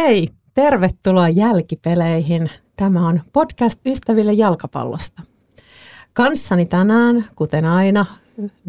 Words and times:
Hei, 0.00 0.28
tervetuloa 0.54 1.28
jälkipeleihin. 1.28 2.50
Tämä 2.76 3.08
on 3.08 3.20
podcast 3.32 3.80
ystäville 3.86 4.32
jalkapallosta. 4.32 5.22
Kanssani 6.12 6.66
tänään, 6.66 7.24
kuten 7.36 7.64
aina, 7.64 8.06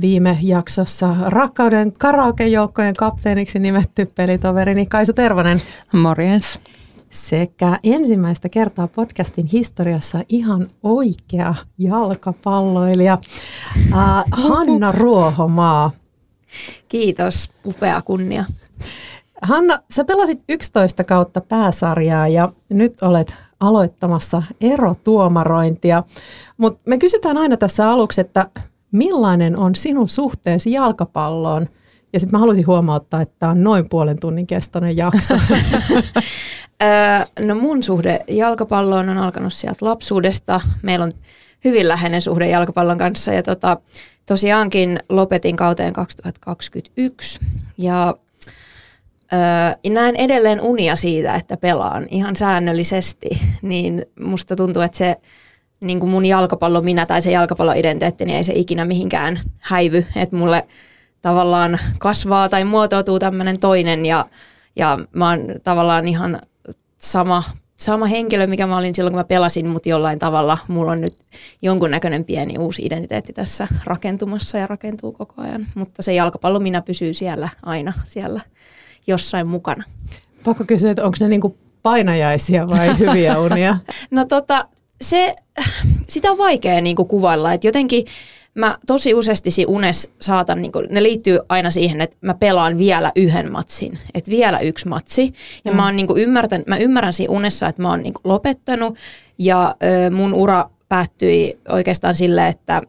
viime 0.02 0.38
jaksossa 0.42 1.16
rakkauden 1.20 1.94
karaokejoukkojen 1.94 2.94
kapteeniksi 2.94 3.60
nimetty 3.60 4.06
pelitoverini 4.06 4.86
Kaisu 4.86 5.14
Tervonen. 5.14 5.60
Morjens. 5.96 6.60
Sekä 7.10 7.80
ensimmäistä 7.84 8.50
kertaa 8.50 8.88
podcastin 8.88 9.46
historiassa 9.46 10.24
ihan 10.30 10.68
oikea 10.84 11.56
jalkapalloilija 11.78 13.18
äh, 13.94 14.24
Hanna 14.32 14.92
Ruohomaa. 14.92 15.92
Kiitos, 16.90 17.52
upea 17.66 18.02
kunnia. 18.02 18.46
Hanna, 19.42 19.80
sä 19.92 20.04
pelasit 20.04 20.44
11 20.50 21.04
kautta 21.04 21.42
pääsarjaa 21.42 22.28
ja 22.28 22.50
nyt 22.70 23.02
olet 23.02 23.36
aloittamassa 23.60 24.44
erotuomarointia. 24.62 26.04
Mutta 26.58 26.82
me 26.86 26.98
kysytään 26.98 27.38
aina 27.38 27.58
tässä 27.58 27.90
aluksi, 27.90 28.22
että 28.22 28.48
millainen 28.92 29.58
on 29.58 29.76
sinun 29.76 30.10
suhteesi 30.10 30.72
jalkapalloon? 30.72 31.68
Ja 32.14 32.20
sitten 32.20 32.32
mä 32.32 32.40
haluaisin 32.40 32.68
huomauttaa, 32.68 33.22
että 33.22 33.36
tämä 33.40 33.52
on 33.52 33.64
noin 33.64 33.90
puolen 33.90 34.20
tunnin 34.20 34.48
kestoinen 34.48 34.98
jakso. 34.98 35.36
no 37.48 37.56
mun 37.56 37.84
suhde 37.84 38.20
jalkapalloon 38.28 39.10
on 39.10 39.18
alkanut 39.18 39.54
sieltä 39.54 39.86
lapsuudesta. 39.86 40.62
Meillä 40.82 41.04
on 41.04 41.14
hyvin 41.64 41.88
läheinen 41.88 42.22
suhde 42.22 42.50
jalkapallon 42.50 42.98
kanssa 42.98 43.34
ja 43.34 43.44
tota, 43.44 43.78
tosiaankin 44.26 45.00
lopetin 45.10 45.56
kauteen 45.56 45.94
2021 45.94 47.40
ja 47.78 48.16
Öö, 49.34 49.92
näen 49.94 50.16
edelleen 50.16 50.62
unia 50.62 50.96
siitä, 50.96 51.36
että 51.36 51.58
pelaan 51.58 52.08
ihan 52.10 52.36
säännöllisesti, 52.36 53.30
niin 53.62 54.06
musta 54.20 54.56
tuntuu, 54.56 54.82
että 54.82 54.98
se 54.98 55.16
niin 55.80 56.00
kuin 56.00 56.10
mun 56.10 56.26
jalkapallo 56.26 56.82
minä 56.82 57.06
tai 57.06 57.22
se 57.22 57.32
jalkapalloidentiteetti, 57.32 58.26
niin 58.26 58.38
ei 58.38 58.44
se 58.44 58.54
ikinä 58.56 58.86
mihinkään 58.86 59.40
häivy, 59.60 60.06
että 60.16 60.36
mulle 60.36 60.68
tavallaan 61.22 61.80
kasvaa 62.00 62.50
tai 62.50 62.64
muotoutuu 62.64 63.20
tämmöinen 63.20 63.60
toinen 63.60 64.06
ja, 64.06 64.26
ja 64.76 65.00
mä 65.14 65.30
oon 65.30 65.46
tavallaan 65.64 66.08
ihan 66.08 66.42
sama, 66.98 67.44
sama 67.76 68.06
henkilö, 68.06 68.48
mikä 68.48 68.68
mä 68.68 68.78
olin 68.78 68.96
silloin, 68.96 69.14
kun 69.14 69.20
mä 69.20 69.24
pelasin, 69.24 69.68
mutta 69.68 69.90
jollain 69.90 70.20
tavalla 70.20 70.58
mulla 70.68 70.92
on 70.92 71.02
nyt 71.02 71.18
jonkunnäköinen 71.62 72.26
pieni 72.26 72.58
uusi 72.58 72.86
identiteetti 72.86 73.34
tässä 73.34 73.68
rakentumassa 73.86 74.58
ja 74.58 74.68
rakentuu 74.68 75.12
koko 75.12 75.42
ajan, 75.42 75.68
mutta 75.76 76.04
se 76.04 76.14
jalkapallo 76.14 76.60
minä 76.60 76.82
pysyy 76.82 77.14
siellä 77.14 77.50
aina 77.64 77.94
siellä 78.04 78.40
jossain 79.08 79.48
mukana. 79.48 79.84
Pakko 80.44 80.64
kysyä, 80.64 80.92
että 80.92 81.06
onko 81.06 81.18
ne 81.20 81.28
niinku 81.28 81.58
painajaisia 81.84 82.70
vai 82.70 82.98
hyviä 83.00 83.40
unia? 83.40 83.78
no 84.12 84.26
tota, 84.26 84.68
se, 85.02 85.36
sitä 86.08 86.32
on 86.32 86.38
vaikea 86.38 86.82
niinku 86.82 87.06
kuvailla, 87.06 87.54
että 87.54 87.68
jotenkin 87.68 88.06
mä 88.56 88.78
tosi 88.88 89.14
useasti 89.14 89.52
siinä 89.52 89.72
unes 89.72 90.10
saatan, 90.22 90.62
niinku, 90.62 90.80
ne 90.90 91.04
liittyy 91.04 91.40
aina 91.50 91.70
siihen, 91.70 92.02
että 92.02 92.18
mä 92.22 92.34
pelaan 92.34 92.78
vielä 92.78 93.12
yhden 93.16 93.52
matsin, 93.52 94.00
että 94.14 94.32
vielä 94.32 94.60
yksi 94.60 94.88
matsi. 94.88 95.34
Ja 95.66 95.72
mm. 95.72 95.78
mä, 95.78 95.86
oon, 95.86 95.96
niinku, 95.96 96.18
ymmärtän, 96.18 96.64
mä 96.68 96.78
ymmärrän 96.78 97.14
siinä 97.14 97.34
unessa, 97.34 97.68
että 97.68 97.82
mä 97.82 97.90
oon 97.90 98.04
niinku, 98.04 98.22
lopettanut 98.24 98.98
ja 99.38 99.76
ö, 99.84 100.10
mun 100.10 100.34
ura 100.34 100.70
päättyi 100.90 101.60
oikeastaan 101.70 102.16
sille, 102.16 102.48
että 102.48 102.82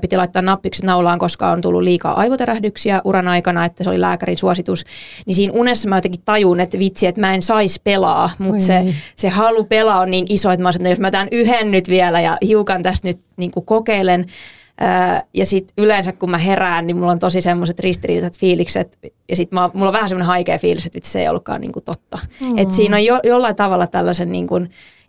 piti 0.00 0.16
laittaa 0.16 0.42
nappikset 0.42 0.84
naulaan, 0.84 1.18
koska 1.18 1.50
on 1.50 1.60
tullut 1.60 1.82
liikaa 1.82 2.18
aivoterähdyksiä 2.18 3.00
uran 3.04 3.28
aikana, 3.28 3.64
että 3.64 3.84
se 3.84 3.90
oli 3.90 4.00
lääkärin 4.00 4.36
suositus. 4.36 4.84
Niin 5.26 5.34
siinä 5.34 5.52
unessa 5.52 5.88
mä 5.88 5.96
jotenkin 5.96 6.22
tajun, 6.24 6.60
että 6.60 6.78
vitsi, 6.78 7.06
että 7.06 7.20
mä 7.20 7.34
en 7.34 7.42
saisi 7.42 7.80
pelaa, 7.84 8.30
mutta 8.38 8.64
se, 8.64 8.82
niin. 8.82 8.94
se 9.16 9.28
halu 9.28 9.64
pelaa 9.64 10.00
on 10.00 10.10
niin 10.10 10.26
iso, 10.28 10.50
että 10.50 10.62
mä 10.62 10.72
sanoin, 10.72 10.86
että 10.86 10.92
jos 10.92 11.00
mä 11.00 11.10
tämän 11.10 11.28
yhden 11.32 11.70
nyt 11.70 11.88
vielä 11.88 12.20
ja 12.20 12.38
hiukan 12.46 12.82
tästä 12.82 13.08
nyt 13.08 13.18
niin 13.36 13.50
kuin 13.50 13.66
kokeilen, 13.66 14.26
ja 15.34 15.46
sitten 15.46 15.74
yleensä 15.78 16.12
kun 16.12 16.30
mä 16.30 16.38
herään, 16.38 16.86
niin 16.86 16.96
mulla 16.96 17.12
on 17.12 17.18
tosi 17.18 17.40
semmoiset 17.40 17.80
ristiriitaiset 17.80 18.40
fiilikset. 18.40 18.98
Ja 19.28 19.36
sitten 19.36 19.58
mulla 19.74 19.88
on 19.88 19.92
vähän 19.92 20.08
semmoinen 20.08 20.26
haikea 20.26 20.58
fiilis, 20.58 20.86
että 20.86 20.96
vitsi, 20.96 21.10
se 21.10 21.20
ei 21.20 21.28
ollutkaan 21.28 21.60
niinku 21.60 21.80
totta. 21.80 22.18
Mm. 22.44 22.58
Et 22.58 22.70
siinä 22.70 22.96
on 22.96 23.04
jo, 23.04 23.20
jollain 23.24 23.56
tavalla 23.56 23.86
tällaisen 23.86 24.32
niinku, 24.32 24.54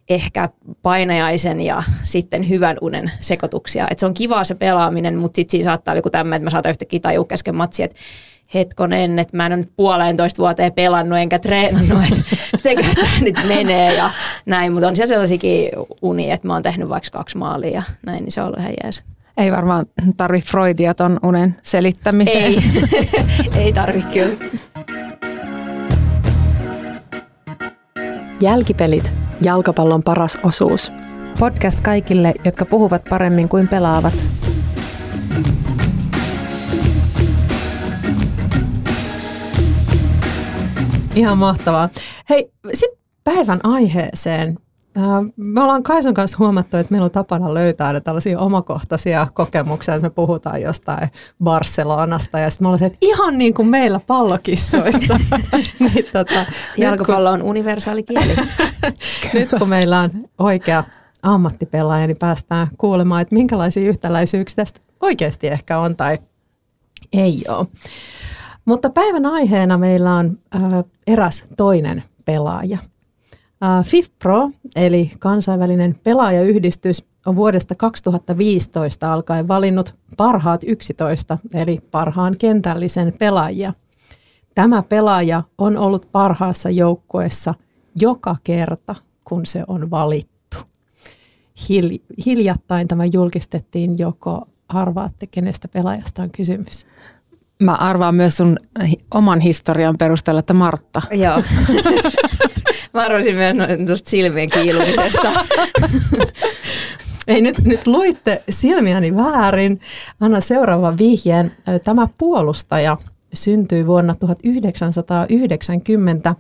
ehkä 0.10 0.50
painajaisen 0.82 1.62
ja 1.62 1.84
sitten 2.04 2.50
hyvän 2.50 2.78
unen 2.82 3.12
sekoituksia. 3.20 3.88
Et 3.92 4.00
se 4.00 4.06
on 4.06 4.14
kivaa 4.14 4.44
se 4.44 4.56
pelaaminen, 4.56 5.18
mutta 5.18 5.36
sitten 5.36 5.52
siinä 5.52 5.66
saattaa 5.66 5.92
olla 5.92 5.98
joku 5.98 6.10
tämmöinen, 6.10 6.38
että 6.38 6.46
mä 6.46 6.52
saatan 6.52 6.70
yhtäkkiä 6.70 7.00
tajua 7.00 7.26
kesken 7.26 7.56
matsi, 7.56 7.84
että 7.84 7.98
hetkonen, 8.54 9.20
että 9.20 9.38
mä 9.38 9.46
en 9.46 9.52
ole 9.52 9.58
nyt 9.58 9.72
puolentoista 9.76 10.38
vuoteen 10.38 10.74
pelannut 10.74 11.20
enkä 11.20 11.40
treenannut, 11.40 12.04
että 12.04 12.24
miten 12.54 12.96
tämä 12.96 13.08
nyt 13.22 13.40
menee 13.48 13.94
ja 13.94 14.10
näin. 14.46 14.74
Mutta 14.74 14.88
on 14.88 14.96
siellä 14.96 15.10
sellaisikin 15.10 15.70
uni, 16.02 16.32
että 16.32 16.48
mä 16.48 16.54
oon 16.54 16.64
tehnyt 16.64 16.90
vaikka 16.90 17.10
kaksi 17.12 17.38
maalia 17.38 17.72
ja 17.72 17.84
näin, 18.06 18.24
niin 18.24 18.32
se 18.32 18.42
on 18.42 18.48
ollut 18.48 18.60
ihan 18.60 18.74
jees. 18.84 19.04
Ei 19.38 19.52
varmaan 19.52 19.86
tarvi 20.18 20.42
Freudia 20.42 20.94
ton 20.94 21.20
unen 21.24 21.56
selittämiseen. 21.64 22.44
Ei, 22.44 22.60
ei 23.64 23.74
tarvi 23.74 24.02
kyllä. 24.14 24.36
Jälkipelit, 28.42 29.12
jalkapallon 29.42 30.04
paras 30.04 30.38
osuus. 30.44 30.92
Podcast 31.40 31.82
kaikille, 31.82 32.34
jotka 32.46 32.66
puhuvat 32.66 33.04
paremmin 33.10 33.50
kuin 33.50 33.68
pelaavat. 33.68 34.14
Ihan 41.16 41.38
mahtavaa. 41.38 41.90
Hei, 42.30 42.52
sitten 42.74 43.00
päivän 43.24 43.60
aiheeseen. 43.64 44.56
Äh, 44.98 45.34
me 45.36 45.62
ollaan 45.62 45.84
Kaisun 45.84 46.14
kanssa 46.14 46.38
huomattu, 46.40 46.78
että 46.78 46.92
meillä 46.92 47.06
on 47.06 47.12
tapana 47.12 47.54
löytää 47.54 47.94
ne 47.94 48.02
tällaisia 48.02 48.40
omakohtaisia 48.40 49.28
kokemuksia, 49.34 49.96
että 49.96 50.06
me 50.06 50.10
puhutaan 50.10 50.62
jostain 50.62 51.10
Barcelonasta 51.44 52.40
ja 52.40 52.50
sitten 52.50 52.66
me 52.66 52.68
ollaan 52.68 52.80
se, 52.80 52.86
että 52.86 52.98
ihan 53.02 53.38
niin 53.38 53.54
kuin 53.54 53.68
meillä 53.68 54.00
pallokissoissa. 54.08 55.20
niin, 55.80 56.06
tota, 56.14 56.46
Jalkapallo 56.78 57.32
on 57.32 57.44
universaali 57.44 58.04
kieli. 58.04 58.36
nyt 59.34 59.50
kun 59.60 59.70
meillä 59.70 60.00
on 60.00 60.10
oikea 60.38 60.84
ammattipelaaja, 61.24 62.08
niin 62.08 62.18
päästään 62.18 62.68
kuulemaan, 62.78 63.22
että 63.22 63.36
minkälaisia 63.36 63.90
yhtäläisyyksiä 63.90 64.56
tästä 64.56 64.80
oikeasti 65.02 65.48
ehkä 65.48 65.80
on 65.80 65.96
tai 65.96 66.18
ei 67.14 67.44
ole. 67.50 67.68
Mutta 68.66 68.90
päivän 68.90 69.26
aiheena 69.26 69.78
meillä 69.78 70.16
on 70.16 70.40
äh, 70.56 70.62
eräs 71.08 71.46
toinen 71.58 72.04
pelaaja– 72.26 72.78
FIFPro, 73.84 74.50
eli 74.76 75.12
kansainvälinen 75.20 75.96
pelaajayhdistys, 76.04 77.06
on 77.26 77.36
vuodesta 77.36 77.76
2015 77.76 79.14
alkaen 79.14 79.48
valinnut 79.48 79.96
parhaat 80.18 80.62
11, 80.68 81.38
eli 81.54 81.80
parhaan 81.92 82.36
kentällisen 82.40 83.14
pelaajia. 83.20 83.74
Tämä 84.56 84.84
pelaaja 84.84 85.44
on 85.58 85.78
ollut 85.78 86.12
parhaassa 86.12 86.70
joukkueessa 86.70 87.54
joka 88.02 88.36
kerta, 88.44 88.96
kun 89.24 89.46
se 89.46 89.64
on 89.68 89.92
valittu. 89.92 90.58
Hil- 91.60 92.24
hiljattain 92.26 92.88
tämä 92.88 93.06
julkistettiin, 93.06 93.96
joko 93.98 94.48
arvaatte, 94.70 95.28
kenestä 95.28 95.68
pelaajasta 95.68 96.24
on 96.24 96.32
kysymys? 96.32 96.88
Mä 97.64 97.76
arvaan 97.76 98.16
myös 98.16 98.38
sun 98.38 98.58
oman 99.14 99.40
historian 99.40 99.98
perusteella, 99.98 100.40
että 100.40 100.54
Martta. 100.54 101.02
Joo. 101.12 101.44
Mä 102.94 103.02
arvoisin 103.02 103.36
myös 103.36 103.56
tuosta 103.88 104.10
silmien 104.10 104.50
kiilumisesta. 104.50 105.32
Ei, 107.28 107.42
nyt, 107.42 107.64
nyt 107.64 107.88
luitte 107.88 108.44
silmiäni 108.50 109.16
väärin. 109.16 109.82
Anna 110.20 110.42
seuraavan 110.42 110.98
vihjeen. 110.98 111.52
Tämä 111.84 112.08
puolustaja 112.18 112.98
syntyi 113.34 113.88
vuonna 113.88 114.16
1990 114.16 116.36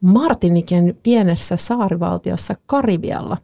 Martiniken 0.00 0.96
pienessä 1.02 1.56
saarivaltiossa 1.56 2.54
Karibialla. 2.66 3.36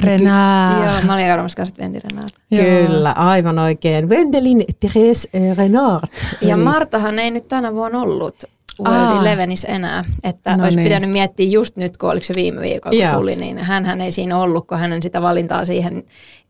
Renard. 0.00 0.84
Joo, 0.84 0.94
mä 1.06 1.14
olin 1.14 1.32
arvomassa 1.32 1.56
kanssa, 1.56 1.74
että 1.78 2.08
Renard. 2.08 2.28
Kyllä, 2.50 3.12
aivan 3.12 3.58
oikein. 3.58 4.08
Wendelin 4.08 4.64
Therese 4.80 5.28
Renard. 5.56 6.08
Ja 6.40 6.56
Martahan 6.56 7.18
ei 7.18 7.30
nyt 7.30 7.48
tänä 7.48 7.74
vuonna 7.74 8.00
ollut 8.00 8.44
World 8.80 9.02
Aa. 9.02 9.20
Elevenis 9.20 9.64
enää. 9.68 10.04
Että 10.24 10.50
No 10.50 10.56
no 10.56 10.64
olisi 10.64 10.76
niin. 10.78 10.84
pitänyt 10.88 11.10
miettiä 11.10 11.46
just 11.50 11.76
nyt, 11.76 11.96
kun 11.96 12.10
oliko 12.10 12.24
se 12.24 12.34
viime 12.36 12.60
viikolla, 12.60 12.90
kun 12.96 13.06
Joo. 13.06 13.14
tuli, 13.18 13.36
niin 13.36 13.58
hän 13.58 14.00
ei 14.00 14.12
siinä 14.12 14.38
ollut, 14.38 14.66
kun 14.66 14.78
hänen 14.78 15.02
sitä 15.02 15.22
valintaa 15.22 15.64
siihen 15.64 16.02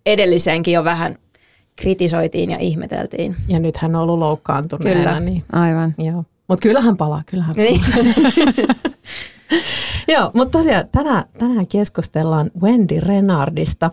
edelliseenkin 0.06 0.74
jo 0.74 0.84
vähän 0.84 1.16
kritisoitiin 1.76 2.50
ja 2.50 2.58
ihmeteltiin. 2.58 3.36
Ja 3.48 3.58
nyt 3.58 3.76
hän 3.76 3.96
on 3.96 4.02
ollut 4.02 4.18
loukkaantuneena. 4.18 5.00
Kyllä. 5.00 5.20
Niin, 5.20 5.44
Aivan. 5.52 5.94
joo. 5.98 6.24
Mutta 6.48 6.62
kyllähän 6.62 6.96
palaa, 6.96 7.22
kyllähän 7.26 7.54
palaa. 7.54 7.70
Niin. 7.70 7.80
Joo, 10.08 10.30
mutta 10.34 10.58
tosiaan 10.58 10.84
tänään, 10.92 11.24
tänään 11.38 11.66
keskustellaan 11.66 12.50
Wendy 12.62 13.00
Renardista. 13.00 13.90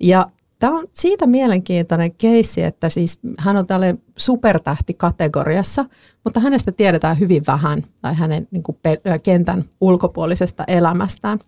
Ja 0.00 0.26
tämä 0.64 0.78
on 0.78 0.86
siitä 0.92 1.26
mielenkiintoinen 1.26 2.14
keissi, 2.14 2.62
että 2.62 2.88
siis 2.88 3.18
hän 3.38 3.56
on 3.56 3.66
tälle 3.66 3.96
supertähti-kategoriassa, 4.16 5.84
mutta 6.24 6.40
hänestä 6.40 6.72
tiedetään 6.72 7.18
hyvin 7.18 7.42
vähän 7.46 7.82
tai 8.00 8.14
hänen 8.14 8.48
niin 8.50 8.62
kuin, 8.62 8.78
kentän 9.22 9.64
ulkopuolisesta 9.80 10.64
elämästään. 10.68 11.38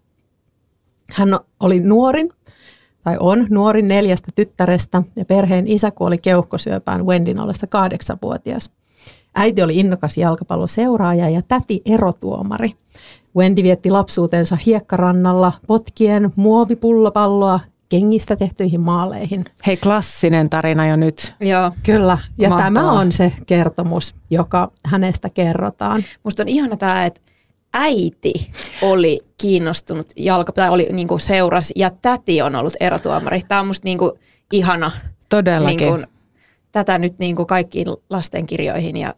Hän 1.13 1.29
oli 1.61 1.81
nuorin, 1.81 2.29
tai 3.05 3.17
on 3.21 3.47
nuorin 3.51 3.89
neljästä 3.89 4.29
tyttärestä, 4.35 5.03
ja 5.17 5.25
perheen 5.25 5.69
isä 5.69 5.91
kuoli 5.91 6.19
keuhkosyöpään 6.19 7.07
Wendin 7.07 7.41
ollessa 7.41 7.67
kahdeksanvuotias. 7.67 8.71
Äiti 9.35 9.63
oli 9.63 9.77
innokas 9.77 10.19
jalkapalloseuraaja 10.19 11.29
ja 11.29 11.43
täti 11.43 11.83
erotuomari. 11.85 12.71
Wendy 13.37 13.63
vietti 13.63 13.91
lapsuutensa 13.91 14.59
hiekkarannalla 14.67 15.53
potkien 15.67 16.33
muovipullopalloa 16.37 17.61
kengistä 17.89 18.37
tehtyihin 18.37 18.81
maaleihin. 18.81 19.45
Hei, 19.67 19.77
klassinen 19.77 20.51
tarina 20.51 20.89
jo 20.89 20.97
nyt. 20.97 21.35
Joo. 21.41 21.71
Kyllä, 21.83 22.19
ja 22.39 22.49
Mahtavaa. 22.49 22.73
tämä 22.73 22.93
on 22.93 23.13
se 23.13 23.33
kertomus, 23.47 24.15
joka 24.31 24.73
hänestä 24.85 25.31
kerrotaan. 25.31 26.05
Musta 26.23 26.43
on 26.43 26.49
ihana 26.49 26.77
tämä, 26.77 27.05
että 27.07 27.21
äiti 27.75 28.33
oli 28.83 29.21
kiinnostunut 29.39 30.13
jalka, 30.17 30.53
tai 30.53 30.71
oli 30.71 30.89
niinku 30.93 31.19
seuras, 31.19 31.73
ja 31.77 31.91
täti 31.91 32.43
on 32.43 32.57
ollut 32.57 32.75
erotuomari. 32.81 33.43
Tämä 33.49 33.61
on 33.61 33.67
musta 33.67 33.85
niinku 33.85 34.19
ihana. 34.53 34.91
Todellakin. 35.29 35.77
Niinku, 35.77 36.13
tätä 36.73 36.99
nyt 36.99 37.19
niinku 37.19 37.47
kaikkiin 37.47 37.87
lastenkirjoihin 38.11 38.97
ja 38.97 39.15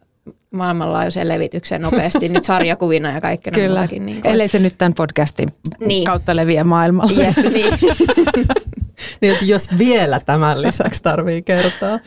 maailmanlaajuiseen 0.51 1.29
levitykseen 1.29 1.83
nopeasti 1.83 2.29
nyt 2.29 2.45
sarjakuvina 2.45 3.11
ja 3.13 3.21
kaikkena 3.21 3.55
Kyllä, 3.55 3.79
muutakin. 3.81 4.07
Niinku. 4.07 4.29
ellei 4.29 4.49
se 4.49 4.59
nyt 4.59 4.79
tämän 4.79 4.95
podcastin 4.95 5.49
Niin. 5.81 6.05
kautta 6.05 6.37
leviä 6.37 6.65
maailmalle. 6.65 7.25
Jep, 7.25 7.37
niin. 7.53 7.75
Niin, 9.21 9.33
että 9.33 9.45
jos 9.45 9.79
vielä 9.79 10.21
tämän 10.21 10.63
lisäksi 10.63 11.03
tarvii 11.03 11.43
kertoa. 11.43 11.99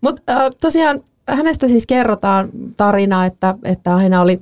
Mutta 0.00 0.22
äh, 0.32 0.50
tosiaan 0.60 1.00
hänestä 1.28 1.68
siis 1.68 1.86
kerrotaan 1.86 2.48
tarina, 2.76 3.26
että, 3.26 3.54
että 3.64 3.96
aina 3.96 4.20
oli 4.20 4.40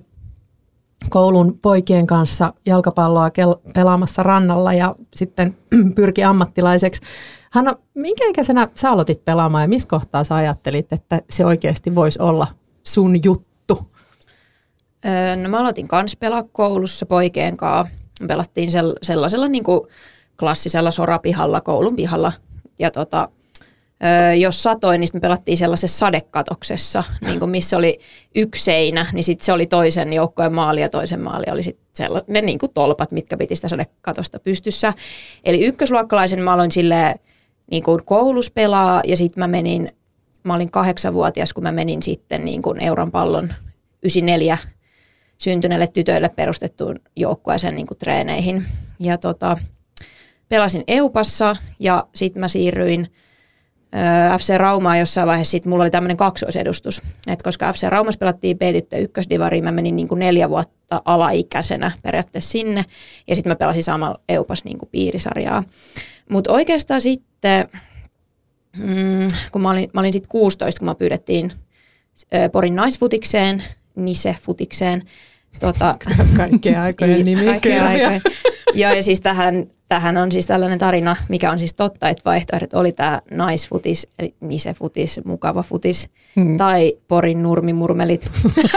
koulun 1.10 1.58
poikien 1.62 2.06
kanssa 2.06 2.54
jalkapalloa 2.66 3.28
kel- 3.28 3.72
pelaamassa 3.74 4.22
rannalla 4.22 4.72
ja 4.72 4.94
sitten 5.14 5.56
pyrki 5.96 6.24
ammattilaiseksi. 6.24 7.02
Hanna, 7.50 7.76
minkä 7.94 8.24
ikäisenä 8.26 8.68
sä 8.74 8.90
aloitit 8.90 9.24
pelaamaan 9.24 9.64
ja 9.64 9.68
missä 9.68 9.88
kohtaa 9.88 10.24
sä 10.24 10.34
ajattelit, 10.34 10.92
että 10.92 11.20
se 11.30 11.44
oikeasti 11.46 11.94
voisi 11.94 12.22
olla 12.22 12.46
sun 12.86 13.20
juttu? 13.24 13.90
Öö, 15.06 15.36
No 15.36 15.48
mä 15.48 15.60
aloitin 15.60 15.88
kans 15.88 16.16
pelaa 16.16 16.42
koulussa 16.42 17.06
poikien 17.06 17.56
kanssa. 17.56 17.96
Me 18.20 18.26
Pelattiin 18.26 18.68
sel- 18.68 18.98
sellaisella 19.02 19.48
niin 19.48 19.64
kuin 19.64 19.80
klassisella 20.38 20.90
sorapihalla, 20.90 21.60
koulun 21.60 21.96
pihalla. 21.96 22.32
Ja 22.78 22.90
tota, 22.90 23.28
öö, 24.04 24.34
jos 24.34 24.62
satoi, 24.62 24.98
niin 24.98 25.06
sit 25.08 25.14
me 25.14 25.20
pelattiin 25.20 25.56
sellaisessa 25.56 25.98
sadekatoksessa, 25.98 27.04
niin 27.26 27.38
kuin 27.38 27.50
missä 27.50 27.76
oli 27.76 27.98
yksi 28.34 28.64
seinä, 28.64 29.06
niin 29.12 29.24
sitten 29.24 29.44
se 29.44 29.52
oli 29.52 29.66
toisen 29.66 30.12
joukkojen 30.12 30.54
maali 30.54 30.80
ja 30.80 30.88
toisen 30.88 31.20
maali 31.20 31.44
oli 31.52 31.62
sitten 31.62 31.86
sella- 31.96 32.24
ne 32.26 32.40
niin 32.40 32.58
kuin 32.58 32.72
tolpat, 32.74 33.12
mitkä 33.12 33.36
piti 33.36 33.56
sitä 33.56 33.68
sadekatosta 33.68 34.38
pystyssä. 34.40 34.92
Eli 35.44 35.64
ykkösluokkalaisen 35.64 36.42
mä 36.42 36.52
aloin 36.52 36.70
silleen 36.72 37.18
niin 37.70 37.82
kuin 37.82 38.04
koulussa 38.04 38.52
pelaa 38.54 39.00
ja 39.06 39.16
sitten 39.16 39.42
mä 39.42 39.46
menin, 39.48 39.92
mä 40.46 40.54
olin 40.54 40.70
kahdeksanvuotias, 40.70 41.52
kun 41.52 41.62
mä 41.62 41.72
menin 41.72 42.02
sitten 42.02 42.44
niin 42.44 42.62
kuin 42.62 42.82
Euron 42.82 43.10
pallon 43.10 43.44
94 44.02 44.58
syntyneille 45.38 45.87
tytöille 45.87 46.28
perustettuun 46.28 46.96
joukkueeseen 47.16 47.75
niin 47.75 47.87
kuin 47.87 47.98
treeneihin. 47.98 48.64
Ja 49.00 49.19
tota, 49.19 49.56
pelasin 50.48 50.84
Eupassa 50.88 51.56
ja 51.78 52.06
sitten 52.14 52.40
mä 52.40 52.48
siirryin 52.48 53.06
ö, 54.34 54.38
FC 54.38 54.56
Raumaan 54.56 54.98
jossain 54.98 55.28
vaiheessa. 55.28 55.50
Sitten 55.50 55.70
mulla 55.70 55.84
oli 55.84 55.90
tämmöinen 55.90 56.16
kaksoisedustus. 56.16 57.02
Et 57.26 57.42
koska 57.42 57.72
FC 57.72 57.88
Raumassa 57.88 58.19
pelattiin 58.19 58.58
B-tyttö 58.58 58.96
ykkösdivariin, 58.96 59.64
mä 59.64 59.72
menin 59.72 59.96
niin 59.96 60.08
kuin 60.08 60.19
neljä 60.19 60.50
vuotta 60.50 61.02
alaikäisenä 61.04 61.90
periaatteessa 62.02 62.50
sinne. 62.50 62.84
Ja 63.28 63.37
sitten 63.37 63.50
mä 63.50 63.56
pelasin 63.56 63.82
samalla 63.82 64.20
Eupas 64.28 64.64
niin 64.64 64.78
kuin 64.78 64.88
piirisarjaa. 64.92 65.62
Mutta 66.31 66.52
oikeastaan 66.52 67.00
sitten, 67.00 67.69
mm, 68.78 69.28
kun 69.52 69.62
mä 69.62 69.70
olin, 69.70 69.90
mä 69.93 70.00
olin 70.00 70.12
sitten 70.12 70.28
16, 70.28 70.78
kun 70.78 70.87
mä 70.88 70.94
pyydettiin 70.94 71.52
ö, 72.34 72.49
Porin 72.49 72.76
naisfutikseen, 72.76 73.62
Nise-futikseen. 73.96 75.02
Tota, 75.61 75.96
Kaikkien 76.37 76.81
aikojen 76.81 77.25
nimi. 77.25 77.44
Kaikkien 77.44 77.82
aikojen. 77.82 78.20
Joo, 78.76 78.93
ja 78.93 79.02
siis 79.02 79.20
tähän, 79.20 79.67
tähän 79.88 80.17
on 80.17 80.32
siis 80.32 80.46
tällainen 80.46 80.78
tarina, 80.78 81.17
mikä 81.28 81.50
on 81.50 81.58
siis 81.58 81.75
totta, 81.75 82.08
että 82.08 82.23
vaihtoehdot 82.25 82.75
oli 82.75 82.93
tämä 82.93 83.20
naisfutis, 83.31 84.08
eli 84.19 84.34
Nise-futis, 84.40 85.20
mukava 85.25 85.62
futis, 85.62 86.11
hmm. 86.37 86.56
tai 86.56 86.93
Porin 87.08 87.43
nurmimurmelit. 87.43 88.31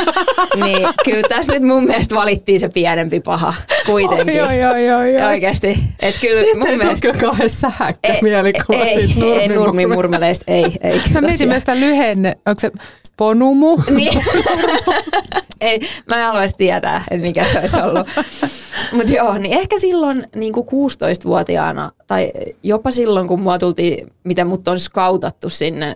niin 0.64 0.88
kyllä 1.06 1.28
tässä 1.30 1.52
nyt 1.52 1.64
mun 1.64 1.84
mielestä 1.84 2.16
valittiin 2.16 2.60
se 2.60 2.70
pienempi 2.70 3.20
paha 3.20 3.54
kuitenkin. 3.86 4.36
Joo, 4.36 4.52
joo, 4.52 4.76
joo, 4.76 5.04
joo. 5.04 5.28
Oikeasti. 5.28 5.80
Että 6.00 6.22
kyllä 6.22 6.42
Siitä 6.42 6.60
mun 6.60 6.68
ei 6.68 6.78
mielestä... 6.78 7.08
tule 7.08 7.22
kauhean 7.22 7.50
sähäkkä 7.50 8.14
Ei, 8.14 8.22
mielikuva 8.22 8.84
ei, 8.84 9.08
siitä 9.08 9.26
ei, 9.26 9.48
nurmimurmeista. 9.48 9.56
nurmimurmeleista, 9.56 10.46
ei. 10.48 10.78
ei 10.82 11.02
Mä 11.14 11.22
mietin 11.22 11.48
myös 11.48 11.64
lyhenne, 11.80 12.38
onko 12.46 12.60
se 12.60 12.72
ponumu? 13.18 13.78
Niin. 13.96 14.22
Ei, 15.62 15.80
mä 16.10 16.18
en 16.18 16.26
haluaisi 16.26 16.56
tietää, 16.58 17.04
että 17.12 17.28
mikä 17.28 17.44
se 17.44 17.60
olisi 17.60 17.78
ollut. 17.80 18.08
Mutta 18.96 19.14
joo, 19.14 19.38
niin 19.38 19.60
ehkä 19.60 19.80
silloin 19.80 20.22
niin 20.36 20.54
kuin 20.54 20.68
16-vuotiaana, 20.68 21.92
tai 22.08 22.32
jopa 22.64 22.92
silloin, 22.92 23.28
kun 23.28 23.42
mua 23.42 23.58
tultiin, 23.58 24.08
miten 24.24 24.48
mut 24.48 24.68
on 24.68 24.80
skautattu 24.80 25.50
sinne 25.50 25.96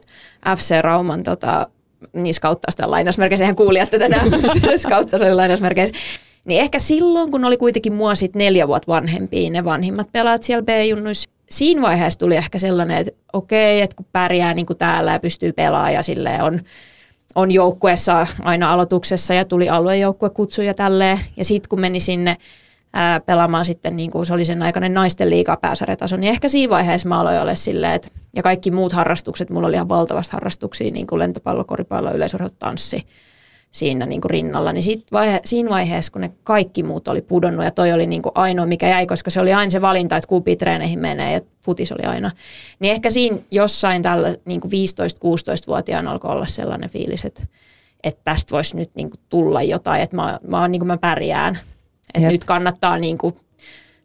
FC 0.57 0.81
Rauman 0.81 1.23
tota, 1.23 1.67
niin 2.13 2.33
skauttaa 2.33 2.71
sitä 2.71 2.91
lainausmerkeissä, 2.91 3.43
eihän 3.43 3.55
kuulijat 3.55 3.89
tätä 3.89 4.09
näe, 4.09 4.21
sen 5.19 5.37
lainausmerkeissä. 5.37 5.95
Niin 6.45 6.61
ehkä 6.61 6.79
silloin, 6.79 7.31
kun 7.31 7.45
oli 7.45 7.57
kuitenkin 7.57 7.93
mua 7.93 8.15
sit 8.15 8.35
neljä 8.35 8.67
vuotta 8.67 8.91
vanhempia, 8.91 9.49
ne 9.49 9.65
vanhimmat 9.65 10.07
pelaat 10.11 10.43
siellä 10.43 10.63
B-junnuissa, 10.63 11.29
siinä 11.49 11.81
vaiheessa 11.81 12.19
tuli 12.19 12.35
ehkä 12.35 12.59
sellainen, 12.59 12.97
että 12.97 13.11
okei, 13.33 13.81
että 13.81 13.95
kun 13.95 14.05
pärjää 14.11 14.53
niin 14.53 14.65
kuin 14.65 14.77
täällä 14.77 15.11
ja 15.11 15.19
pystyy 15.19 15.51
pelaamaan 15.51 15.93
ja 15.93 16.03
silleen 16.03 16.43
on, 16.43 16.59
on 17.35 17.51
joukkueessa 17.51 18.27
aina 18.41 18.73
aloituksessa 18.73 19.33
ja 19.33 19.45
tuli 19.45 19.69
aluejoukkuekutsuja 19.69 20.67
ja 20.67 20.73
tälleen. 20.73 21.19
Ja 21.37 21.45
sitten 21.45 21.69
kun 21.69 21.79
meni 21.79 21.99
sinne 21.99 22.37
ää, 22.93 23.19
pelaamaan 23.19 23.65
sitten, 23.65 23.95
niin 23.95 24.11
kuin 24.11 24.25
se 24.25 24.33
oli 24.33 24.45
sen 24.45 24.63
aikainen 24.63 24.93
naisten 24.93 25.29
liiga 25.29 25.57
pääsarjataso, 25.57 26.17
niin 26.17 26.29
ehkä 26.29 26.47
siinä 26.47 26.69
vaiheessa 26.69 27.09
mä 27.09 27.19
aloin 27.19 27.41
olla 27.41 27.55
silleen, 27.55 27.93
että 27.93 28.09
ja 28.35 28.43
kaikki 28.43 28.71
muut 28.71 28.93
harrastukset, 28.93 29.49
mulla 29.49 29.67
oli 29.67 29.75
ihan 29.75 29.89
valtavasti 29.89 30.33
harrastuksia, 30.33 30.91
niin 30.91 31.07
kuin 31.07 31.19
lentopallo, 31.19 31.63
koripallo, 31.63 32.11
yleisurheilu, 32.11 32.55
tanssi 32.59 33.07
siinä 33.73 34.05
niin 34.05 34.21
kuin 34.21 34.29
rinnalla, 34.29 34.73
niin 34.73 34.83
sit 34.83 35.11
vaihe, 35.11 35.39
siinä 35.45 35.69
vaiheessa, 35.69 36.11
kun 36.11 36.21
ne 36.21 36.31
kaikki 36.43 36.83
muut 36.83 37.07
oli 37.07 37.21
pudonnut 37.21 37.65
ja 37.65 37.71
toi 37.71 37.91
oli 37.91 38.07
niin 38.07 38.21
kuin 38.21 38.31
ainoa, 38.35 38.65
mikä 38.65 38.87
jäi, 38.87 39.05
koska 39.05 39.29
se 39.29 39.39
oli 39.39 39.53
aina 39.53 39.69
se 39.69 39.81
valinta, 39.81 40.17
että 40.17 40.27
kumpi 40.27 40.55
treeneihin 40.55 40.99
menee 40.99 41.33
ja 41.33 41.41
futis 41.65 41.91
oli 41.91 42.03
aina, 42.03 42.31
niin 42.79 42.93
ehkä 42.93 43.09
siinä 43.09 43.37
jossain 43.51 44.01
tällä 44.01 44.35
niin 44.45 44.61
kuin 44.61 44.71
15-16-vuotiaana 44.71 46.11
alkoi 46.11 46.31
olla 46.31 46.45
sellainen 46.45 46.89
fiilis, 46.89 47.25
että, 47.25 47.43
että 48.03 48.21
tästä 48.23 48.51
voisi 48.51 48.77
nyt 48.77 48.91
niin 48.95 49.09
kuin 49.09 49.19
tulla 49.29 49.61
jotain, 49.61 50.01
että 50.01 50.15
mä, 50.15 50.39
mä, 50.47 50.67
niin 50.67 50.79
kuin 50.79 50.87
mä 50.87 50.97
pärjään, 50.97 51.59
että 52.13 52.19
Jep. 52.19 52.31
nyt 52.31 52.43
kannattaa 52.43 52.97
niin 52.97 53.17
kuin 53.17 53.35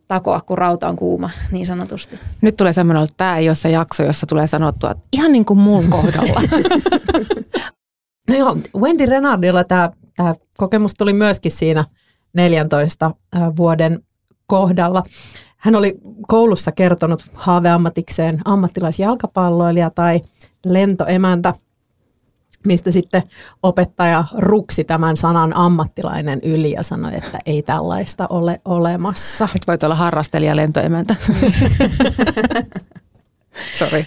takoa, 0.09 0.41
kun 0.41 0.59
rauta 0.59 0.89
on 0.89 0.97
kuuma, 0.97 1.31
niin 1.53 1.67
sanotusti. 1.67 2.19
Nyt 2.41 2.57
tulee 2.57 2.73
semmoinen, 2.73 3.03
että 3.03 3.15
tämä 3.17 3.39
ei 3.39 3.49
ole 3.49 3.55
se 3.55 3.71
jakso, 3.71 4.05
jossa 4.05 4.27
tulee 4.27 4.47
sanottua, 4.47 4.91
että 4.91 5.03
ihan 5.13 5.33
niin 5.33 5.45
kuin 5.45 5.59
mun 5.59 5.85
kohdalla. 5.91 6.41
No 8.29 8.37
joo, 8.37 8.57
Wendy 8.77 9.07
Renardilla 9.07 9.65
tämä, 9.65 9.91
tämä 10.17 10.35
kokemus 10.57 10.95
tuli 10.95 11.13
myöskin 11.13 11.53
siinä 11.53 11.85
14 12.33 13.11
ää, 13.33 13.57
vuoden 13.57 14.03
kohdalla. 14.47 15.03
Hän 15.57 15.75
oli 15.75 15.99
koulussa 16.29 16.73
kertonut 16.73 17.27
haaveammatikseen 17.35 18.41
ammattilaisjalkapalloilija 18.45 19.91
tai 19.91 20.21
lentoemäntä, 20.65 21.55
mistä 22.67 22.93
sitten 22.93 23.23
opettaja 23.63 24.25
ruksi 24.39 24.85
tämän 24.85 25.17
sanan 25.17 25.57
ammattilainen 25.57 26.41
yli 26.43 26.71
ja 26.71 26.83
sanoi, 26.83 27.15
että 27.15 27.39
ei 27.47 27.63
tällaista 27.63 28.27
ole 28.31 28.61
olemassa. 28.65 29.49
Nyt 29.55 29.67
voit 29.67 29.83
olla 29.83 29.95
harrastelija 29.95 30.57
lentoemäntä. 30.57 31.15
Sori. 33.79 34.07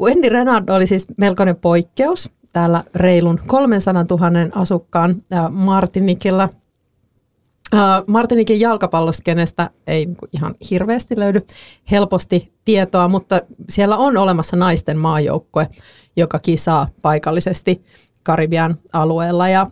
Wendy 0.00 0.28
Renard 0.28 0.68
oli 0.68 0.86
siis 0.86 1.06
melkoinen 1.16 1.56
poikkeus. 1.56 2.30
Täällä 2.52 2.84
reilun 2.94 3.40
300 3.46 4.04
000 4.10 4.28
asukkaan 4.54 5.14
Martinikilla. 5.50 6.48
Martinikin 8.06 8.60
jalkapalloskenestä 8.60 9.70
ei 9.86 10.06
niinku 10.06 10.26
ihan 10.32 10.54
hirveästi 10.70 11.18
löydy 11.18 11.40
helposti 11.90 12.52
tietoa, 12.64 13.08
mutta 13.08 13.40
siellä 13.68 13.96
on 13.96 14.16
olemassa 14.16 14.56
naisten 14.56 14.98
maajoukkue, 14.98 15.68
joka 16.16 16.38
kisaa 16.38 16.88
paikallisesti 17.02 17.84
Karibian 18.22 18.76
alueella 18.92 19.48
ja 19.48 19.66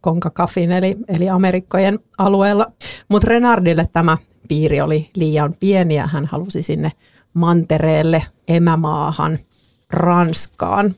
Konkakafin 0.00 0.72
eli, 0.72 0.96
eli 1.08 1.28
Amerikkojen 1.28 1.98
alueella. 2.18 2.72
Mutta 3.08 3.28
Renardille 3.28 3.88
tämä 3.92 4.16
piiri 4.48 4.80
oli 4.80 5.10
liian 5.14 5.54
pieni 5.60 5.94
ja 5.94 6.06
hän 6.06 6.26
halusi 6.26 6.62
sinne 6.62 6.92
mantereelle, 7.34 8.22
emämaahan, 8.48 9.38
Ranskaan. 9.90 10.94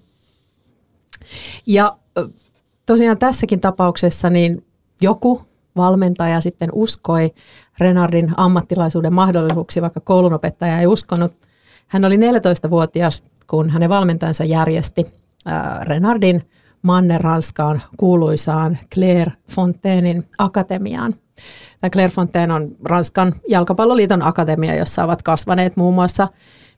Ja 1.66 1.96
tosiaan 2.86 3.18
tässäkin 3.18 3.60
tapauksessa 3.60 4.30
niin 4.30 4.66
joku 5.00 5.42
valmentaja 5.76 6.40
sitten 6.40 6.68
uskoi 6.72 7.32
Renardin 7.78 8.32
ammattilaisuuden 8.36 9.14
mahdollisuuksia, 9.14 9.82
vaikka 9.82 10.00
koulunopettaja 10.00 10.80
ei 10.80 10.86
uskonut. 10.86 11.32
Hän 11.88 12.04
oli 12.04 12.16
14-vuotias, 12.16 13.22
kun 13.46 13.70
hänen 13.70 13.88
valmentajansa 13.88 14.44
järjesti 14.44 15.06
Renardin 15.82 16.48
Manner-Ranskaan 16.82 17.82
kuuluisaan 17.96 18.78
Claire 18.94 19.32
Fontainein 19.50 20.24
akatemiaan. 20.38 21.14
Tämä 21.80 21.90
Claire 21.90 22.10
Fontaine 22.12 22.54
on 22.54 22.76
Ranskan 22.84 23.32
jalkapalloliiton 23.48 24.22
akatemia, 24.22 24.74
jossa 24.74 25.04
ovat 25.04 25.22
kasvaneet 25.22 25.76
muun 25.76 25.94
muassa 25.94 26.28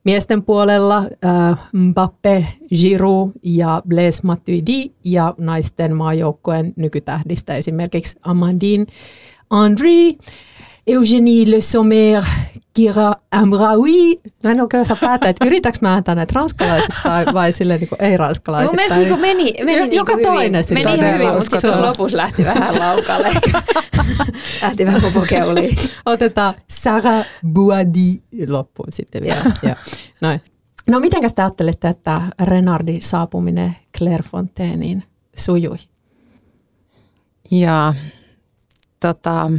miesten 0.05 0.43
puolella 0.43 0.97
äh, 0.99 1.59
Mbappé, 1.73 2.45
Giroud 2.75 3.31
ja 3.43 3.83
Blaise 3.89 4.21
Matuidi 4.25 4.93
ja 5.05 5.35
naisten 5.39 5.97
maajoukkojen 5.97 6.73
nykytähdistä 6.77 7.57
esimerkiksi 7.57 8.19
Amandine 8.23 8.87
Henry, 9.55 10.19
Eugénie 10.87 11.51
Le 11.51 11.61
Sommer, 11.61 12.23
Kira 12.75 13.13
Amraoui. 13.31 14.21
Mä 14.45 14.51
en 14.51 14.61
oikein 14.61 14.81
osaa 14.81 14.97
päättää, 15.01 15.31
että 15.31 15.45
yritäks 15.45 15.81
mä 15.81 15.93
ääntä 15.93 16.15
näitä 16.15 16.33
ranskalaiset 16.35 16.95
tai 17.03 17.27
vai 17.33 17.53
silleen 17.53 17.81
niin 17.81 17.89
ei-ranskalaiset. 17.99 18.71
Mun 18.71 18.77
mielestä 18.77 18.97
niin 18.97 19.21
meni, 19.21 19.55
meni 19.65 19.81
niin 19.81 19.93
joka 19.93 20.13
hyvin. 20.13 20.27
toinen 20.27 20.65
Meni 20.71 20.91
sitten 20.91 21.15
hyvin, 21.15 21.29
mutta 21.29 21.61
sitten 21.61 21.83
lopussa 21.83 22.17
lähti 22.17 22.45
vähän 22.45 22.79
laukalle. 22.79 23.29
lähti 24.63 24.87
vähän 24.87 25.01
popokeuliin. 25.01 25.77
Otetaan 26.07 26.55
Sarah 26.69 27.27
Buadi 27.53 28.23
loppuun 28.49 28.93
sitten 28.93 29.23
vielä. 29.23 29.53
ja, 29.69 29.77
noin. 30.21 30.41
No 30.91 31.01
mitenkäs 31.01 31.35
te 31.35 31.43
ajattelette, 31.43 31.89
että 31.89 32.23
Renardin 32.45 33.03
saapuminen 33.03 33.77
Clairefontaineen 33.99 35.05
sujui? 35.37 35.77
Ja 37.51 37.95
tota, 39.01 39.51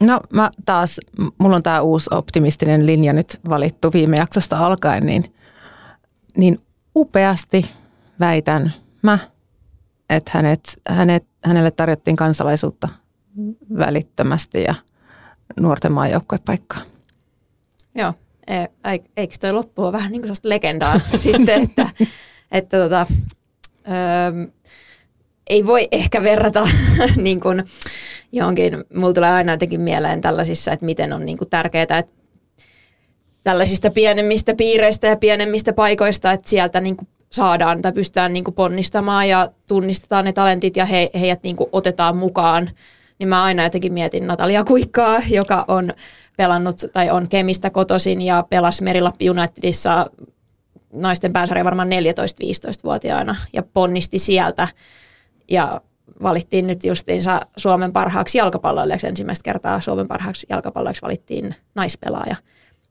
No 0.00 0.20
mä 0.30 0.50
taas, 0.64 1.00
mulla 1.38 1.56
on 1.56 1.62
tämä 1.62 1.80
uusi 1.80 2.10
optimistinen 2.14 2.86
linja 2.86 3.12
nyt 3.12 3.40
valittu 3.48 3.92
viime 3.92 4.16
jaksosta 4.16 4.58
alkaen, 4.58 5.06
niin, 5.06 5.34
niin 6.36 6.60
upeasti 6.96 7.70
väitän 8.20 8.72
mä, 9.02 9.18
että 10.10 10.30
hänet, 10.34 10.80
hänet, 10.88 11.26
hänelle 11.44 11.70
tarjottiin 11.70 12.16
kansalaisuutta 12.16 12.88
välittömästi 13.78 14.62
ja 14.62 14.74
nuorten 15.60 15.92
maajoukkuepaikkaa. 15.92 16.80
Joo, 17.94 18.14
e, 18.46 18.66
eikö 19.16 19.34
toi 19.40 19.52
loppua 19.52 19.92
vähän 19.92 20.12
niin 20.12 20.22
kuin 20.22 20.34
legendaa 20.42 21.00
sitten, 21.18 21.62
että, 21.62 21.88
että 22.52 22.78
tota, 22.78 23.06
öö, 23.88 24.46
ei 25.46 25.66
voi 25.66 25.88
ehkä 25.92 26.22
verrata 26.22 26.68
niin 27.16 27.40
kuin, 27.40 27.64
johonkin, 28.36 28.84
mulla 28.94 29.12
tulee 29.12 29.32
aina 29.32 29.52
jotenkin 29.52 29.80
mieleen 29.80 30.20
tällaisissa, 30.20 30.72
että 30.72 30.86
miten 30.86 31.12
on 31.12 31.26
niin 31.26 31.38
kuin 31.38 31.50
tärkeää, 31.50 31.82
että 31.82 32.04
tällaisista 33.42 33.90
pienemmistä 33.90 34.54
piireistä 34.54 35.06
ja 35.06 35.16
pienemmistä 35.16 35.72
paikoista, 35.72 36.32
että 36.32 36.48
sieltä 36.48 36.80
niin 36.80 36.96
kuin 36.96 37.08
saadaan 37.32 37.82
tai 37.82 37.92
pystytään 37.92 38.32
niin 38.32 38.44
kuin 38.44 38.54
ponnistamaan 38.54 39.28
ja 39.28 39.48
tunnistetaan 39.68 40.24
ne 40.24 40.32
talentit 40.32 40.76
ja 40.76 40.84
he, 40.84 41.10
heidät 41.20 41.42
niin 41.42 41.56
kuin 41.56 41.70
otetaan 41.72 42.16
mukaan. 42.16 42.70
Niin 43.18 43.28
mä 43.28 43.44
aina 43.44 43.64
jotenkin 43.64 43.92
mietin 43.92 44.26
Natalia 44.26 44.64
Kuikkaa, 44.64 45.18
joka 45.30 45.64
on 45.68 45.92
pelannut 46.36 46.76
tai 46.92 47.10
on 47.10 47.28
Kemistä 47.28 47.70
kotosin 47.70 48.22
ja 48.22 48.44
pelasi 48.48 48.82
Merilappi 48.82 49.30
Unitedissa 49.30 50.06
naisten 50.92 51.32
pääsarja 51.32 51.64
varmaan 51.64 51.88
14-15-vuotiaana 51.88 53.36
ja 53.52 53.62
ponnisti 53.62 54.18
sieltä. 54.18 54.68
Ja 55.50 55.80
valittiin 56.22 56.66
nyt 56.66 56.84
justiinsa 56.84 57.40
Suomen 57.56 57.92
parhaaksi 57.92 58.38
jalkapalloilijaksi. 58.38 59.06
Ensimmäistä 59.06 59.42
kertaa 59.42 59.80
Suomen 59.80 60.08
parhaaksi 60.08 60.46
jalkapalloilijaksi 60.50 61.02
valittiin 61.02 61.54
naispelaaja. 61.74 62.36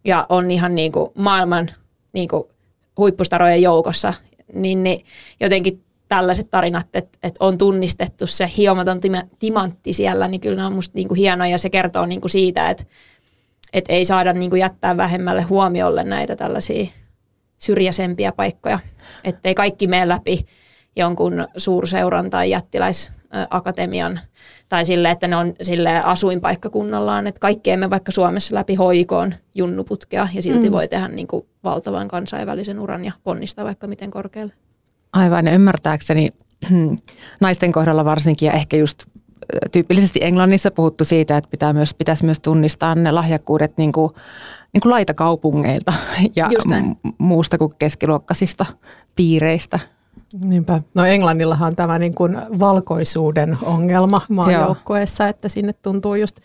Ja 0.05 0.25
on 0.29 0.51
ihan 0.51 0.75
niin 0.75 0.91
kuin 0.91 1.09
maailman 1.15 1.69
niin 2.13 2.27
kuin 2.27 2.43
huippustarojen 2.97 3.61
joukossa. 3.61 4.13
Niin, 4.53 4.83
niin 4.83 5.05
jotenkin 5.39 5.83
tällaiset 6.07 6.49
tarinat, 6.49 6.87
että, 6.93 7.17
että 7.23 7.45
on 7.45 7.57
tunnistettu 7.57 8.27
se 8.27 8.49
hiomaton 8.57 8.99
timantti 9.39 9.93
siellä, 9.93 10.27
niin 10.27 10.41
kyllä 10.41 10.55
ne 10.55 10.65
on 10.65 10.73
musta 10.73 10.95
niin 10.95 11.07
kuin 11.07 11.17
hienoja 11.17 11.51
ja 11.51 11.57
se 11.57 11.69
kertoo 11.69 12.05
niin 12.05 12.21
kuin 12.21 12.31
siitä, 12.31 12.69
että, 12.69 12.83
että 13.73 13.93
ei 13.93 14.05
saada 14.05 14.33
niin 14.33 14.49
kuin 14.49 14.59
jättää 14.59 14.97
vähemmälle 14.97 15.41
huomiolle 15.41 16.03
näitä 16.03 16.35
tällaisia 16.35 16.85
syrjäisempiä 17.57 18.31
paikkoja. 18.31 18.79
Että 19.23 19.49
ei 19.49 19.55
kaikki 19.55 19.87
mene 19.87 20.07
läpi 20.07 20.45
jonkun 20.95 21.47
suurseuran 21.57 22.29
tai 22.29 22.49
jättiläisakatemian 22.49 24.19
tai 24.69 24.85
sille, 24.85 25.11
että 25.11 25.27
ne 25.27 25.35
on 25.35 25.53
sille 25.61 26.01
asuinpaikkakunnallaan, 26.03 27.27
että 27.27 27.39
kaikki 27.39 27.71
emme 27.71 27.89
vaikka 27.89 28.11
Suomessa 28.11 28.55
läpi 28.55 28.75
hoikoon 28.75 29.33
junnuputkea 29.55 30.27
ja 30.33 30.41
silti 30.41 30.69
mm. 30.69 30.73
voi 30.73 30.87
tehdä 30.87 31.07
niin 31.07 31.27
kuin 31.27 31.45
valtavan 31.63 32.07
kansainvälisen 32.07 32.79
uran 32.79 33.05
ja 33.05 33.11
ponnistaa 33.23 33.65
vaikka 33.65 33.87
miten 33.87 34.11
korkealle. 34.11 34.53
Aivan, 35.13 35.47
ymmärtääkseni 35.47 36.27
naisten 37.41 37.71
kohdalla 37.71 38.05
varsinkin 38.05 38.47
ja 38.47 38.51
ehkä 38.51 38.77
just 38.77 39.03
tyypillisesti 39.71 40.19
Englannissa 40.23 40.71
puhuttu 40.71 41.05
siitä, 41.05 41.37
että 41.37 41.49
pitää 41.49 41.73
myös, 41.73 41.93
pitäisi 41.93 42.25
myös 42.25 42.39
tunnistaa 42.39 42.95
ne 42.95 43.11
lahjakkuudet 43.11 43.77
niin 43.77 43.91
kuin, 43.91 44.13
niin 44.73 44.81
kuin 44.81 44.91
laitakaupungeilta 44.91 45.93
ja 46.35 46.49
muusta 47.17 47.57
kuin 47.57 47.71
keskiluokkaisista 47.79 48.65
piireistä. 49.15 49.79
Niinpä. 50.41 50.81
No 50.93 51.05
Englannillahan 51.05 51.67
on 51.67 51.75
tämä 51.75 51.99
niin 51.99 52.15
kuin 52.15 52.37
valkoisuuden 52.59 53.57
ongelma 53.61 54.21
maajoukkueessa, 54.29 55.27
että 55.27 55.49
sinne 55.49 55.73
tuntuu 55.73 56.15
just 56.15 56.39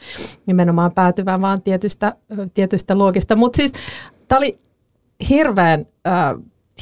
nimenomaan 0.46 0.92
päätyvän 0.92 1.40
vaan 1.40 1.62
tietystä, 1.62 2.14
tietystä 2.54 2.94
luokista. 2.94 3.36
Mutta 3.36 3.56
siis 3.56 3.72
tämä 4.28 4.38
oli 4.38 4.58
hirveän 5.28 5.86
äh, 6.06 6.14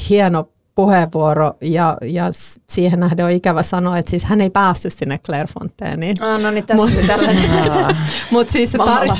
hieno 0.09 0.49
puheenvuoro 0.75 1.55
ja, 1.61 1.97
ja 2.03 2.25
siihen 2.71 3.01
nähden 3.01 3.25
on 3.25 3.31
ikävä 3.31 3.63
sanoa, 3.63 3.99
että 3.99 4.11
siis 4.11 4.25
hän 4.25 4.41
ei 4.41 4.51
päässyt 4.51 4.93
sinne 4.93 5.19
Clairefontaineen. 5.19 6.17
Ah, 6.23 6.41
no 6.41 6.51
niin, 6.51 6.67
tässä 6.67 6.85
Mut, 6.85 7.07
tällainen 7.07 7.45
Mutta 8.31 8.53
siis 8.53 8.73
se, 8.73 8.79
tarina, 8.79 9.15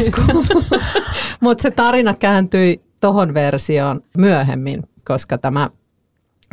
mut 1.41 1.61
se 1.61 1.71
tarina 1.71 2.15
kääntyi 2.15 2.81
tohon 3.01 3.35
versioon 3.35 4.01
myöhemmin, 4.19 4.83
koska 5.05 5.39
tämä 5.39 5.71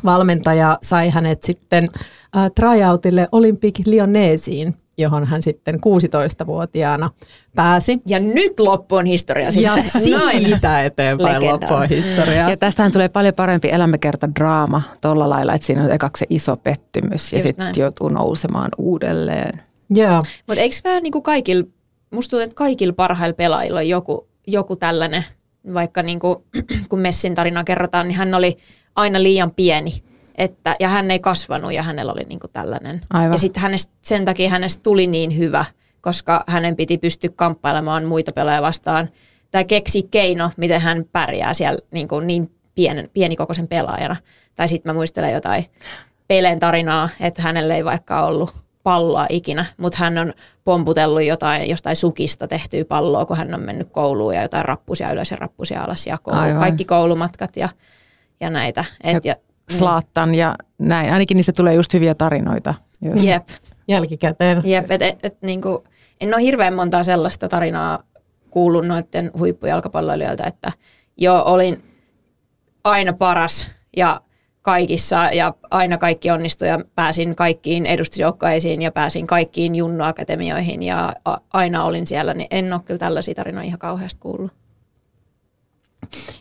valmentaja 0.06 0.78
sai 0.82 1.10
hänet 1.10 1.44
sitten 1.44 1.90
äh, 2.38 2.52
tryoutille 2.56 3.28
Olympic 3.32 3.80
Lyonneesiin, 3.86 4.76
johon 4.98 5.26
hän 5.26 5.42
sitten 5.42 5.76
16-vuotiaana 5.76 7.10
pääsi. 7.56 8.02
Ja 8.08 8.20
nyt 8.20 8.60
loppu 8.60 8.96
on 8.96 9.06
historia 9.06 9.52
sitten. 9.52 9.84
Ja 9.84 10.02
siitä 10.04 10.84
eteenpäin 10.84 11.46
loppu 11.46 11.74
on 11.74 11.90
historia. 11.90 12.50
Ja 12.50 12.58
tästähän 12.58 12.92
tulee 12.92 13.10
paljon 13.10 13.34
parempi 13.34 13.70
elämäkerta 13.72 14.30
draama 14.40 14.82
tuolla 15.02 15.30
lailla, 15.30 15.54
että 15.54 15.68
siinä 15.68 15.84
on 15.84 15.92
ekaksi 15.92 16.20
se 16.20 16.26
iso 16.30 16.58
pettymys 16.58 17.34
ja 17.34 17.42
sitten 17.42 17.74
joutuu 17.78 18.10
nousemaan 18.10 18.70
uudelleen. 18.78 19.62
Joo. 19.90 20.24
Mutta 20.48 20.62
eikö 20.62 20.76
vähän 20.84 21.04
niin 21.04 21.12
kuin 21.12 21.24
kaikilla, 21.24 21.64
musta 22.12 22.30
tuntuu, 22.30 22.44
että 22.44 22.56
kaikilla 22.56 22.94
parhailla 22.94 23.34
pelaajilla 23.34 23.80
on 23.80 23.90
joku, 23.90 24.28
joku 24.48 24.76
tällainen, 24.76 25.26
vaikka 25.74 26.04
niin 26.04 26.20
kuin, 26.20 26.36
kun 26.90 27.00
Messin 27.00 27.36
tarina 27.36 27.64
kerrotaan, 27.64 28.08
niin 28.08 28.18
hän 28.18 28.34
oli 28.34 28.58
aina 28.96 29.24
liian 29.24 29.52
pieni. 29.56 30.04
Että, 30.38 30.76
ja 30.80 30.88
hän 30.88 31.12
ei 31.12 31.20
kasvanut 31.20 31.74
ja 31.74 31.84
hänellä 31.84 32.12
oli 32.12 32.24
niin 32.24 32.40
kuin 32.40 32.52
tällainen. 32.54 33.02
Aivan. 33.14 33.32
Ja 33.32 33.38
sitten 33.38 33.64
sen 34.02 34.26
takia 34.26 34.50
hänestä 34.50 34.84
tuli 34.84 35.08
niin 35.08 35.38
hyvä, 35.38 35.66
koska 36.02 36.44
hänen 36.48 36.76
piti 36.76 36.98
pystyä 36.98 37.30
kamppailemaan 37.36 38.06
muita 38.06 38.32
pelaajia 38.32 38.62
vastaan. 38.62 39.10
Tai 39.52 39.66
keksi 39.66 40.04
keino, 40.04 40.52
miten 40.58 40.82
hän 40.82 41.06
pärjää 41.12 41.54
siellä 41.54 41.80
niin, 41.92 42.08
kuin 42.08 42.28
niin 42.28 42.52
pienen, 42.76 43.10
pienikokoisen 43.14 43.68
pelaajana. 43.68 44.16
Tai 44.56 44.68
sitten 44.68 44.90
mä 44.90 44.94
muistelen 44.94 45.34
jotain 45.34 45.66
Pelen 46.28 46.60
tarinaa, 46.60 47.10
että 47.20 47.42
hänelle 47.42 47.76
ei 47.76 47.86
vaikka 47.86 48.26
ollut 48.26 48.56
palloa 48.84 49.26
ikinä, 49.30 49.66
mutta 49.78 49.98
hän 49.98 50.18
on 50.18 50.34
pomputellut 50.64 51.24
jotain, 51.24 51.70
jostain 51.70 51.96
sukista 51.96 52.48
tehtyä 52.48 52.86
palloa, 52.86 53.26
kun 53.26 53.38
hän 53.38 53.54
on 53.54 53.62
mennyt 53.62 53.90
kouluun 53.92 54.36
ja 54.36 54.42
jotain 54.42 54.66
rappusia 54.66 55.12
ylös 55.12 55.32
ja 55.32 55.38
rappusia 55.38 55.84
alas 55.84 56.08
ja 56.08 56.18
koulu, 56.18 56.60
kaikki 56.60 56.86
koulumatkat 56.86 57.58
ja 57.58 57.70
ja 58.40 58.50
näitä. 58.50 58.86
Et, 59.04 59.26
ja, 59.26 59.36
Slaattan 59.70 60.36
ja 60.36 60.56
näin. 60.80 61.14
Ainakin 61.14 61.36
niistä 61.36 61.52
tulee 61.58 61.74
just 61.74 61.94
hyviä 61.94 62.16
tarinoita. 62.16 62.74
Jos. 63.02 63.24
Jep. 63.24 63.48
Jälkikäteen. 63.88 64.62
Jep, 64.66 64.92
et, 64.92 65.02
et, 65.02 65.20
et, 65.24 65.38
niinku, 65.42 65.84
en 66.22 66.34
ole 66.34 66.42
hirveän 66.42 66.74
montaa 66.74 67.04
sellaista 67.04 67.48
tarinaa 67.48 68.04
kuullut 68.50 68.88
noiden 68.88 69.32
huippujalkapalloilijoilta, 69.38 70.46
että 70.46 70.72
joo, 71.18 71.44
olin 71.46 71.84
aina 72.84 73.14
paras 73.14 73.72
ja 73.98 74.22
kaikissa 74.62 75.30
ja 75.34 75.54
aina 75.72 75.98
kaikki 75.98 76.32
onnistui 76.32 76.68
ja 76.68 76.80
pääsin 76.96 77.36
kaikkiin 77.36 77.86
edustusjoukkoisiin 77.86 78.82
ja 78.82 78.92
pääsin 78.92 79.28
kaikkiin 79.28 79.76
junnuakatemioihin 79.76 80.84
ja 80.84 81.14
aina 81.54 81.84
olin 81.84 82.08
siellä, 82.08 82.34
niin 82.34 82.48
en 82.52 82.74
ole 82.74 82.82
kyllä 82.86 82.98
tällaisia 82.98 83.36
tarinoita 83.36 83.68
ihan 83.68 83.80
kauheasti 83.80 84.20
kuullut. 84.20 84.52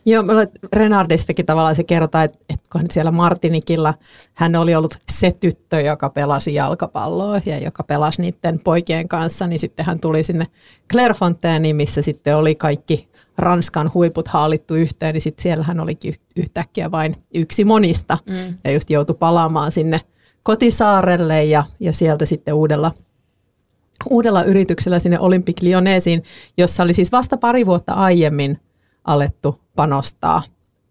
Joo, 0.05 0.23
mulla 0.23 0.47
Renardistakin 0.73 1.47
tavallaan 1.47 1.77
se 1.77 1.85
kerrotaan, 1.85 2.25
että, 2.25 2.39
että 2.49 2.67
kun 2.73 2.85
siellä 2.91 3.11
Martinikilla 3.11 3.95
hän 4.35 4.57
oli 4.57 4.75
ollut 4.75 4.99
se 5.13 5.37
tyttö, 5.41 5.81
joka 5.81 6.11
pelasi 6.11 6.55
jalkapalloa 6.55 7.41
ja 7.47 7.59
joka 7.59 7.83
pelasi 7.83 8.23
niiden 8.23 8.61
poikien 8.65 9.09
kanssa, 9.09 9.47
niin 9.47 9.59
sitten 9.59 9.87
hän 9.87 10.01
tuli 10.01 10.25
sinne 10.25 10.47
Clairefontaineen, 10.93 11.77
missä 11.77 12.03
sitten 12.03 12.37
oli 12.37 12.55
kaikki 12.55 13.09
Ranskan 13.39 13.91
huiput 13.95 14.29
haalittu 14.29 14.75
yhteen, 14.75 15.15
niin 15.15 15.23
sitten 15.23 15.43
siellä 15.43 15.65
hän 15.65 15.81
olikin 15.81 16.15
yhtäkkiä 16.37 16.91
vain 16.91 17.17
yksi 17.35 17.65
monista 17.65 18.19
mm. 18.29 18.59
ja 18.65 18.71
just 18.71 18.91
joutui 18.91 19.17
palaamaan 19.19 19.73
sinne 19.73 20.01
kotisaarelle 20.43 21.45
ja, 21.45 21.65
ja 21.81 21.93
sieltä 21.93 22.27
sitten 22.27 22.55
uudella 22.55 22.93
uudella 24.11 24.45
yrityksellä 24.45 24.99
sinne 24.99 25.19
Olympic 25.19 25.63
Lyonneesiin, 25.63 26.23
jossa 26.59 26.83
oli 26.83 26.93
siis 26.93 27.13
vasta 27.13 27.37
pari 27.37 27.67
vuotta 27.67 27.93
aiemmin 27.93 28.61
alettu 29.05 29.61
panostaa 29.75 30.43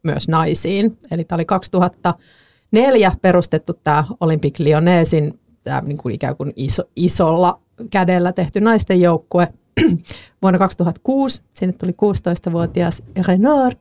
myös 0.03 0.27
naisiin. 0.27 0.98
Eli 1.12 1.24
tämä 1.24 1.38
oli 1.38 1.46
2004 1.46 3.12
perustettu 3.22 3.74
tämä 3.74 4.03
Olympic 4.20 4.60
Lyonneesin 4.60 5.39
tämä 5.63 5.82
niin 5.82 5.98
kuin 5.98 6.15
ikään 6.15 6.38
kuin 6.38 6.53
iso, 6.55 6.84
isolla 6.96 7.60
kädellä 7.91 8.34
tehty 8.34 8.62
naisten 8.62 9.01
joukkue. 9.01 9.48
Vuonna 10.41 10.60
2006 10.60 11.41
sinne 11.53 11.74
tuli 11.74 11.91
16-vuotias 11.91 13.03
Renard 13.27 13.79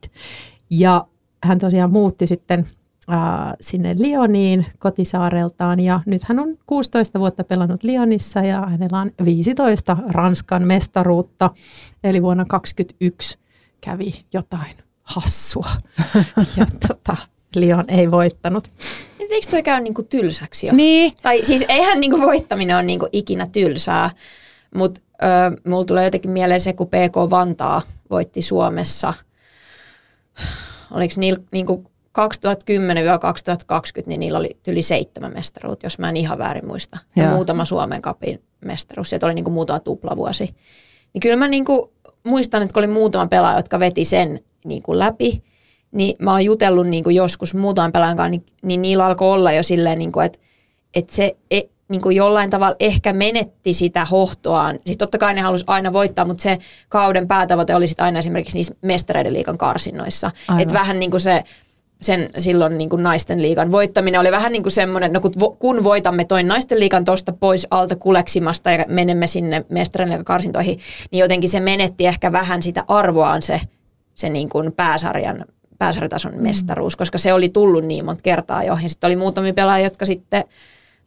ja 0.70 1.06
hän 1.44 1.58
tosiaan 1.58 1.92
muutti 1.92 2.26
sitten 2.26 2.66
sinne 3.60 3.94
Lioniin 3.98 4.66
kotisaareltaan 4.78 5.80
ja 5.80 6.00
nyt 6.06 6.24
hän 6.24 6.38
on 6.38 6.58
16 6.66 7.18
vuotta 7.18 7.44
pelannut 7.44 7.82
Lionissa 7.82 8.40
ja 8.40 8.66
hänellä 8.66 9.00
on 9.00 9.10
15 9.24 9.96
Ranskan 10.08 10.66
mestaruutta, 10.66 11.50
eli 12.04 12.22
vuonna 12.22 12.44
2021 12.44 13.41
kävi 13.84 14.24
jotain 14.32 14.76
hassua 15.02 15.70
ja 16.56 16.66
tota, 16.88 17.16
Lyon 17.56 17.84
ei 17.88 18.10
voittanut. 18.10 18.72
Eikö 19.30 19.46
toi 19.50 19.62
käy 19.62 19.80
niinku 19.80 20.02
tylsäksi 20.02 20.66
jo? 20.66 20.72
Niin. 20.72 21.12
Tai 21.22 21.44
siis 21.44 21.64
eihän 21.68 22.00
niinku 22.00 22.20
voittaminen 22.20 22.76
ole 22.76 22.84
niinku 22.84 23.08
ikinä 23.12 23.46
tylsää, 23.46 24.10
mutta 24.74 25.00
mulla 25.66 25.84
tulee 25.84 26.04
jotenkin 26.04 26.30
mieleen 26.30 26.60
se, 26.60 26.72
kun 26.72 26.86
PK 26.86 27.30
Vantaa 27.30 27.82
voitti 28.10 28.42
Suomessa. 28.42 29.14
Oliko 30.90 31.14
niillä 31.16 31.40
niinku 31.52 31.92
2010-2020, 32.18 32.22
niin 34.06 34.20
niillä 34.20 34.38
oli 34.38 34.56
yli 34.68 34.82
seitsemän 34.82 35.32
mestaruutta, 35.32 35.86
jos 35.86 35.98
mä 35.98 36.08
en 36.08 36.16
ihan 36.16 36.38
väärin 36.38 36.66
muista. 36.66 36.98
Ja 37.16 37.30
muutama 37.30 37.64
Suomen 37.64 38.02
kapin 38.02 38.42
mestaruus. 38.64 39.10
Sieltä 39.10 39.26
oli 39.26 39.34
niinku 39.34 39.50
muutama 39.50 39.80
tuplavuosi. 39.80 40.54
Niin 41.14 41.20
kyllä 41.20 41.36
mä 41.36 41.48
niinku 41.48 41.92
muistan, 42.24 42.62
että 42.62 42.74
kun 42.74 42.80
oli 42.80 42.92
muutama 42.92 43.26
pelaaja, 43.26 43.58
jotka 43.58 43.78
veti 43.78 44.04
sen 44.04 44.40
niinku 44.64 44.98
läpi, 44.98 45.42
niin 45.92 46.16
mä 46.20 46.30
oon 46.30 46.44
jutellut 46.44 46.86
niinku 46.86 47.10
joskus 47.10 47.54
muutaman 47.54 47.92
pelaajan 47.92 48.16
kanssa, 48.16 48.30
niin, 48.30 48.46
niin 48.62 48.82
niillä 48.82 49.06
alkoi 49.06 49.32
olla 49.32 49.52
jo 49.52 49.62
silleen, 49.62 49.98
niinku, 49.98 50.20
että 50.20 50.38
että 50.94 51.14
se 51.14 51.36
e, 51.50 51.60
niin 51.88 52.02
kuin 52.02 52.16
jollain 52.16 52.50
tavalla 52.50 52.76
ehkä 52.80 53.12
menetti 53.12 53.72
sitä 53.72 54.04
hohtoaan. 54.04 54.76
Sitten 54.76 54.98
totta 54.98 55.18
kai 55.18 55.34
ne 55.34 55.40
halusi 55.40 55.64
aina 55.66 55.92
voittaa, 55.92 56.24
mutta 56.24 56.42
se 56.42 56.58
kauden 56.88 57.28
päätavoite 57.28 57.74
oli 57.74 57.86
sitten 57.86 58.04
aina 58.04 58.18
esimerkiksi 58.18 58.56
niissä 58.56 58.74
mestareiden 58.82 59.32
liikan 59.32 59.58
karsinnoissa. 59.58 60.30
Että 60.58 60.74
vähän 60.74 61.00
niin 61.00 61.10
kuin 61.10 61.20
se 61.20 61.44
sen 62.02 62.30
silloin 62.38 62.78
niin 62.78 62.90
kuin 62.90 63.02
naisten 63.02 63.42
liigan 63.42 63.72
voittaminen 63.72 64.20
oli 64.20 64.30
vähän 64.30 64.52
niin 64.52 64.62
kuin 64.62 64.72
semmoinen, 64.72 65.12
no 65.12 65.20
kun, 65.20 65.32
vo- 65.42 65.56
kun 65.58 65.84
voitamme 65.84 66.24
toin 66.24 66.48
naisten 66.48 66.80
liigan 66.80 67.04
tosta 67.04 67.32
pois 67.32 67.66
alta 67.70 67.96
kuleksimasta 67.96 68.70
ja 68.70 68.84
menemme 68.88 69.26
sinne 69.26 69.64
mestareiden 69.68 70.10
liigan 70.10 70.24
karsintoihin, 70.24 70.78
niin 71.10 71.20
jotenkin 71.20 71.50
se 71.50 71.60
menetti 71.60 72.06
ehkä 72.06 72.32
vähän 72.32 72.62
sitä 72.62 72.84
arvoaan 72.88 73.42
se, 73.42 73.60
se 74.14 74.28
niin 74.28 74.48
kuin 74.48 74.72
pääsarjan 74.72 75.44
pääsarjatason 75.78 76.32
mestaruus, 76.36 76.96
koska 76.96 77.18
se 77.18 77.32
oli 77.32 77.48
tullut 77.48 77.84
niin 77.84 78.04
monta 78.04 78.22
kertaa 78.22 78.64
jo. 78.64 78.78
Ja 78.82 78.88
sitten 78.88 79.08
oli 79.08 79.16
muutamia 79.16 79.52
pelaajia, 79.52 79.86
jotka 79.86 80.06
sitten 80.06 80.44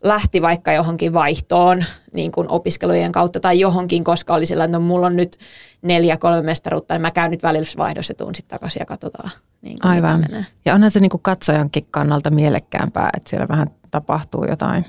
lähti 0.05 0.41
vaikka 0.41 0.73
johonkin 0.73 1.13
vaihtoon 1.13 1.83
niin 2.13 2.31
kuin 2.31 2.47
opiskelujen 2.51 3.11
kautta 3.11 3.39
tai 3.39 3.59
johonkin, 3.59 4.03
koska 4.03 4.33
oli 4.33 4.45
sillä, 4.45 4.63
että 4.63 4.77
no, 4.77 4.83
mulla 4.85 5.07
on 5.07 5.15
nyt 5.15 5.37
neljä, 5.81 6.17
kolme 6.17 6.41
mestaruutta, 6.41 6.93
niin 6.93 7.01
mä 7.01 7.11
käyn 7.11 7.31
nyt 7.31 7.43
välitysvaihdossa 7.43 8.11
ja 8.11 8.15
tuun 8.15 8.35
sitten 8.35 8.57
takaisin 8.59 8.79
ja 8.79 8.85
katsotaan. 8.85 9.29
Niin 9.61 9.77
kuin 9.81 9.91
Aivan. 9.91 10.25
Ja 10.65 10.73
onhan 10.73 10.91
se 10.91 10.99
niinku 10.99 11.17
katsojankin 11.17 11.85
kannalta 11.91 12.29
mielekkäämpää, 12.29 13.09
että 13.17 13.29
siellä 13.29 13.47
vähän 13.47 13.67
tapahtuu 13.91 14.45
jotain 14.49 14.85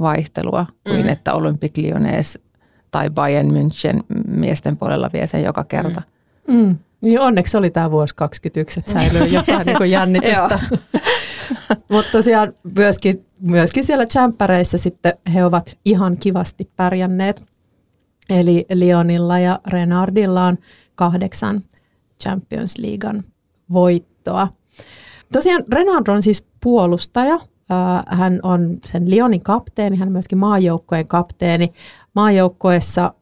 vaihtelua 0.00 0.66
kuin 0.88 1.02
Mm. 1.02 1.08
että 1.08 1.34
Olympic 1.34 1.76
Lyonnais 1.76 2.38
tai 2.90 3.10
Bayern 3.10 3.50
München 3.50 4.00
miesten 4.28 4.76
puolella 4.76 5.10
vie 5.12 5.26
sen 5.26 5.42
joka 5.42 5.64
kerta. 5.64 6.02
Mm. 6.48 6.78
Niin 7.00 7.20
onneksi 7.20 7.56
oli 7.56 7.70
tämä 7.70 7.90
vuosi 7.90 8.14
21, 8.14 8.80
että 8.80 8.92
säilyy 8.92 9.26
jotain 9.26 9.66
niin 9.80 9.90
jännitystä. 9.90 10.58
Mutta 11.92 12.12
tosiaan 12.12 12.52
myöskin, 12.76 13.26
myöskin 13.40 13.84
siellä 13.84 14.06
tsemppäreissä 14.06 14.78
sitten 14.78 15.12
he 15.34 15.44
ovat 15.44 15.78
ihan 15.84 16.16
kivasti 16.16 16.70
pärjänneet. 16.76 17.46
Eli 18.30 18.66
Lionilla 18.74 19.38
ja 19.38 19.60
Renardilla 19.66 20.46
on 20.46 20.58
kahdeksan 20.94 21.62
Champions 22.22 22.78
Leaguean 22.78 23.24
voittoa. 23.72 24.48
Tosiaan 25.32 25.64
Renard 25.72 26.08
on 26.08 26.22
siis 26.22 26.46
puolustaja. 26.62 27.38
Hän 28.06 28.40
on 28.42 28.78
sen 28.84 29.10
Lyonin 29.10 29.42
kapteeni, 29.42 29.96
hän 29.96 30.08
on 30.08 30.12
myöskin 30.12 30.38
maajoukkojen 30.38 31.06
kapteeni. 31.06 31.72
Maajoukkoessa 32.14 33.14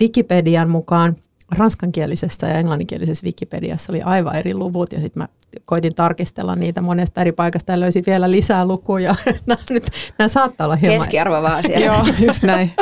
Wikipedian 0.00 0.70
mukaan 0.70 1.16
ranskankielisessä 1.52 2.46
ja 2.48 2.58
englanninkielisessä 2.58 3.24
Wikipediassa 3.24 3.92
oli 3.92 4.02
aivan 4.02 4.36
eri 4.36 4.54
luvut 4.54 4.92
ja 4.92 5.00
sitten 5.00 5.22
mä 5.22 5.28
koitin 5.64 5.94
tarkistella 5.94 6.56
niitä 6.56 6.80
monesta 6.80 7.20
eri 7.20 7.32
paikasta 7.32 7.72
ja 7.72 7.80
löysin 7.80 8.04
vielä 8.06 8.30
lisää 8.30 8.66
lukuja. 8.66 9.14
nämä, 9.46 9.58
nyt, 9.70 9.84
nämä 10.18 10.28
saattaa 10.28 10.64
olla 10.64 10.76
hieman 10.76 10.98
Keskiarvo 10.98 11.42
vaan 11.42 11.62
siellä. 11.66 11.86
Joo, 11.86 12.02
just 12.26 12.42
näin. 12.42 12.72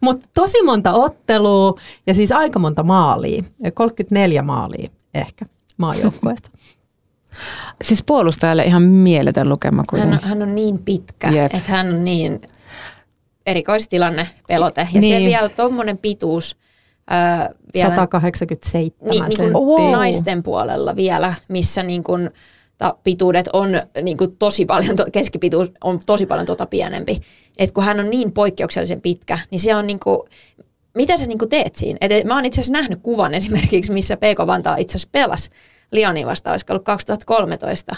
mutta 0.00 0.28
tosi 0.34 0.62
monta 0.62 0.92
ottelua 0.92 1.74
ja 2.06 2.14
siis 2.14 2.32
aika 2.32 2.58
monta 2.58 2.82
maalia, 2.82 3.42
34 3.74 4.42
maalia 4.42 4.90
ehkä 5.14 5.46
maajoukkueesta. 5.76 6.50
Siis 7.82 8.04
puolustajalle 8.04 8.64
ihan 8.64 8.82
mieletön 8.82 9.48
lukema 9.48 9.76
Hän, 9.80 9.86
kuitenkin. 9.90 10.18
on- 10.22 10.28
hän 10.28 10.42
on 10.42 10.54
niin 10.54 10.78
pitkä, 10.78 11.28
Jep. 11.28 11.54
että 11.54 11.72
hän 11.72 11.86
on 11.94 12.04
niin 12.04 12.40
erikoistilanne 13.46 14.26
pelote. 14.48 14.88
Ja 14.94 15.00
Niin. 15.00 15.22
se 15.22 15.28
vielä 15.28 15.48
tuommoinen 15.48 15.98
pituus, 15.98 16.56
vielä 17.74 17.96
187 17.96 18.90
niin, 19.10 19.24
niin 19.24 19.52
kuin 19.52 19.92
naisten 19.92 20.42
puolella 20.42 20.96
vielä, 20.96 21.34
missä 21.48 21.82
niin 21.82 22.04
kuin, 22.04 22.30
ta, 22.78 22.96
pituudet 23.04 23.48
on 23.52 23.68
niin 24.02 24.16
kuin 24.16 24.36
tosi 24.36 24.66
paljon, 24.66 24.96
to, 24.96 25.06
keskipituus 25.12 25.72
on 25.84 26.00
tosi 26.06 26.26
paljon 26.26 26.46
tuota 26.46 26.66
pienempi. 26.66 27.18
Et 27.58 27.72
kun 27.72 27.84
hän 27.84 28.00
on 28.00 28.10
niin 28.10 28.32
poikkeuksellisen 28.32 29.00
pitkä, 29.00 29.38
niin 29.50 29.58
se 29.58 29.74
on 29.74 29.86
niin 29.86 30.00
kuin, 30.00 30.18
mitä 30.94 31.16
sä 31.16 31.26
niin 31.26 31.38
kuin 31.38 31.48
teet 31.48 31.74
siinä? 31.74 31.98
Et, 32.00 32.24
mä 32.24 32.34
oon 32.34 32.44
itse 32.44 32.60
asiassa 32.60 32.72
nähnyt 32.72 32.98
kuvan 33.02 33.34
esimerkiksi, 33.34 33.92
missä 33.92 34.16
PK 34.16 34.46
Vantaa 34.46 34.76
itse 34.76 34.92
asiassa 34.92 35.08
pelasi 35.12 35.50
Lyonin 35.92 36.26
vastaan, 36.26 36.52
olisiko 36.52 36.72
ollut 36.72 36.84
2013 36.84 37.96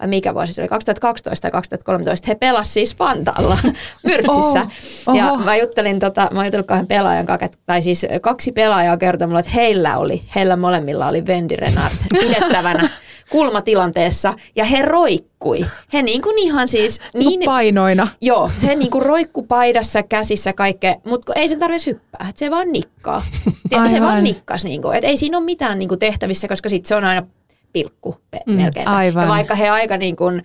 vai 0.00 0.08
mikä 0.08 0.34
vuosi 0.34 0.54
se 0.54 0.62
oli, 0.62 0.68
2012 0.68 1.42
tai 1.42 1.50
2013, 1.50 2.26
he 2.28 2.34
pelasivat 2.34 2.72
siis 2.72 2.98
Vantaalla 2.98 3.58
Myrtsissä. 4.06 4.66
Oh, 5.06 5.14
ja 5.14 5.32
oho. 5.32 5.44
mä 5.44 5.56
juttelin, 5.56 5.98
tota, 5.98 6.28
mä 6.32 6.44
juttelin 6.44 6.66
kahden 6.66 6.86
pelaajan 6.86 7.26
kanssa, 7.26 7.58
tai 7.66 7.82
siis 7.82 8.06
kaksi 8.20 8.52
pelaajaa 8.52 8.96
kertoi 8.96 9.28
mulle, 9.28 9.40
että 9.40 9.52
heillä 9.54 9.98
oli, 9.98 10.22
heillä 10.34 10.56
molemmilla 10.56 11.08
oli 11.08 11.26
Vendi 11.26 11.56
Renard 11.56 11.94
pidettävänä 12.10 12.88
kulmatilanteessa, 13.30 14.34
ja 14.56 14.64
he 14.64 14.82
roikkui. 14.82 15.66
He 15.92 16.02
niin 16.02 16.22
kuin 16.22 16.38
ihan 16.38 16.68
siis... 16.68 17.00
Niin, 17.14 17.40
painoina. 17.44 18.08
Joo, 18.20 18.50
se 18.58 18.74
niinku 18.74 19.00
roikku 19.00 19.42
paidassa, 19.42 20.02
käsissä, 20.02 20.52
kaikkea, 20.52 20.94
mutta 21.06 21.32
ei 21.36 21.48
sen 21.48 21.58
tarvitsisi 21.58 21.90
hyppää, 21.90 22.26
että 22.28 22.38
se 22.38 22.50
vaan 22.50 22.72
nikkaa. 22.72 23.22
Tiedätkö, 23.68 23.90
se 23.90 23.94
Aivan. 23.94 24.08
vaan 24.08 24.24
nikkas, 24.24 24.64
niinku, 24.64 24.90
että 24.90 25.06
ei 25.06 25.16
siinä 25.16 25.38
ole 25.38 25.44
mitään 25.44 25.78
niinku 25.78 25.96
tehtävissä, 25.96 26.48
koska 26.48 26.68
sitten 26.68 26.88
se 26.88 26.94
on 26.94 27.04
aina 27.04 27.26
pilkku 27.72 28.16
Mm, 28.46 28.54
melkein. 28.54 28.88
aivan. 28.88 29.22
Ja 29.22 29.28
vaikka 29.28 29.54
he 29.54 29.68
aika 29.68 29.96
niin 29.96 30.16
kuin, 30.16 30.42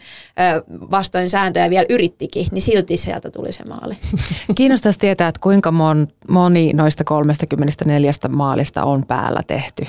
vastoin 0.71 1.29
sääntöjä 1.29 1.69
vielä 1.69 1.85
yrittikin, 1.89 2.47
niin 2.51 2.61
silti 2.61 2.97
sieltä 2.97 3.31
tuli 3.31 3.51
se 3.51 3.63
maali. 3.65 3.93
Kiinnostaisi 4.55 4.99
tietää, 4.99 5.27
että 5.27 5.39
kuinka 5.43 5.71
mon, 5.71 6.07
moni 6.29 6.73
noista 6.73 7.03
34 7.03 8.11
maalista 8.29 8.83
on 8.83 9.05
päällä 9.05 9.41
tehty. 9.47 9.85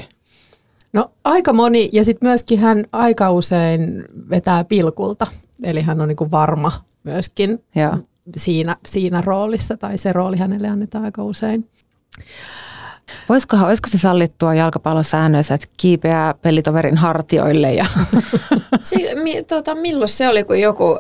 No 0.92 1.11
aika 1.25 1.53
moni, 1.53 1.88
ja 1.92 2.05
sitten 2.05 2.29
myöskin 2.29 2.59
hän 2.59 2.85
aika 2.92 3.31
usein 3.31 4.05
vetää 4.31 4.64
pilkulta, 4.64 5.27
eli 5.62 5.83
hän 5.83 6.01
on 6.01 6.09
niinku 6.09 6.31
varma 6.31 6.73
myöskin 7.05 7.59
Joo. 7.77 7.97
siinä, 8.37 8.77
siinä 8.87 9.20
roolissa, 9.20 9.77
tai 9.77 9.99
se 9.99 10.12
rooli 10.12 10.37
hänelle 10.37 10.68
annetaan 10.68 11.05
aika 11.05 11.25
usein. 11.25 11.68
Voisikohan, 13.29 13.68
olisiko 13.68 13.88
se 13.88 13.98
sallittua 13.98 14.55
jalkapallosäännöissä, 14.55 15.55
että 15.55 15.66
kiipeää 15.77 16.35
pelitoverin 16.42 16.96
hartioille 16.96 17.72
ja 17.72 17.85
Si- 18.83 19.14
mi, 19.22 19.42
tota, 19.42 19.74
milloin 19.74 20.09
se 20.09 20.29
oli, 20.29 20.44
kun 20.44 20.61
joku 20.61 20.98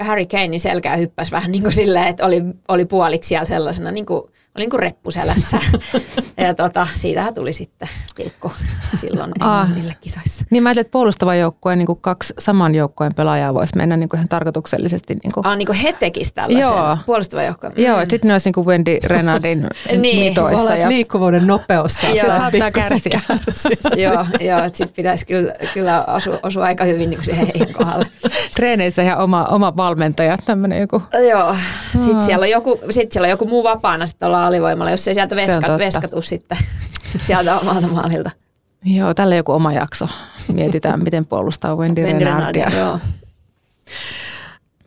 Harry 0.00 0.26
Kanein 0.26 0.60
selkää 0.60 0.96
hyppäsi 0.96 1.32
vähän 1.32 1.52
niin 1.52 1.62
kuin 1.62 1.72
silleen, 1.72 2.06
että 2.06 2.26
oli, 2.26 2.42
oli 2.68 2.84
puoliksi 2.84 3.28
siellä 3.28 3.44
sellaisena, 3.44 3.90
niin 3.90 4.06
kuin, 4.06 4.22
oli 4.58 4.62
niin 4.62 4.70
kuin 4.70 4.80
reppuselässä. 4.80 5.58
ja 6.36 6.54
tota, 6.54 6.86
siitähän 6.94 7.34
tuli 7.34 7.52
sitten 7.52 7.88
pilkku 8.16 8.52
silloin 8.94 9.32
Ah. 9.40 9.60
Englannille 9.60 9.94
kisoissa. 10.00 10.46
Niin 10.50 10.62
mä 10.62 10.68
ajattelin, 10.68 10.84
että 10.86 10.92
puolustavan 10.92 11.38
joukkueen 11.38 11.78
niin 11.78 11.86
kuin 11.86 11.98
kaksi 12.00 12.34
saman 12.38 12.74
joukkueen 12.74 13.14
pelaajaa 13.14 13.54
voisi 13.54 13.76
mennä 13.76 13.96
niin 13.96 14.08
kuin 14.08 14.18
ihan 14.18 14.28
tarkoituksellisesti. 14.28 15.14
Niin 15.22 15.32
kuin. 15.32 15.46
Ah, 15.46 15.56
niin 15.56 15.66
kuin 15.66 15.78
he 15.78 15.92
tekisivät 15.92 16.34
tällaisen 16.34 16.60
Joo. 16.72 16.96
puolustava 17.06 17.42
joukko. 17.42 17.70
Joo, 17.76 18.00
että 18.00 18.10
sitten 18.10 18.28
ne 18.28 18.34
olisi 18.34 18.48
niin 18.48 18.54
kuin 18.54 18.66
Wendy 18.66 18.98
Renardin 19.04 19.66
Niin. 19.96 20.18
mitoissa. 20.24 20.60
Olla, 20.60 20.76
Ja, 20.76 20.88
liikkuvuuden 20.88 21.46
nopeus 21.46 21.92
saa 21.94 22.10
Joo. 22.22 22.26
Saattaa 22.26 22.70
kärsiä. 22.70 23.20
kärsiä. 23.28 23.70
joo, 24.10 24.26
joo 24.40 24.58
että 24.64 24.76
sitten 24.76 24.96
pitäisi 24.96 25.26
kyllä, 25.26 25.52
kyllä 25.74 26.04
osua, 26.04 26.38
osua 26.42 26.64
aika 26.64 26.84
hyvin 26.84 27.10
niin 27.10 27.18
kuin 27.18 27.24
siihen 27.24 27.46
heidän 27.46 27.74
kohdalle. 27.74 28.06
treeneissä 28.56 29.02
ihan 29.02 29.18
oma, 29.18 29.44
oma 29.44 29.76
valmentaja, 29.76 30.38
tämmöinen 30.44 30.80
joku. 30.80 31.02
Joo, 31.30 31.56
sitten 31.92 32.20
siellä, 32.20 32.44
on 32.44 32.50
joku, 32.50 32.80
sit 32.90 33.12
siellä 33.12 33.26
on 33.26 33.30
joku 33.30 33.46
muu 33.46 33.64
vapaana 33.64 34.06
sitten 34.06 34.26
ollaan 34.26 34.46
alivoimalla, 34.48 34.90
jos 34.90 35.08
ei 35.08 35.14
sieltä 35.14 35.36
Se 35.36 35.42
on 35.42 35.46
veska, 35.48 35.60
totta. 35.60 35.78
veskatu 35.78 36.22
sitten 36.22 36.58
sieltä 37.26 37.58
omalta 37.58 37.88
maalilta. 37.88 38.30
Joo, 38.84 39.14
tällä 39.14 39.34
joku 39.34 39.52
oma 39.52 39.72
jakso. 39.72 40.08
Mietitään, 40.52 41.02
miten 41.02 41.26
puolustaa 41.26 41.76
Wendy, 41.76 42.02
Wendy 42.02 42.24
Renardia. 42.24 42.64
Renardia, 42.64 42.84
Joo. 42.84 42.98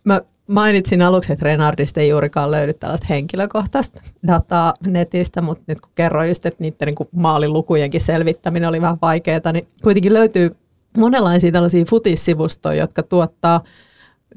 Mä 0.03 0.21
mainitsin 0.47 1.01
aluksi, 1.01 1.33
että 1.33 1.45
Renardista 1.45 1.99
ei 1.99 2.09
juurikaan 2.09 2.51
löydy 2.51 2.73
tällaista 2.73 3.07
henkilökohtaista 3.09 4.01
dataa 4.27 4.73
netistä, 4.85 5.41
mutta 5.41 5.63
nyt 5.67 5.81
kun 5.81 5.91
kerroin 5.95 6.29
just, 6.29 6.45
että 6.45 6.63
niiden 6.63 6.85
niin 6.85 7.09
maalilukujenkin 7.11 8.01
selvittäminen 8.01 8.69
oli 8.69 8.81
vähän 8.81 8.97
vaikeaa, 9.01 9.51
niin 9.53 9.67
kuitenkin 9.83 10.13
löytyy 10.13 10.51
monenlaisia 10.97 11.51
tällaisia 11.51 11.85
futissivustoja, 11.85 12.79
jotka 12.83 13.03
tuottaa 13.03 13.63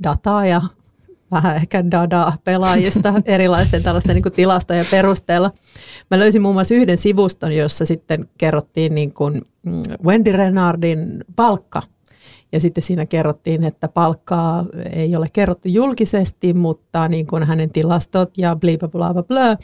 dataa 0.02 0.46
ja 0.46 0.62
vähän 1.34 1.56
ehkä 1.56 1.90
dadaa 1.90 2.32
pelaajista 2.44 3.14
erilaisten 3.24 3.82
tällaisten 3.82 4.14
niin 4.14 4.32
tilastojen 4.32 4.86
perusteella. 4.90 5.50
Mä 6.10 6.18
löysin 6.18 6.42
muun 6.42 6.54
muassa 6.54 6.74
yhden 6.74 6.98
sivuston, 6.98 7.56
jossa 7.56 7.86
sitten 7.86 8.28
kerrottiin 8.38 8.94
niin 8.94 9.12
kuin 9.12 9.42
mm, 9.62 9.82
Wendy 10.04 10.32
Renardin 10.32 11.24
palkka 11.36 11.82
ja 12.54 12.60
sitten 12.60 12.82
siinä 12.82 13.06
kerrottiin, 13.06 13.64
että 13.64 13.88
palkkaa 13.88 14.66
ei 14.92 15.16
ole 15.16 15.28
kerrottu 15.32 15.68
julkisesti, 15.68 16.54
mutta 16.54 17.08
niin 17.08 17.26
kuin 17.26 17.44
hänen 17.44 17.70
tilastot 17.70 18.38
ja 18.38 18.56
bla 18.56 18.88
bla 18.88 19.12
bla 19.12 19.22
bla, 19.22 19.56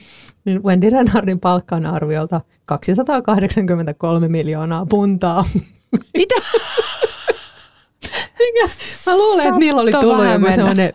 niin 0.44 0.62
Wendy 0.62 0.90
Renardin 0.90 1.40
palkka 1.40 1.76
on 1.76 1.86
arviolta 1.86 2.40
283 2.64 4.28
miljoonaa 4.28 4.86
puntaa. 4.86 5.44
Mitä? 6.18 6.34
Mä 9.06 9.16
luulen, 9.16 9.46
että 9.46 9.58
niillä 9.58 9.80
oli 9.80 9.90
tullut 9.92 10.24
joku 10.24 10.52
sellainen 10.54 10.92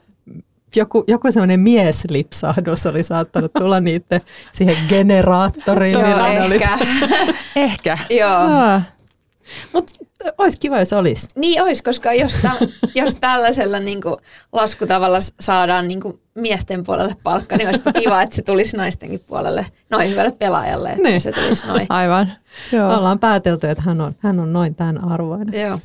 joku, 0.76 1.04
joku 1.08 1.32
sellainen 1.32 1.60
mieslipsahdus 1.60 2.86
oli 2.86 3.04
saattanut 3.04 3.54
tulla 3.54 3.80
niiden 3.80 4.22
siihen 4.54 4.76
generaattoriin. 4.90 5.94
Joo, 5.94 6.24
oli. 6.46 6.56
ehkä. 6.56 6.78
Ehkä. 7.56 7.98
Joo. 8.10 8.82
Mutta 9.74 9.92
olisi 10.38 10.60
kiva, 10.60 10.80
jos 10.80 10.94
olisi. 10.94 11.28
Niin 11.36 11.62
olisi, 11.62 11.84
koska 11.84 12.14
jos, 12.14 12.34
tä, 12.42 12.52
jos 12.96 13.16
tällaisella 13.16 13.80
niin 13.80 14.02
kuin, 14.02 14.16
laskutavalla 14.54 15.18
saadaan 15.40 15.88
niin 15.88 16.02
kuin, 16.02 16.20
miesten 16.36 16.84
puolelle 16.84 17.16
palkka, 17.24 17.58
niin 17.58 17.68
olisipa 17.68 17.94
kiva, 17.94 18.22
että 18.22 18.36
se 18.36 18.42
tulisi 18.42 18.78
naistenkin 18.78 19.20
puolelle 19.28 19.66
noin 19.90 20.10
hyvälle 20.10 20.32
pelaajalle, 20.32 20.90
että 20.90 21.04
Niin. 21.04 21.22
se 21.22 21.32
tulisi 21.32 21.68
noin. 21.68 21.86
Aivan. 21.90 22.32
Joo. 22.72 22.98
Ollaan 22.98 23.20
päätelty, 23.20 23.70
että 23.70 23.84
hän 23.86 24.02
on, 24.02 24.16
hän 24.20 24.40
on 24.40 24.54
noin 24.54 24.76
tämän 24.76 25.12
arvoinen. 25.12 25.62
Joo. 25.62 25.80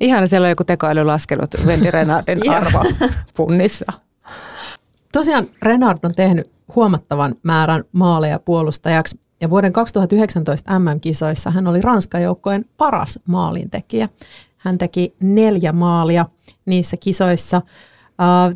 Ihan 0.00 0.28
siellä 0.28 0.44
on 0.46 0.50
joku 0.50 0.64
tekoäly 0.64 1.04
laskenut 1.04 1.50
Wendy 1.66 1.90
Renardin 1.90 2.50
arvo 2.50 2.84
punnissa. 3.36 3.92
Tosiaan 5.12 5.46
Renard 5.62 5.98
on 6.02 6.14
tehnyt 6.14 6.50
huomattavan 6.76 7.34
määrän 7.42 7.82
maaleja 7.92 8.38
puolustajaksi 8.38 9.20
ja 9.40 9.50
vuoden 9.50 9.72
2019 9.72 10.78
MM-kisoissa 10.78 11.50
hän 11.50 11.66
oli 11.66 11.82
Ranskan 11.82 12.22
joukkojen 12.22 12.64
paras 12.76 13.18
maalintekijä. 13.26 14.08
Hän 14.56 14.78
teki 14.78 15.14
neljä 15.20 15.72
maalia 15.72 16.26
niissä 16.66 16.96
kisoissa, 16.96 17.62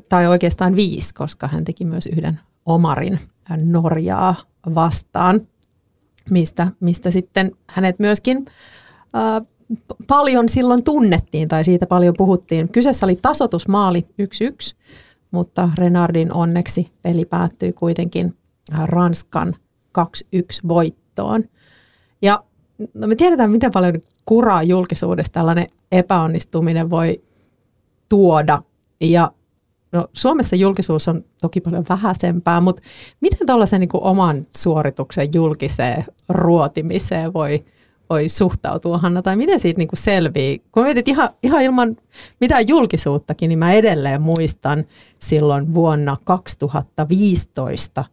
tai 0.08 0.26
oikeastaan 0.26 0.76
viisi, 0.76 1.14
koska 1.14 1.48
hän 1.48 1.64
teki 1.64 1.84
myös 1.84 2.06
yhden 2.06 2.40
omarin 2.66 3.18
Norjaa 3.64 4.34
vastaan, 4.74 5.40
mistä, 6.30 6.68
mistä 6.80 7.10
sitten 7.10 7.52
hänet 7.66 7.98
myöskin 7.98 8.44
paljon 10.06 10.48
silloin 10.48 10.84
tunnettiin 10.84 11.48
tai 11.48 11.64
siitä 11.64 11.86
paljon 11.86 12.14
puhuttiin. 12.18 12.68
Kyseessä 12.68 13.06
oli 13.06 13.18
tasotusmaali 13.22 14.06
1-1, 14.22 14.76
mutta 15.32 15.70
Renardin 15.78 16.32
onneksi 16.32 16.92
peli 17.02 17.24
päättyi 17.24 17.72
kuitenkin 17.72 18.34
äh, 18.72 18.88
Ranskan 18.88 19.56
2-1 19.98 20.68
voittoon. 20.68 21.44
Ja 22.22 22.44
no 22.94 23.06
me 23.06 23.14
tiedetään, 23.14 23.50
miten 23.50 23.70
paljon 23.74 24.00
kuraa 24.26 24.62
julkisuudessa 24.62 25.32
tällainen 25.32 25.66
epäonnistuminen 25.92 26.90
voi 26.90 27.22
tuoda. 28.08 28.62
Ja 29.00 29.32
no, 29.92 30.08
Suomessa 30.12 30.56
julkisuus 30.56 31.08
on 31.08 31.24
toki 31.40 31.60
paljon 31.60 31.84
vähäisempää, 31.88 32.60
mutta 32.60 32.82
miten 33.20 33.46
tuollaisen 33.46 33.80
niin 33.80 33.90
oman 33.92 34.46
suorituksen 34.56 35.28
julkiseen 35.34 36.04
ruotimiseen 36.28 37.32
voi, 37.32 37.64
voi 38.12 38.29
suhtautua, 38.29 38.98
Hanna, 38.98 39.22
tai 39.22 39.37
miten 39.37 39.61
siitä 39.61 39.79
niin 39.79 39.88
kuin 39.88 39.98
selvii? 39.98 40.62
Kun 40.72 40.87
että 40.87 41.11
ihan, 41.11 41.29
ihan 41.42 41.62
ilman 41.62 41.96
mitään 42.40 42.68
julkisuuttakin, 42.68 43.48
niin 43.48 43.59
mä 43.59 43.72
edelleen 43.72 44.22
muistan 44.22 44.85
silloin 45.18 45.75
vuonna 45.75 46.16
2015, 46.25 48.05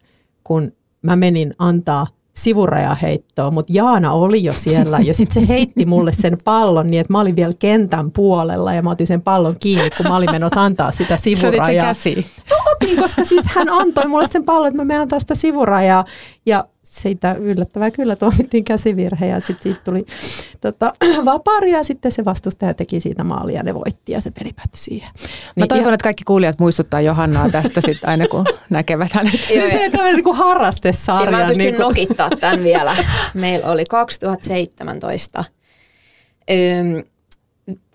kun 0.44 0.72
mä 1.02 1.16
menin 1.16 1.54
antaa 1.58 2.06
sivurajaheittoa, 2.36 3.50
mutta 3.50 3.72
Jaana 3.72 4.12
oli 4.12 4.44
jo 4.44 4.52
siellä 4.52 4.98
ja 4.98 5.14
sitten 5.14 5.42
se 5.42 5.48
heitti 5.48 5.86
mulle 5.86 6.12
sen 6.12 6.36
pallon 6.44 6.90
niin, 6.90 7.00
että 7.00 7.12
mä 7.12 7.20
olin 7.20 7.36
vielä 7.36 7.52
kentän 7.58 8.10
puolella 8.10 8.74
ja 8.74 8.82
mä 8.82 8.90
otin 8.90 9.06
sen 9.06 9.22
pallon 9.22 9.56
kiinni, 9.58 9.90
kun 9.96 10.06
mä 10.08 10.16
olin 10.16 10.30
menossa 10.32 10.62
antaa 10.62 10.90
sitä 10.90 11.16
Sä 11.20 11.22
sivurajaa. 11.22 11.84
käsiin. 11.86 12.24
No 12.50 12.56
otin, 12.72 12.98
koska 12.98 13.24
siis 13.24 13.44
hän 13.46 13.68
antoi 13.68 14.06
mulle 14.06 14.26
sen 14.26 14.44
pallon, 14.44 14.68
että 14.68 14.76
mä 14.76 14.84
menen 14.84 15.02
antaa 15.02 15.20
sitä 15.20 15.34
sivurajaa. 15.34 16.04
Ja 16.46 16.64
siitä 16.90 17.32
yllättävää 17.34 17.90
kyllä 17.90 18.16
tuomittiin 18.16 18.64
käsivirhe 18.64 19.26
ja 19.26 19.40
sitten 19.40 19.62
siitä 19.62 19.80
tuli 19.84 20.06
tota, 20.60 20.92
vapaari 21.24 21.70
ja 21.70 21.82
sitten 21.84 22.12
se 22.12 22.24
vastustaja 22.24 22.74
teki 22.74 23.00
siitä 23.00 23.24
maalia 23.24 23.56
ja 23.56 23.62
ne 23.62 23.74
voitti 23.74 24.12
ja 24.12 24.20
se 24.20 24.30
peli 24.30 24.52
päättyi 24.52 24.80
siihen. 24.80 25.10
Mä 25.14 25.20
Niin 25.56 25.68
toivon, 25.68 25.82
ihan- 25.82 25.94
että 25.94 26.04
kaikki 26.04 26.24
kuulijat 26.24 26.58
muistuttaa 26.58 27.00
Johannaa 27.00 27.48
tästä 27.50 27.80
sit 27.80 27.98
aina, 28.06 28.28
kun 28.28 28.44
näkevät 28.70 29.12
hänet. 29.12 29.50
Joo, 29.54 29.70
se 29.70 29.84
on 29.84 29.90
tämmöinen 29.92 30.14
niin 30.16 30.24
Ja 30.28 30.34
harrastesarja. 30.34 31.38
mä 31.38 31.46
pystyn 31.46 31.64
niin 31.64 31.74
kuin- 31.74 31.82
nokittaa 31.84 32.30
tämän 32.30 32.62
vielä. 32.70 32.96
Meillä 33.34 33.66
oli 33.70 33.84
2017 33.90 35.44
öm, 36.50 37.04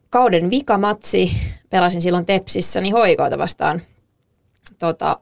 kauden 0.09 0.49
vikamatsi. 0.49 1.31
Pelasin 1.69 2.01
silloin 2.01 2.25
Tepsissä 2.25 2.81
niin 2.81 2.93
hoikoita 2.93 3.37
vastaan 3.37 3.81
tota, 4.79 5.19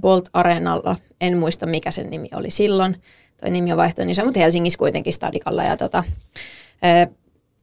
Bolt 0.00 0.28
Arenalla. 0.32 0.96
En 1.20 1.38
muista 1.38 1.66
mikä 1.66 1.90
sen 1.90 2.10
nimi 2.10 2.28
oli 2.34 2.50
silloin. 2.50 2.96
Toi 3.40 3.50
nimi 3.50 3.72
on 3.72 3.78
vaihtunut 3.78 4.06
niin 4.06 4.14
se, 4.14 4.24
mutta 4.24 4.40
Helsingissä 4.40 4.78
kuitenkin 4.78 5.12
stadikalla. 5.12 5.62
Ja 5.62 5.76
tota, 5.76 6.04
ö, 6.84 7.12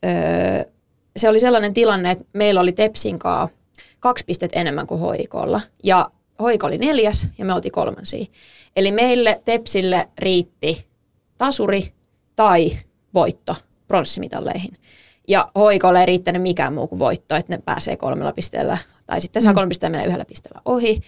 ö, 0.06 0.71
se 1.17 1.30
oli 1.30 1.39
sellainen 1.39 1.73
tilanne, 1.73 2.12
että 2.12 2.26
meillä 2.34 2.62
oli 2.62 2.71
Tepsin 2.71 3.19
kaa 3.19 3.50
kaksi 4.00 4.26
pistettä 4.26 4.60
enemmän 4.60 4.88
kuin 4.88 5.00
hoikolla. 5.00 5.62
Ja 5.84 6.12
hoiko 6.39 6.67
oli 6.67 6.78
neljäs 6.78 7.28
ja 7.38 7.45
me 7.45 7.54
oltiin 7.54 7.71
kolmansia. 7.71 8.26
Eli 8.76 8.91
meille 8.91 9.41
Tepsille 9.45 10.08
riitti 10.17 10.88
tasuri 11.38 11.93
tai 12.36 12.71
voitto 13.13 13.56
pronssimitalleihin. 13.88 14.78
Ja 15.28 15.52
hoikolle 15.56 16.00
ei 16.00 16.06
riittänyt 16.06 16.42
mikään 16.42 16.74
muu 16.74 16.88
kuin 16.88 17.00
voitto, 17.00 17.36
että 17.36 17.56
ne 17.56 17.62
pääsee 17.66 17.98
kolmella 17.98 18.34
pisteellä, 18.34 18.78
tai 19.06 19.22
sitten 19.22 19.42
saa 19.42 19.54
kolme 19.54 19.70
pisteellä 19.70 19.92
mennä 19.98 20.08
yhdellä 20.08 20.26
pisteellä 20.26 20.62
ohi. 20.66 21.02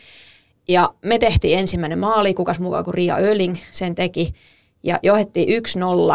Ja 0.68 0.94
me 1.06 1.20
tehtiin 1.20 1.60
ensimmäinen 1.60 2.00
maali, 2.00 2.34
kukas 2.34 2.60
mukaan 2.60 2.84
kuin 2.84 2.94
Ria 2.94 3.16
Öling 3.20 3.56
sen 3.72 3.96
teki, 3.96 4.34
ja 4.84 5.00
johdettiin 5.04 5.64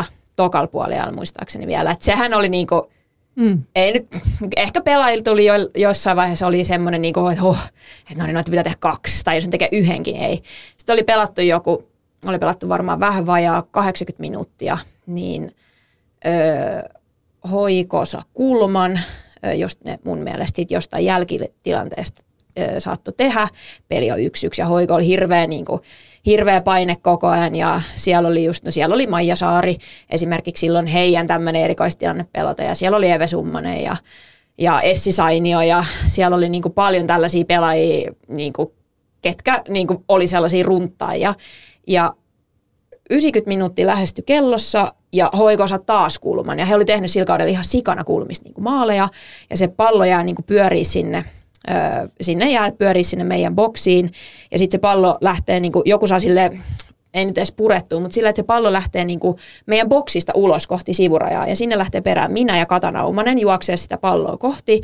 1-0 0.00 0.04
tokal 0.36 0.66
puolella 0.66 1.12
muistaakseni 1.12 1.66
vielä. 1.66 1.90
Että 1.90 2.04
sehän 2.04 2.34
oli 2.34 2.48
niinku, 2.48 2.90
Mm. 3.36 3.62
ei 3.74 3.92
nyt, 3.92 4.06
ehkä 4.56 4.80
pelaajilla 4.80 5.22
tuli 5.22 5.44
jo, 5.46 5.54
jossain 5.76 6.16
vaiheessa 6.16 6.46
oli 6.46 6.64
semmoinen, 6.64 7.02
niin 7.02 7.14
kuin, 7.14 7.32
että, 7.32 7.44
oh, 7.44 7.64
että 8.10 8.14
no 8.18 8.24
niin, 8.24 8.34
noita 8.34 8.50
pitää 8.50 8.64
tehdä 8.64 8.76
kaksi, 8.80 9.24
tai 9.24 9.36
jos 9.36 9.44
ne 9.44 9.50
tekee 9.50 9.68
yhdenkin, 9.72 10.16
ei. 10.16 10.42
Sitten 10.76 10.92
oli 10.92 11.02
pelattu 11.02 11.40
joku, 11.40 11.88
oli 12.26 12.38
pelattu 12.38 12.68
varmaan 12.68 13.00
vähän 13.00 13.26
vajaa 13.26 13.62
80 13.62 14.20
minuuttia, 14.20 14.78
niin 15.06 15.54
öö, 16.26 16.82
hoikosa 17.50 18.22
kulman, 18.32 19.00
jos 19.56 19.78
ne 19.84 19.98
mun 20.04 20.18
mielestä 20.18 20.56
sit 20.56 20.70
jostain 20.70 21.04
jälkitilanteesta 21.04 22.24
saattoi 22.78 23.14
tehdä. 23.16 23.48
Peli 23.88 24.10
on 24.10 24.20
yksi 24.20 24.46
yksi 24.46 24.62
ja 24.62 24.66
hoiko 24.66 24.94
oli 24.94 25.06
hirveä, 25.06 25.46
niin 25.46 25.64
kuin, 25.64 25.80
hirveä 26.26 26.60
paine 26.60 26.96
koko 27.02 27.26
ajan 27.26 27.54
ja 27.54 27.80
siellä 27.94 28.28
oli 28.28 28.44
just, 28.44 28.64
no 28.64 28.70
siellä 28.70 28.94
oli 28.94 29.06
Maija 29.06 29.36
Saari 29.36 29.76
esimerkiksi 30.10 30.60
silloin 30.60 30.86
heidän 30.86 31.26
tämmöinen 31.26 31.62
erikoistilanne 31.62 32.26
pelota 32.32 32.62
ja 32.62 32.74
siellä 32.74 32.96
oli 32.96 33.10
Eve 33.10 33.26
Summanen 33.26 33.82
ja, 33.82 33.96
ja 34.58 34.80
Essi 34.80 35.12
Sainio 35.12 35.60
ja 35.60 35.84
siellä 36.06 36.36
oli 36.36 36.48
niin 36.48 36.62
kuin 36.62 36.72
paljon 36.72 37.06
tällaisia 37.06 37.44
pelaajia, 37.44 38.12
niin 38.28 38.52
kuin, 38.52 38.68
ketkä 39.22 39.62
niin 39.68 39.86
kuin, 39.86 40.04
oli 40.08 40.26
sellaisia 40.26 40.64
runtaajia 40.64 41.34
ja 41.86 42.14
90 43.10 43.48
minuuttia 43.48 43.86
lähesty 43.86 44.22
kellossa 44.22 44.94
ja 45.12 45.30
hoikosa 45.38 45.78
taas 45.78 46.18
kulman. 46.18 46.58
Ja 46.58 46.64
he 46.64 46.74
oli 46.74 46.84
tehnyt 46.84 47.10
sillä 47.10 47.26
kaudella 47.26 47.50
ihan 47.50 47.64
sikana 47.64 48.04
kulmista 48.04 48.44
niin 48.44 48.54
kuin 48.54 48.64
maaleja. 48.64 49.08
Ja 49.50 49.56
se 49.56 49.68
pallo 49.68 50.04
jää 50.04 50.22
niin 50.22 50.36
kuin 50.36 50.46
pyörii 50.46 50.84
sinne, 50.84 51.24
sinne 52.20 52.50
jää 52.50 52.72
pyörii 52.72 53.04
sinne 53.04 53.24
meidän 53.24 53.54
boksiin. 53.54 54.10
Ja 54.50 54.58
sitten 54.58 54.78
se 54.78 54.80
pallo 54.80 55.18
lähtee, 55.20 55.60
niin 55.60 55.72
kuin, 55.72 55.82
joku 55.86 56.06
saa 56.06 56.20
sille 56.20 56.50
ei 57.14 57.24
nyt 57.24 57.38
edes 57.38 57.52
purettua, 57.52 58.00
mutta 58.00 58.14
sillä, 58.14 58.28
että 58.28 58.42
se 58.42 58.46
pallo 58.46 58.72
lähtee 58.72 59.04
niin 59.04 59.20
kuin 59.20 59.36
meidän 59.66 59.88
boksista 59.88 60.32
ulos 60.34 60.66
kohti 60.66 60.94
sivurajaa 60.94 61.46
ja 61.46 61.56
sinne 61.56 61.78
lähtee 61.78 62.00
perään 62.00 62.32
minä 62.32 62.58
ja 62.58 62.66
Katanaumanen 62.66 63.38
juoksee 63.38 63.76
sitä 63.76 63.98
palloa 63.98 64.36
kohti 64.36 64.80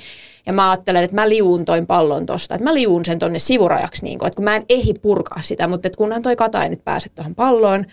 ja 0.46 0.52
mä 0.52 0.70
ajattelen, 0.70 1.04
että 1.04 1.16
mä 1.16 1.28
liuun 1.28 1.64
toin 1.64 1.86
pallon 1.86 2.26
tosta, 2.26 2.54
että 2.54 2.64
mä 2.64 2.74
liuun 2.74 3.04
sen 3.04 3.18
tonne 3.18 3.38
sivurajaksi, 3.38 4.04
niin 4.04 4.18
kuin, 4.18 4.26
että 4.26 4.36
kun 4.36 4.44
mä 4.44 4.56
en 4.56 4.64
ehi 4.68 4.94
purkaa 4.94 5.42
sitä, 5.42 5.68
mutta 5.68 5.88
että 5.88 5.96
kunhan 5.96 6.22
toi 6.22 6.36
Kata 6.36 6.62
ei 6.62 6.68
nyt 6.68 6.84
pääse 6.84 7.08
tuohon 7.08 7.34
palloon, 7.34 7.84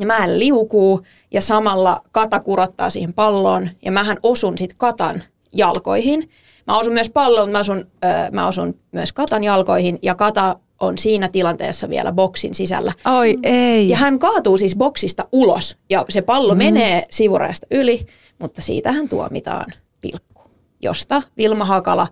ja 0.00 0.06
mä 0.06 0.24
en 0.24 0.38
liukuu 0.38 1.00
ja 1.30 1.40
samalla 1.40 2.02
Kata 2.12 2.40
kurottaa 2.40 2.90
siihen 2.90 3.14
palloon 3.14 3.68
ja 3.82 3.92
mähän 3.92 4.16
osun 4.22 4.58
sitten 4.58 4.78
Katan 4.78 5.22
jalkoihin. 5.52 6.30
Mä 6.66 6.78
osun 6.78 6.92
myös 6.92 7.10
palloon, 7.10 7.50
mä 7.50 7.58
osun, 7.58 7.84
öö, 8.04 8.30
mä 8.32 8.46
osun 8.46 8.78
myös 8.92 9.12
Katan 9.12 9.44
jalkoihin 9.44 9.98
ja 10.02 10.14
Kata 10.14 10.56
on 10.80 10.98
siinä 10.98 11.28
tilanteessa 11.28 11.88
vielä 11.88 12.12
boksin 12.12 12.54
sisällä. 12.54 12.92
Oi 13.18 13.36
ei. 13.42 13.88
Ja 13.88 13.96
hän 13.96 14.18
kaatuu 14.18 14.58
siis 14.58 14.76
boksista 14.76 15.28
ulos 15.32 15.76
ja 15.90 16.04
se 16.08 16.22
pallo 16.22 16.54
mm. 16.54 16.58
menee 16.58 17.06
sivurajasta 17.10 17.66
yli, 17.70 18.06
mutta 18.38 18.62
siitä 18.62 18.92
hän 18.92 19.08
tuomitaan 19.08 19.66
pilkku, 20.00 20.42
josta 20.82 21.22
Vilma 21.36 21.64
Hakala 21.64 22.06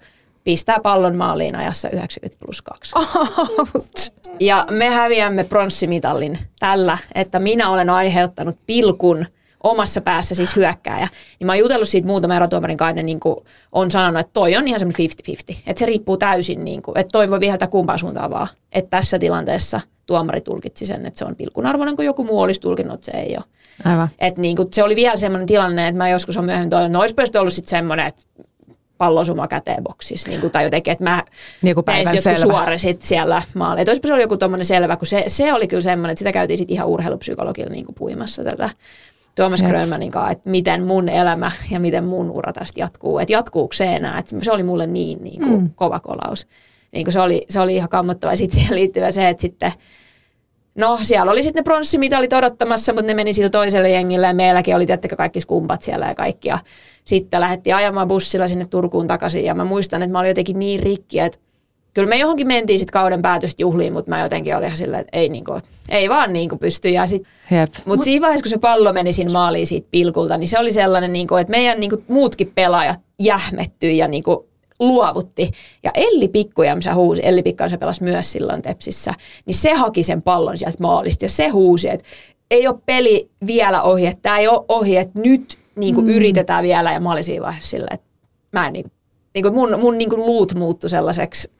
pistää 0.44 0.78
pallon 0.82 1.16
maaliin 1.16 1.56
ajassa 1.56 1.90
90 1.90 2.44
plus 2.44 2.62
2. 2.62 2.94
Ouch. 3.58 4.12
Ja 4.40 4.66
me 4.70 4.90
häviämme 4.90 5.44
pronssimitalin 5.44 6.38
tällä, 6.58 6.98
että 7.14 7.38
minä 7.38 7.70
olen 7.70 7.90
aiheuttanut 7.90 8.58
pilkun 8.66 9.26
omassa 9.62 10.00
päässä 10.00 10.34
siis 10.34 10.56
hyökkääjä. 10.56 11.08
Niin 11.38 11.46
mä 11.46 11.52
oon 11.52 11.58
jutellut 11.58 11.88
siitä 11.88 12.08
muutama 12.08 12.36
erotuomarin 12.36 12.76
kanssa, 12.76 13.02
niin 13.02 13.20
kuin 13.20 13.36
on 13.72 13.90
sanonut, 13.90 14.20
että 14.20 14.32
toi 14.32 14.56
on 14.56 14.68
ihan 14.68 14.80
semmoinen 14.80 15.08
50-50. 15.54 15.56
Että 15.66 15.80
se 15.80 15.86
riippuu 15.86 16.16
täysin, 16.16 16.64
niin 16.64 16.82
kuin, 16.82 16.98
että 16.98 17.12
toi 17.12 17.30
voi 17.30 17.40
viheltä 17.40 17.66
kumpaan 17.66 17.98
suuntaan 17.98 18.30
vaan. 18.30 18.48
Että 18.72 18.90
tässä 18.90 19.18
tilanteessa 19.18 19.80
tuomari 20.06 20.40
tulkitsi 20.40 20.86
sen, 20.86 21.06
että 21.06 21.18
se 21.18 21.24
on 21.24 21.36
pilkun 21.36 21.66
arvoinen, 21.66 21.96
kun 21.96 22.04
joku 22.04 22.24
muu 22.24 22.40
olisi 22.40 22.60
tulkinnut, 22.60 23.04
se 23.04 23.12
ei 23.12 23.36
ole. 23.36 23.44
Aivan. 23.84 24.08
Et 24.18 24.38
niin 24.38 24.56
kuin, 24.56 24.68
se 24.72 24.82
oli 24.82 24.96
vielä 24.96 25.16
semmoinen 25.16 25.46
tilanne, 25.46 25.88
että 25.88 25.98
mä 25.98 26.08
joskus 26.08 26.36
on 26.36 26.44
myöhemmin 26.44 26.70
toivon, 26.70 26.92
no 26.92 27.00
ollut 27.40 27.52
sitten 27.52 27.70
semmoinen, 27.70 28.06
että 28.06 28.24
pallosuma 28.98 29.48
käteen 29.48 29.84
boksissa, 29.84 30.28
niin 30.28 30.40
kuin, 30.40 30.50
tai 30.50 30.64
jotenkin, 30.64 30.92
että 30.92 31.04
mä 31.04 31.22
niin 31.62 31.74
kuin 31.74 31.84
tein 31.84 32.08
jotkut 32.14 32.38
suore 32.38 32.78
sit 32.78 33.02
siellä 33.02 33.42
maalle. 33.54 33.80
Että 33.80 33.90
olisipa 33.90 34.08
se 34.08 34.14
oli 34.14 34.22
joku 34.22 34.36
tommonen 34.36 34.64
selvä, 34.64 34.96
kun 34.96 35.06
se, 35.06 35.24
se 35.26 35.52
oli 35.52 35.68
kyllä 35.68 35.82
semmoinen, 35.82 36.12
että 36.12 36.18
sitä 36.18 36.32
käytiin 36.32 36.58
sitten 36.58 36.74
ihan 36.74 36.88
urheilupsykologilla 36.88 37.70
niin 37.70 37.84
kuin 37.84 37.94
puimassa 37.94 38.44
tätä 38.44 38.70
Tuomas 39.38 39.62
Grönmanin 39.62 40.10
kanssa, 40.10 40.30
että 40.30 40.50
miten 40.50 40.84
mun 40.84 41.08
elämä 41.08 41.50
ja 41.70 41.80
miten 41.80 42.04
mun 42.04 42.30
ura 42.30 42.52
tästä 42.52 42.80
jatkuu. 42.80 43.18
Että 43.18 43.32
jatkuuko 43.32 43.72
se 43.72 43.96
enää, 43.96 44.18
että 44.18 44.36
se 44.42 44.52
oli 44.52 44.62
mulle 44.62 44.86
niin, 44.86 45.24
niin 45.24 45.42
kuin 45.42 45.60
mm. 45.60 45.70
kova 45.74 46.00
kolaus. 46.00 46.46
Niin 46.92 47.04
kuin 47.04 47.12
se, 47.12 47.20
oli, 47.20 47.44
se 47.48 47.60
oli 47.60 47.74
ihan 47.74 47.88
kammottava. 47.88 48.36
Sitten 48.36 48.60
siihen 48.60 48.76
liittyy 48.76 49.12
se, 49.12 49.28
että 49.28 49.40
sitten 49.40 49.72
No 50.74 50.98
siellä 51.02 51.32
oli 51.32 51.42
sitten 51.42 51.60
ne 51.60 51.64
pronssimitalit 51.64 52.32
odottamassa, 52.32 52.92
mutta 52.92 53.06
ne 53.06 53.14
meni 53.14 53.32
sillä 53.32 53.50
toiselle 53.50 53.90
jengille 53.90 54.26
ja 54.26 54.34
meilläkin 54.34 54.76
oli 54.76 54.86
tiettäkö 54.86 55.16
kaikki 55.16 55.40
skumpat 55.40 55.82
siellä 55.82 56.06
ja 56.06 56.14
kaikki. 56.14 56.48
Ja 56.48 56.58
sitten 57.04 57.40
lähdettiin 57.40 57.76
ajamaan 57.76 58.08
bussilla 58.08 58.48
sinne 58.48 58.66
Turkuun 58.66 59.06
takaisin 59.06 59.44
ja 59.44 59.54
mä 59.54 59.64
muistan, 59.64 60.02
että 60.02 60.12
mä 60.12 60.18
olin 60.18 60.28
jotenkin 60.28 60.58
niin 60.58 60.80
rikki, 60.80 61.18
että 61.20 61.38
kyllä 61.98 62.08
me 62.08 62.16
johonkin 62.16 62.46
mentiin 62.46 62.78
sitten 62.78 62.92
kauden 62.92 63.22
päätöstä 63.22 63.62
juhliin, 63.62 63.92
mutta 63.92 64.10
mä 64.10 64.20
jotenkin 64.20 64.56
olin 64.56 64.66
ihan 64.66 64.78
silleen, 64.78 65.00
että 65.00 65.18
ei, 65.18 65.28
niinku, 65.28 65.60
ei 65.88 66.08
vaan 66.08 66.32
niinku 66.32 66.56
pysty. 66.56 66.88
Ja 66.88 67.06
sit, 67.06 67.22
Mutta 67.50 67.82
Mut 67.84 68.02
siinä 68.02 68.20
vaiheessa, 68.20 68.42
kun 68.42 68.50
se 68.50 68.58
pallo 68.58 68.92
meni 68.92 69.12
siinä 69.12 69.32
maaliin 69.32 69.66
siitä 69.66 69.88
pilkulta, 69.90 70.36
niin 70.36 70.48
se 70.48 70.58
oli 70.58 70.72
sellainen, 70.72 71.12
niinku, 71.12 71.36
että 71.36 71.50
meidän 71.50 71.80
niinku, 71.80 72.02
muutkin 72.08 72.52
pelaajat 72.54 73.00
jähmettyi 73.18 73.98
ja 73.98 74.08
niinku, 74.08 74.48
luovutti. 74.80 75.50
Ja 75.82 75.90
Elli 75.94 76.28
Pikkujamsa 76.28 76.94
huusi, 76.94 77.20
Elli 77.24 77.42
Pikkujansa 77.42 77.78
pelasi 77.78 78.04
myös 78.04 78.32
silloin 78.32 78.62
Tepsissä, 78.62 79.14
niin 79.46 79.54
se 79.54 79.74
haki 79.74 80.02
sen 80.02 80.22
pallon 80.22 80.58
sieltä 80.58 80.78
maalista 80.80 81.24
ja 81.24 81.28
se 81.28 81.48
huusi, 81.48 81.88
että 81.88 82.06
ei 82.50 82.68
ole 82.68 82.78
peli 82.86 83.30
vielä 83.46 83.82
ohi, 83.82 84.06
että 84.06 84.22
tämä 84.22 84.38
ei 84.38 84.48
ole 84.48 84.64
ohi, 84.68 84.96
että 84.96 85.20
nyt 85.20 85.58
niin 85.76 85.94
kuin 85.94 86.06
mm. 86.06 86.12
yritetään 86.12 86.64
vielä. 86.64 86.92
Ja 86.92 87.00
mä 87.00 87.12
olin 87.12 87.24
siinä 87.24 87.44
vaiheessa 87.44 87.70
silleen, 87.70 87.94
että 87.94 88.06
mä 88.52 88.66
en, 88.66 88.72
niin 88.72 88.82
kuin, 88.82 88.92
niin 89.34 89.42
kuin 89.42 89.54
mun, 89.54 89.80
mun 89.80 89.98
niin 89.98 90.10
kuin 90.10 90.26
luut 90.26 90.54
muuttui 90.54 90.90
sellaiseksi 90.90 91.57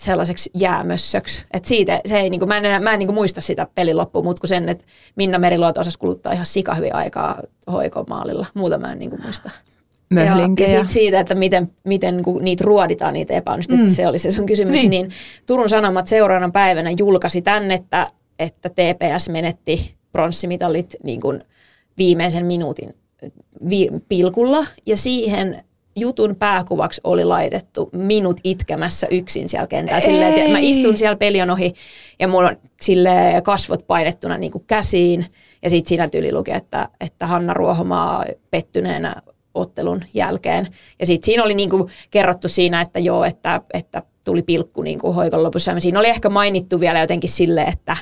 sellaiseksi 0.00 0.50
jäämössöksi. 0.54 1.46
Et 1.52 1.64
siitä, 1.64 2.00
se 2.06 2.20
ei, 2.20 2.30
niin 2.30 2.40
kuin, 2.40 2.48
mä 2.48 2.56
en, 2.56 2.82
mä 2.82 2.92
en 2.92 2.98
niin 2.98 3.06
kuin 3.06 3.14
muista 3.14 3.40
sitä 3.40 3.66
pelin 3.74 3.96
loppuun, 3.96 4.24
mutta 4.24 4.46
sen, 4.46 4.68
että 4.68 4.84
Minna 5.16 5.38
Meriluoto 5.38 5.80
osasi 5.80 5.98
kuluttaa 5.98 6.32
ihan 6.32 6.46
sikahyvin 6.46 6.94
aikaa 6.94 7.42
hoikomaalilla. 7.72 8.46
Muuta 8.54 8.78
mä 8.78 8.92
en 8.92 8.98
niin 8.98 9.10
kuin 9.10 9.22
muista 9.22 9.50
möhlinkejä. 10.10 10.68
Ja, 10.68 10.74
ja 10.74 10.80
sit 10.80 10.90
siitä, 10.90 11.20
että 11.20 11.34
miten, 11.34 11.70
miten 11.84 12.22
kun 12.22 12.44
niitä 12.44 12.64
ruoditaan, 12.64 13.14
niitä 13.14 13.34
epäonnistuneita, 13.34 13.90
mm. 13.90 13.94
se 13.94 14.06
oli 14.06 14.18
se 14.18 14.30
sun 14.30 14.46
kysymys, 14.46 14.74
niin. 14.74 14.90
niin 14.90 15.10
Turun 15.46 15.68
Sanomat 15.68 16.06
seuraavana 16.06 16.50
päivänä 16.50 16.90
julkaisi 16.98 17.42
tänne, 17.42 17.74
että, 17.74 18.12
että 18.38 18.68
TPS 18.68 19.28
menetti 19.28 19.94
pronssimitalit 20.12 20.96
niin 21.02 21.20
kuin 21.20 21.44
viimeisen 21.98 22.46
minuutin 22.46 22.94
vi- 23.70 23.90
pilkulla, 24.08 24.66
ja 24.86 24.96
siihen 24.96 25.64
jutun 26.00 26.36
pääkuvaksi 26.36 27.00
oli 27.04 27.24
laitettu 27.24 27.90
minut 27.92 28.40
itkemässä 28.44 29.06
yksin 29.10 29.48
siellä 29.48 29.66
kentällä. 29.66 30.00
Silleen, 30.00 30.34
että 30.34 30.50
mä 30.50 30.58
istun 30.58 30.98
siellä 30.98 31.16
pelion 31.16 31.50
ohi 31.50 31.72
ja 32.18 32.28
mulla 32.28 32.48
on 32.48 32.56
sille 32.80 33.10
kasvot 33.44 33.86
painettuna 33.86 34.38
niin 34.38 34.52
kuin 34.52 34.64
käsiin. 34.66 35.26
Ja 35.62 35.70
sitten 35.70 35.88
siinä 35.88 36.08
tyyli 36.08 36.32
luki, 36.32 36.52
että, 36.52 36.88
että 37.00 37.26
Hanna 37.26 37.54
Ruohomaa 37.54 38.24
pettyneenä 38.50 39.22
ottelun 39.54 40.02
jälkeen. 40.14 40.66
Ja 41.00 41.06
sitten 41.06 41.26
siinä 41.26 41.44
oli 41.44 41.54
niinku 41.54 41.90
kerrottu 42.10 42.48
siinä, 42.48 42.80
että 42.80 42.98
joo, 42.98 43.24
että, 43.24 43.60
että 43.74 44.02
tuli 44.24 44.42
pilkku 44.42 44.82
niinku 44.82 45.12
hoikon 45.12 45.42
lopussa. 45.42 45.72
Ja 45.72 45.80
siinä 45.80 45.98
oli 45.98 46.08
ehkä 46.08 46.28
mainittu 46.28 46.80
vielä 46.80 47.00
jotenkin 47.00 47.30
sille, 47.30 47.62
että 47.62 47.96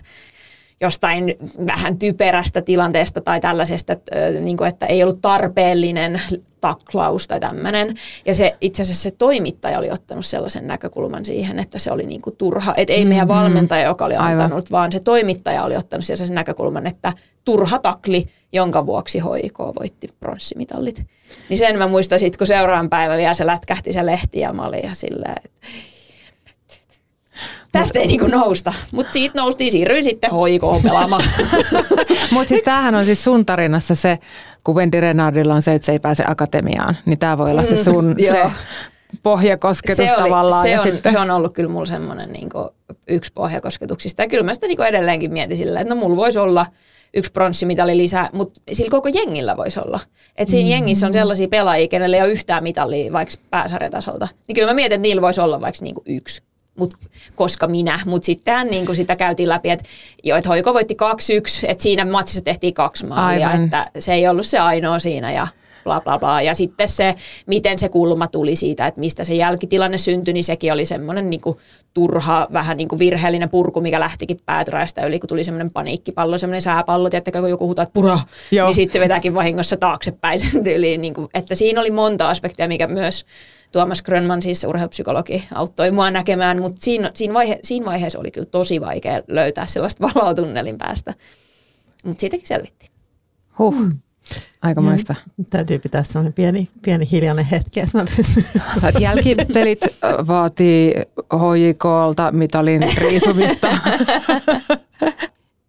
jostain 0.81 1.35
vähän 1.67 1.99
typerästä 1.99 2.63
tilanteesta 2.63 3.21
tai 3.21 3.41
tällaisesta, 3.41 3.93
että, 3.93 4.31
niin 4.41 4.57
kuin, 4.57 4.69
että 4.69 4.87
ei 4.87 5.03
ollut 5.03 5.23
tarpeellinen 5.23 6.21
taklaus 6.61 7.29
tai 7.29 7.41
tämmöinen. 7.41 7.95
Ja 8.27 8.35
se, 8.35 8.57
itse 8.61 8.83
asiassa 8.83 9.03
se 9.03 9.11
toimittaja 9.11 9.79
oli 9.79 9.91
ottanut 9.91 10.27
sellaisen 10.27 10.67
näkökulman 10.67 11.25
siihen, 11.25 11.59
että 11.59 11.79
se 11.79 11.93
oli 11.93 12.07
niin 12.07 12.23
kuin 12.23 12.37
turha. 12.37 12.75
Että 12.77 12.93
ei 12.93 13.05
meidän 13.05 13.29
mm-hmm. 13.29 13.41
valmentaja, 13.41 13.87
joka 13.87 14.05
oli 14.05 14.17
antanut, 14.17 14.53
Aivan. 14.53 14.63
vaan 14.71 14.93
se 14.93 15.01
toimittaja 15.01 15.65
oli 15.65 15.77
ottanut 15.77 16.05
sellaisen 16.05 16.35
näkökulman, 16.35 16.87
että 16.87 17.13
turha 17.45 17.79
takli, 17.79 18.25
jonka 18.53 18.87
vuoksi 18.87 19.19
HIK 19.19 19.59
voitti 19.59 20.09
pronssimitallit. 20.21 21.07
Niin 21.49 21.59
sen 21.59 21.79
mä 21.79 21.87
muistan 21.87 22.19
sitten, 22.19 22.39
kun 22.39 22.47
seuraavan 22.47 22.91
päivän 22.91 23.19
vielä 23.19 23.35
se 23.35 23.47
lätkähti 23.47 23.93
se 23.93 24.07
lehti 24.07 24.41
ja 24.41 24.53
mä 24.53 24.67
olin 24.67 24.85
ihan 24.85 24.97
silleen, 24.97 25.35
että 25.45 25.67
tästä 27.73 27.99
ei 27.99 28.07
niinku 28.07 28.27
nousta. 28.27 28.73
Mutta 28.93 29.13
siitä 29.13 29.41
noustiin, 29.41 29.73
siirryin 29.73 30.05
sitten 30.05 30.31
hoikoon 30.31 30.83
pelaamaan. 30.83 31.23
Mutta 32.33 32.49
siis 32.49 32.63
tämähän 32.63 32.95
on 32.95 33.05
siis 33.05 33.25
sun 33.25 33.47
tarinassa 33.47 33.95
se, 33.95 34.19
kun 34.65 34.75
Wendy 34.75 35.01
Renardilla 35.01 35.55
on 35.55 35.63
se, 35.63 35.75
että 35.75 35.87
se 35.87 35.93
ei 35.93 35.99
pääse 35.99 36.25
akatemiaan, 36.27 36.97
niin 37.07 37.19
tämä 37.19 37.39
voi 37.39 37.51
olla 37.51 37.63
se 37.63 37.85
sun 37.85 38.05
mm, 38.19 38.25
se 38.31 38.51
pohjakosketus 39.23 40.07
se 40.07 40.17
oli, 40.17 40.31
tavallaan. 40.31 40.63
Se, 40.63 40.71
ja 40.71 40.81
on, 40.81 40.87
sitten... 40.87 41.13
se 41.13 41.19
on 41.19 41.31
ollut 41.31 41.55
kyllä 41.55 41.71
mulla 41.71 41.87
semmoinen 41.87 42.33
niinku 42.33 42.71
yksi 43.09 43.33
pohjakosketuksista. 43.33 44.23
Ja 44.23 44.29
kyllä 44.29 44.43
mä 44.43 44.55
sitä 44.55 44.67
niinku 44.67 44.83
edelleenkin 44.83 45.33
mietin 45.33 45.57
sillä, 45.57 45.81
että 45.81 45.95
no 45.95 46.01
mulla 46.01 46.17
voisi 46.17 46.39
olla 46.39 46.67
yksi 47.15 47.33
pronssimitali 47.33 47.97
lisää, 47.97 48.31
mutta 48.33 48.61
sillä 48.73 48.91
koko 48.91 49.09
jengillä 49.09 49.57
voisi 49.57 49.81
olla. 49.81 50.01
Että 50.37 50.53
siinä 50.53 50.69
mm. 50.69 50.71
jengissä 50.71 51.07
on 51.07 51.13
sellaisia 51.13 51.49
pelaajia, 51.49 51.89
kenelle 51.89 52.17
ei 52.17 52.23
ole 52.23 52.31
yhtään 52.31 52.63
mitalia 52.63 53.13
vaikka 53.13 53.35
pääsarjatasolta. 53.51 54.29
Niin 54.49 54.55
kyllä 54.55 54.69
mä 54.69 54.75
mietin, 54.75 54.97
että 54.97 55.03
niillä 55.03 55.23
voisi 55.23 55.41
olla 55.41 55.61
vaikka 55.61 55.85
niinku 55.85 56.03
yksi 56.07 56.43
mut, 56.79 56.95
koska 57.35 57.67
minä. 57.67 58.01
Mutta 58.07 58.27
sitten 58.27 58.67
niin 58.67 58.97
sitä 58.97 59.17
käytiin 59.17 59.49
läpi, 59.49 59.71
että 59.71 59.85
jo, 60.25 60.37
et 60.37 60.49
Hoiko 60.49 60.75
voitti 60.75 60.97
2-1, 61.65 61.71
että 61.71 61.83
siinä 61.83 62.05
matsissa 62.05 62.45
tehtiin 62.45 62.75
kaksi 62.75 63.07
maalia, 63.07 63.49
Aivan. 63.49 63.65
että 63.65 63.91
se 63.99 64.13
ei 64.15 64.29
ollut 64.29 64.47
se 64.47 64.59
ainoa 64.59 64.99
siinä 64.99 65.33
ja 65.33 65.47
bla 65.89 66.01
bla 66.01 66.19
bla. 66.19 66.43
Ja 66.43 66.55
sitten 66.55 66.89
se, 66.89 67.15
miten 67.47 67.79
se 67.79 67.89
kulma 67.89 68.27
tuli 68.27 68.55
siitä, 68.55 68.87
että 68.87 69.01
mistä 69.01 69.25
se 69.25 69.35
jälkitilanne 69.35 69.99
syntyi, 69.99 70.35
niin 70.35 70.45
sekin 70.45 70.73
oli 70.73 70.85
semmoinen 70.85 71.31
niin 71.31 71.41
turha, 71.95 72.49
vähän 72.53 72.77
niin 72.77 72.89
kuin 72.89 72.99
virheellinen 72.99 73.49
purku, 73.49 73.81
mikä 73.81 74.01
lähtikin 74.01 74.41
päätyräistä 74.47 75.07
yli, 75.07 75.19
kun 75.19 75.29
tuli 75.29 75.45
semmoinen 75.45 75.71
paniikkipallo, 75.71 76.39
semmoinen 76.39 76.61
sääpallo, 76.61 77.11
tiettäkö, 77.11 77.41
kun 77.41 77.51
joku 77.51 77.67
huutaa, 77.67 77.83
että 77.83 77.93
pura, 77.93 78.19
Joo. 78.51 78.67
niin 78.67 78.75
sitten 78.75 79.01
vetääkin 79.01 79.35
vahingossa 79.35 79.77
taaksepäin 79.77 80.41
sen 80.41 80.65
tyyliin. 80.65 81.01
Niin 81.01 81.15
kuin, 81.15 81.29
että 81.35 81.55
siinä 81.55 81.81
oli 81.81 81.91
monta 81.91 82.31
aspektia, 82.31 82.69
mikä 82.69 82.87
myös 82.87 83.27
Tuomas 83.73 84.03
Grönman, 84.03 84.43
siis 84.43 84.65
urheilupsykologi, 84.65 85.45
auttoi 85.55 85.91
mua 85.91 86.11
näkemään, 86.11 86.63
mutta 86.63 86.81
siinä, 86.81 87.11
siinä, 87.15 87.35
vaihe, 87.35 87.59
siinä 87.63 87.87
vaiheessa 87.87 88.19
oli 88.19 88.31
kyllä 88.31 88.47
tosi 88.51 88.81
vaikea 88.81 89.23
löytää 89.29 89.67
sellaista 89.67 90.05
valoa 90.15 90.35
tunnelin 90.35 90.79
päästä. 90.79 91.15
Mutta 92.05 92.21
siitäkin 92.21 92.47
selvittiin. 92.47 92.93
Huh. 93.59 93.75
Aikamoista. 94.63 95.15
Ja, 95.39 95.45
täytyy 95.51 95.79
pitää 95.79 96.03
sellainen 96.03 96.33
pieni, 96.33 96.69
pieni 96.83 97.09
hiljainen 97.13 97.45
hetki, 97.45 97.81
että 97.81 97.99
mä 97.99 98.05
pystyn. 98.17 98.45
Jälkipelit 99.01 99.81
vaatii 100.27 100.95
HJKlta 101.35 102.33
mitalin 102.33 102.83
riisumista. 102.99 103.69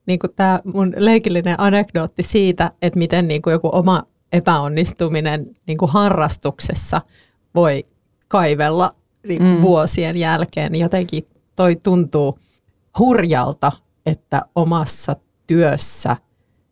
niin 0.05 0.19
kuin 0.19 0.33
tämä 0.35 0.59
mun 0.63 0.93
leikillinen 0.97 1.55
anekdootti 1.59 2.23
siitä, 2.23 2.71
että 2.81 2.99
miten 2.99 3.27
niin 3.27 3.41
kuin 3.41 3.51
joku 3.51 3.69
oma 3.73 4.03
epäonnistuminen 4.33 5.45
niin 5.67 5.77
kuin 5.77 5.91
harrastuksessa 5.91 7.01
voi 7.55 7.85
kaivella 8.27 8.95
niin 9.27 9.43
mm. 9.43 9.61
vuosien 9.61 10.17
jälkeen, 10.17 10.71
niin 10.71 10.81
jotenkin 10.81 11.27
toi 11.55 11.75
tuntuu 11.75 12.39
hurjalta, 12.99 13.71
että 14.05 14.41
omassa 14.55 15.15
työssä 15.47 16.17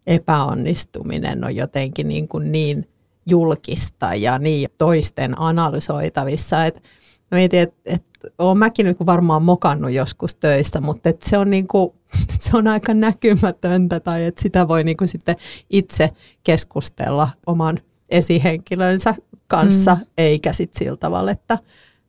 epäonnistuminen 0.08 1.44
on 1.44 1.56
jotenkin 1.56 2.08
niin, 2.08 2.28
kuin 2.28 2.52
niin 2.52 2.90
julkista 3.30 4.16
ja 4.16 4.40
niin 4.40 4.70
toisten 4.78 5.42
analysoitavissa. 5.42 6.66
Et 6.66 6.84
mä 7.32 7.36
mietin, 7.36 7.60
että 7.60 7.76
et, 7.86 8.04
olen 8.38 8.58
mäkin 8.58 8.86
niin 8.86 9.06
varmaan 9.06 9.44
mokannut 9.44 9.92
joskus 9.92 10.36
töissä, 10.36 10.82
mutta 10.82 11.10
et 11.10 11.22
se, 11.22 11.38
on 11.38 11.50
niin 11.50 11.68
kuin, 11.68 11.94
se 12.40 12.58
on 12.58 12.68
aika 12.68 12.94
näkymätöntä 12.94 14.00
tai 14.00 14.26
että 14.26 14.42
sitä 14.42 14.68
voi 14.68 14.84
niin 14.84 14.98
kuin 14.98 15.08
sitten 15.08 15.36
itse 15.70 16.10
keskustella 16.44 17.30
oman 17.46 17.80
esihenkilönsä 18.10 19.16
kanssa, 19.48 19.96
mm. 19.96 20.06
eikä 20.18 20.54
sitten 20.54 20.80
sillä 20.80 20.98
tavalla, 20.98 21.32
että, 21.32 21.58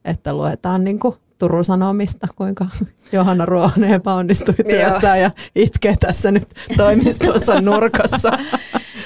että 0.05 0.35
luetaan 0.35 0.85
niin 0.85 0.99
kuin 0.99 1.15
Turun 1.39 1.65
Sanomista, 1.65 2.27
kuinka 2.37 2.67
Johanna 3.13 3.47
Ruohonen 3.47 3.93
epäonnistui 3.93 4.55
työssä 4.71 5.17
ja 5.17 5.31
itkee 5.55 5.97
tässä 6.01 6.31
nyt 6.31 6.49
toimistossa 6.77 7.61
nurkassa. 7.71 8.33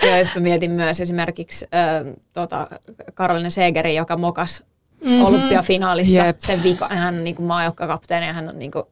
Joo, 0.03 0.17
ja 0.17 0.25
sitten 0.25 0.43
mietin 0.43 0.71
myös 0.71 1.01
esimerkiksi 1.01 1.67
äh, 1.75 2.15
tota, 2.33 2.67
Karolina 3.15 3.51
Segeri, 3.51 3.95
joka 3.95 4.17
mokas 4.17 4.65
mm-hmm. 5.05 5.25
olympiafinaalissa 5.25 6.25
yep. 6.25 6.37
sen 6.39 6.63
viikon. 6.63 6.91
Hän 6.91 7.15
on 7.15 7.25
niin 7.25 7.37
kuin 7.37 7.47
maajoukkokapteeni 7.47 8.27
ja 8.27 8.35
hän 8.35 8.49
on 8.49 8.59
niin 8.59 8.71
kuin, 8.71 8.85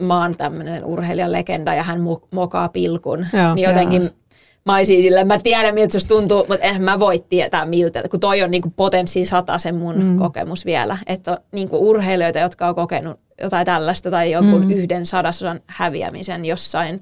maan 0.00 0.36
tämmöinen 0.36 0.84
urheilijalegenda 0.84 1.74
ja 1.74 1.82
hän 1.82 2.00
mokaa 2.30 2.68
pilkun. 2.68 3.26
Joo, 3.32 3.54
niin 3.54 3.68
jotenkin 3.68 4.02
joo 4.02 4.19
mä 4.66 4.74
olisin 4.74 5.02
sille, 5.02 5.24
mä 5.24 5.38
tiedän 5.38 5.74
miltä 5.74 5.98
se 5.98 6.08
tuntuu, 6.08 6.38
mutta 6.38 6.58
en 6.58 6.82
mä 6.82 6.98
voi 6.98 7.24
tietää 7.28 7.64
miltä, 7.64 8.02
kun 8.10 8.20
toi 8.20 8.42
on 8.42 8.50
niinku 8.50 8.72
potenssi 8.76 9.24
sata 9.24 9.58
se 9.58 9.72
mun 9.72 10.02
mm. 10.02 10.16
kokemus 10.16 10.66
vielä. 10.66 10.98
Että 11.06 11.32
on 11.32 11.38
niinku 11.52 11.90
urheilijoita, 11.90 12.38
jotka 12.38 12.68
on 12.68 12.74
kokenut 12.74 13.20
jotain 13.42 13.66
tällaista 13.66 14.10
tai 14.10 14.30
jonkun 14.30 14.64
mm. 14.64 14.70
yhden 14.70 15.06
sadasosan 15.06 15.60
häviämisen 15.66 16.44
jossain 16.44 17.00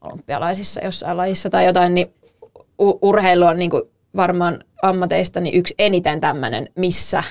olympialaisissa 0.00 0.80
jossain 0.84 1.16
lajissa 1.16 1.50
tai 1.50 1.66
jotain, 1.66 1.94
niin 1.94 2.06
urheilu 3.02 3.44
on 3.44 3.56
niinku 3.56 3.90
varmaan 4.16 4.64
ammateista 4.82 5.40
niin 5.40 5.54
yksi 5.54 5.74
eniten 5.78 6.20
tämmöinen, 6.20 6.68
missä 6.76 7.22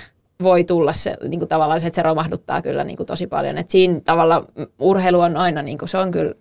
voi 0.44 0.64
tulla 0.64 0.94
se 0.94 1.18
niin 1.28 1.40
kuin 1.40 1.50
tavallaan 1.50 1.82
se, 1.82 1.88
että 1.88 1.96
se 1.96 2.04
romahduttaa 2.04 2.62
kyllä 2.62 2.84
niin 2.84 2.98
kuin 2.98 3.08
tosi 3.08 3.28
paljon. 3.28 3.58
Et 3.58 3.70
siinä 3.70 4.00
tavalla 4.00 4.46
urheilu 4.80 5.20
on 5.20 5.38
aina, 5.38 5.62
niin 5.62 5.78
kuin, 5.78 5.90
se 5.90 5.98
on 5.98 6.12
kyllä 6.12 6.34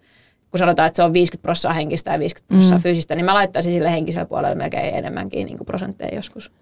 kun 0.54 0.58
sanotaan, 0.58 0.86
että 0.86 0.96
se 0.96 1.02
on 1.02 1.12
50 1.12 1.42
prosenttia 1.42 1.72
henkistä 1.72 2.12
ja 2.12 2.18
50 2.18 2.48
prosenttia 2.48 2.78
mm. 2.78 2.82
fyysistä, 2.82 3.14
niin 3.14 3.24
mä 3.24 3.34
laittaisin 3.34 3.72
sille 3.72 3.90
henkisellä 3.90 4.26
puolella 4.26 4.54
melkein 4.54 4.94
enemmänkin 4.94 5.46
niin 5.46 5.58
kuin 5.58 5.66
prosentteja 5.66 6.14
joskus. 6.14 6.52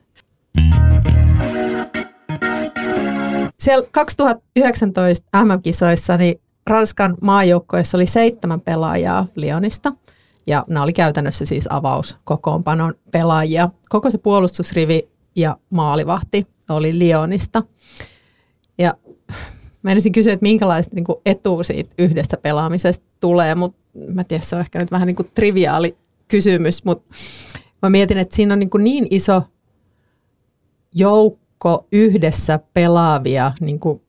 Siellä 3.59 3.89
2019 3.91 5.45
MM-kisoissa 5.45 6.17
niin 6.17 6.41
Ranskan 6.67 7.17
maajoukkoissa 7.23 7.99
oli 7.99 8.07
seitsemän 8.07 8.61
pelaajaa 8.61 9.27
Lyonista. 9.37 9.93
Ja 10.47 10.65
nämä 10.69 10.83
oli 10.83 10.93
käytännössä 10.93 11.45
siis 11.45 11.69
avaus 11.71 12.17
kokoonpanon 12.25 12.95
pelaajia. 13.11 13.69
Koko 13.89 14.11
se 14.11 14.19
puolustusrivi 14.19 15.09
ja 15.37 15.57
maalivahti 15.75 16.47
oli 16.71 16.99
Lyonista. 16.99 17.63
Mä 19.83 19.93
ensin 19.93 20.13
kysyä, 20.13 20.33
että 20.33 20.43
minkälaista 20.43 20.95
niin 20.95 21.05
etua 21.27 21.63
siitä 21.63 21.95
yhdessä 21.99 22.37
pelaamisesta 22.37 23.07
tulee, 23.21 23.55
mutta 23.55 23.79
mä 24.09 24.25
tiedän, 24.25 24.47
se 24.47 24.57
on 24.57 24.61
ehkä 24.61 24.79
nyt 24.79 24.91
vähän 24.91 25.07
niin 25.07 25.17
kuin 25.17 25.31
triviaali 25.35 25.97
kysymys, 26.29 26.85
mutta 26.85 27.15
mä 27.83 27.91
mietin, 27.91 28.19
että 28.19 28.37
siinä 28.37 28.53
on 28.53 28.59
niin, 28.59 28.71
kuin 28.71 28.85
niin 28.85 29.07
iso 29.11 29.43
joukko 30.95 31.87
yhdessä 31.93 32.61
pelaavia 32.75 33.53
niin 33.61 33.81
kuin 33.81 34.01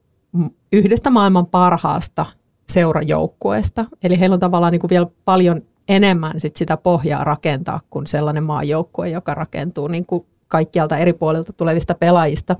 yhdestä 0.73 1.09
maailman 1.09 1.47
parhaasta 1.47 2.25
seurajoukkueesta. 2.69 3.85
Eli 4.03 4.19
heillä 4.19 4.33
on 4.33 4.39
tavallaan 4.39 4.71
niin 4.71 4.79
kuin 4.79 4.89
vielä 4.89 5.07
paljon 5.25 5.61
enemmän 5.87 6.39
sit 6.39 6.55
sitä 6.55 6.77
pohjaa 6.77 7.23
rakentaa 7.23 7.81
kuin 7.89 8.07
sellainen 8.07 8.43
maajoukkue, 8.43 9.09
joka 9.09 9.33
rakentuu 9.33 9.87
niin 9.87 10.05
kuin 10.05 10.25
kaikkialta 10.47 10.97
eri 10.97 11.13
puolilta 11.13 11.53
tulevista 11.53 11.95
pelaajista. 11.95 12.55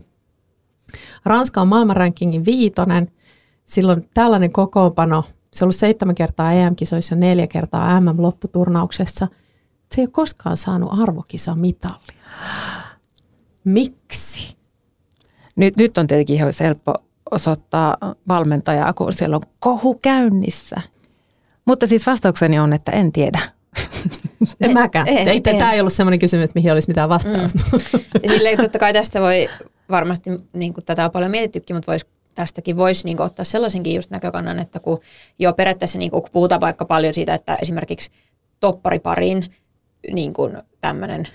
Ranska 1.25 1.61
on 1.61 1.67
maailmanrankingin 1.67 2.45
viitonen. 2.45 3.11
Silloin 3.65 4.05
tällainen 4.13 4.51
kokoonpano 4.51 5.23
se 5.53 5.63
on 5.63 5.65
ollut 5.65 5.75
seitsemän 5.75 6.15
kertaa 6.15 6.53
EM-kisoissa, 6.53 7.15
neljä 7.15 7.47
kertaa 7.47 8.01
MM-lopputurnauksessa. 8.01 9.27
Se 9.91 10.01
ei 10.01 10.05
ole 10.05 10.11
koskaan 10.11 10.57
saanut 10.57 10.99
arvokisamitalia. 11.01 11.97
Miksi? 13.63 14.57
Nyt, 15.55 15.77
nyt 15.77 15.97
on 15.97 16.07
tietenkin 16.07 16.35
ihan 16.35 16.53
helppo 16.59 16.95
osoittaa 17.31 17.97
valmentajaa, 18.27 18.93
kun 18.93 19.13
siellä 19.13 19.35
on 19.35 19.41
kohu 19.59 19.95
käynnissä. 19.95 20.75
Mutta 21.65 21.87
siis 21.87 22.07
vastaukseni 22.07 22.59
on, 22.59 22.73
että 22.73 22.91
en 22.91 23.11
tiedä. 23.11 23.39
En 24.61 24.73
mäkään. 24.73 25.07
Ei. 25.07 25.41
Tämä 25.41 25.73
ei 25.73 25.79
ollut 25.79 25.93
sellainen 25.93 26.19
kysymys, 26.19 26.55
mihin 26.55 26.71
olisi 26.71 26.87
mitään 26.87 27.09
vastausta. 27.09 27.59
Mm. 27.71 27.79
Ja 28.23 28.29
silleen 28.29 28.57
totta 28.57 28.79
kai 28.79 28.93
tästä 28.93 29.21
voi 29.21 29.49
varmasti, 29.93 30.29
niin 30.53 30.73
kuin 30.73 30.85
tätä 30.85 31.05
on 31.05 31.11
paljon 31.11 31.31
mietittykin, 31.31 31.75
mutta 31.75 31.91
voisi 31.91 32.05
tästäkin 32.35 32.77
voisi 32.77 33.05
niin 33.05 33.21
ottaa 33.21 33.45
sellaisenkin 33.45 33.95
just 33.95 34.09
näkökannan, 34.09 34.59
että 34.59 34.79
kun 34.79 34.99
jo 35.39 35.53
periaatteessa 35.53 35.99
niin 35.99 36.11
kun 36.11 36.23
puhutaan 36.31 36.61
vaikka 36.61 36.85
paljon 36.85 37.13
siitä, 37.13 37.33
että 37.33 37.57
esimerkiksi 37.61 38.11
toppariparin 38.59 39.45
niin 40.11 40.33
tämmöinen 40.81 41.27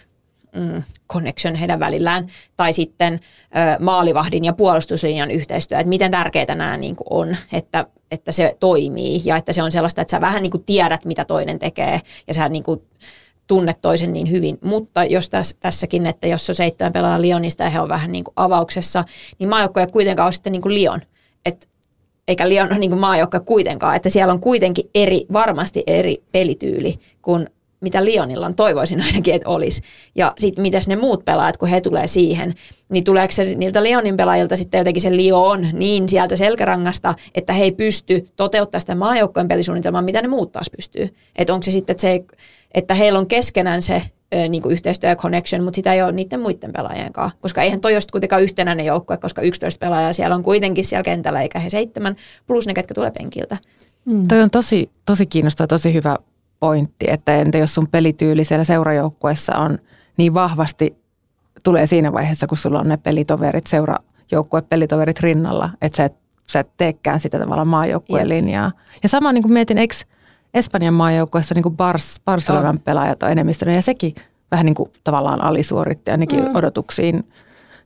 mm, 0.56 0.82
connection 1.12 1.54
heidän 1.54 1.80
välillään, 1.80 2.26
tai 2.56 2.72
sitten 2.72 3.14
ö, 3.14 3.82
maalivahdin 3.84 4.44
ja 4.44 4.52
puolustuslinjan 4.52 5.30
yhteistyö, 5.30 5.78
että 5.78 5.88
miten 5.88 6.10
tärkeää 6.10 6.54
nämä 6.54 6.76
niin 6.76 6.96
on, 7.10 7.36
että, 7.52 7.86
että 8.10 8.32
se 8.32 8.56
toimii 8.60 9.22
ja 9.24 9.36
että 9.36 9.52
se 9.52 9.62
on 9.62 9.72
sellaista, 9.72 10.02
että 10.02 10.10
sä 10.10 10.20
vähän 10.20 10.42
niin 10.42 10.64
tiedät, 10.66 11.04
mitä 11.04 11.24
toinen 11.24 11.58
tekee 11.58 12.00
ja 12.26 12.34
sä 12.34 12.48
niin 12.48 12.62
kuin, 12.62 12.82
tunne 13.48 13.74
toisen 13.82 14.12
niin 14.12 14.30
hyvin. 14.30 14.58
Mutta 14.64 15.04
jos 15.04 15.30
täs, 15.30 15.56
tässäkin, 15.60 16.06
että 16.06 16.26
jos 16.26 16.48
on 16.48 16.54
seitsemän 16.54 16.92
pelaa 16.92 17.20
Lionista 17.20 17.64
ja 17.64 17.70
he 17.70 17.80
on 17.80 17.88
vähän 17.88 18.12
niin 18.12 18.24
kuin 18.24 18.32
avauksessa, 18.36 19.04
niin 19.38 19.48
maajoukkoja 19.48 19.86
kuitenkaan 19.86 20.26
ole 20.26 20.32
sitten 20.32 20.52
niin 20.52 20.62
kuin 20.62 20.74
Lion. 20.74 21.00
Et, 21.46 21.68
eikä 22.28 22.48
Lion 22.48 22.68
ole 22.70 22.78
niin 22.78 22.90
kuin 22.90 23.00
maajoukkoja 23.00 23.40
kuitenkaan. 23.40 23.96
Että 23.96 24.08
siellä 24.08 24.32
on 24.32 24.40
kuitenkin 24.40 24.90
eri, 24.94 25.26
varmasti 25.32 25.82
eri 25.86 26.22
pelityyli 26.32 26.94
kuin 27.22 27.46
mitä 27.80 28.04
Lionilla 28.04 28.46
on, 28.46 28.54
toivoisin 28.54 29.00
ainakin, 29.00 29.34
että 29.34 29.48
olisi. 29.48 29.82
Ja 30.14 30.32
sitten 30.38 30.62
mitäs 30.62 30.88
ne 30.88 30.96
muut 30.96 31.24
pelaajat, 31.24 31.56
kun 31.56 31.68
he 31.68 31.80
tulee 31.80 32.06
siihen, 32.06 32.54
niin 32.88 33.04
tuleeko 33.04 33.32
se 33.32 33.54
niiltä 33.54 33.82
Lionin 33.82 34.16
pelaajilta 34.16 34.56
sitten 34.56 34.78
jotenkin 34.78 35.02
se 35.02 35.16
Lion 35.16 35.66
niin 35.72 36.08
sieltä 36.08 36.36
selkärangasta, 36.36 37.14
että 37.34 37.52
he 37.52 37.64
ei 37.64 37.72
pysty 37.72 38.28
toteuttamaan 38.36 38.80
sitä 38.80 38.94
maajoukkojen 38.94 39.48
pelisuunnitelmaa, 39.48 40.02
mitä 40.02 40.22
ne 40.22 40.28
muut 40.28 40.52
taas 40.52 40.70
pystyy. 40.70 41.08
Että 41.36 41.54
onko 41.54 41.62
se 41.62 41.70
sitten, 41.70 41.94
että, 41.94 42.00
se, 42.00 42.24
että 42.74 42.94
heillä 42.94 43.18
on 43.18 43.26
keskenään 43.26 43.82
se 43.82 44.02
ö, 44.34 44.48
niin 44.48 44.62
kuin 44.62 44.72
yhteistyö 44.72 45.10
ja 45.10 45.16
connection, 45.16 45.64
mutta 45.64 45.76
sitä 45.76 45.94
ei 45.94 46.02
ole 46.02 46.12
niiden 46.12 46.40
muiden 46.40 46.72
pelaajien 46.72 47.12
kanssa. 47.12 47.38
Koska 47.40 47.62
eihän 47.62 47.80
toi 47.80 47.94
ole 47.94 48.02
kuitenkaan 48.12 48.42
yhtenäinen 48.42 48.86
joukkue, 48.86 49.16
koska 49.16 49.42
11 49.42 49.86
pelaajaa 49.86 50.12
siellä 50.12 50.36
on 50.36 50.42
kuitenkin 50.42 50.84
siellä 50.84 51.02
kentällä, 51.02 51.42
eikä 51.42 51.58
he 51.58 51.70
seitsemän, 51.70 52.16
plus 52.46 52.66
ne, 52.66 52.74
ketkä 52.74 52.94
tulee 52.94 53.10
penkiltä. 53.10 53.56
Mm. 54.04 54.28
Toi 54.28 54.42
on 54.42 54.50
tosi, 54.50 54.90
tosi 55.04 55.26
kiinnostava, 55.26 55.66
tosi 55.66 55.94
hyvä 55.94 56.16
pointti, 56.60 57.06
että 57.08 57.36
entä 57.36 57.58
jos 57.58 57.74
sun 57.74 57.88
pelityyli 57.88 58.44
siellä 58.44 58.64
seurajoukkueessa 58.64 59.56
on 59.56 59.78
niin 60.16 60.34
vahvasti, 60.34 60.96
tulee 61.62 61.86
siinä 61.86 62.12
vaiheessa, 62.12 62.46
kun 62.46 62.58
sulla 62.58 62.80
on 62.80 62.88
ne 62.88 62.96
pelitoverit, 62.96 63.66
seurajoukkue 63.66 64.62
pelitoverit 64.62 65.20
rinnalla, 65.20 65.70
että 65.82 65.96
sä 65.96 66.04
et, 66.04 66.14
sä 66.46 66.60
et 66.60 66.70
teekään 66.76 67.20
sitä 67.20 67.38
tavallaan 67.38 67.68
maajoukkueen 67.68 68.28
linjaa. 68.28 68.72
Ja 69.02 69.08
sama 69.08 69.32
niin 69.32 69.42
kuin 69.42 69.52
mietin, 69.52 69.78
eikö 69.78 69.94
Espanjan 70.54 70.94
maajoukkueessa 70.94 71.54
niin 71.54 71.76
Bars, 71.76 72.20
Barcelonan 72.24 72.78
pelaajat 72.78 73.22
on 73.22 73.30
enemmistönä, 73.30 73.72
ja 73.72 73.82
sekin 73.82 74.14
vähän 74.50 74.66
niin 74.66 74.74
kuin 74.74 74.90
tavallaan 75.04 75.44
alisuorittaja 75.44 76.14
ainakin 76.14 76.44
mm. 76.44 76.56
odotuksiin 76.56 77.28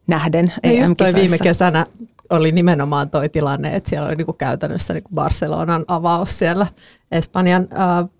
nähden. 0.06 0.52
Ja 0.62 0.72
just 0.72 0.94
toi 0.98 1.14
viime 1.14 1.38
kesänä 1.38 1.86
oli 2.32 2.52
nimenomaan 2.52 3.10
toi 3.10 3.28
tilanne, 3.28 3.76
että 3.76 3.90
siellä 3.90 4.08
oli 4.08 4.16
niinku 4.16 4.32
käytännössä 4.32 4.94
niinku 4.94 5.10
Barcelonan 5.14 5.84
avaus 5.88 6.38
siellä 6.38 6.66
Espanjan 7.10 7.68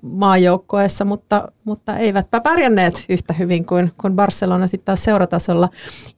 maajoukkoessa, 0.02 1.04
mutta, 1.04 1.48
mutta 1.64 1.96
eivätpä 1.96 2.40
pärjänneet 2.40 3.04
yhtä 3.08 3.32
hyvin 3.32 3.66
kuin, 3.66 3.92
kuin 4.00 4.16
Barcelona 4.16 4.66
sitten 4.66 4.84
taas 4.84 5.04
seuratasolla. 5.04 5.68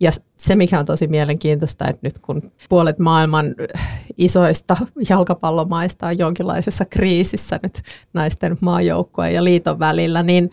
Ja 0.00 0.10
se, 0.36 0.56
mikä 0.56 0.78
on 0.78 0.84
tosi 0.84 1.06
mielenkiintoista, 1.06 1.88
että 1.88 2.00
nyt 2.02 2.18
kun 2.18 2.52
puolet 2.68 2.98
maailman 2.98 3.54
isoista 4.18 4.76
jalkapallomaista 5.08 6.06
on 6.06 6.18
jonkinlaisessa 6.18 6.84
kriisissä 6.84 7.58
nyt 7.62 7.82
naisten 8.14 8.58
maajoukkojen 8.60 9.34
ja 9.34 9.44
liiton 9.44 9.78
välillä, 9.78 10.22
niin 10.22 10.50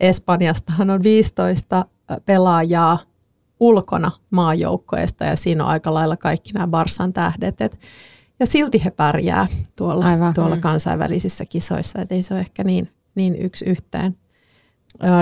Espanjastahan 0.00 0.90
on 0.90 1.02
15 1.02 1.84
pelaajaa 2.24 2.98
ulkona 3.60 4.10
maajoukkoista 4.30 5.24
ja 5.24 5.36
siinä 5.36 5.64
on 5.64 5.70
aika 5.70 5.94
lailla 5.94 6.16
kaikki 6.16 6.52
nämä 6.52 6.66
Barsan 6.66 7.12
tähdet. 7.12 7.60
Et, 7.60 7.78
ja 8.40 8.46
silti 8.46 8.84
he 8.84 8.90
pärjää 8.90 9.46
tuolla, 9.76 10.04
Aivan. 10.04 10.34
tuolla 10.34 10.54
mm. 10.54 10.60
kansainvälisissä 10.60 11.46
kisoissa, 11.46 12.00
et 12.00 12.12
ei 12.12 12.22
se 12.22 12.34
ole 12.34 12.40
ehkä 12.40 12.64
niin, 12.64 12.90
niin 13.14 13.36
yksi 13.36 13.64
yhteen. 13.64 14.16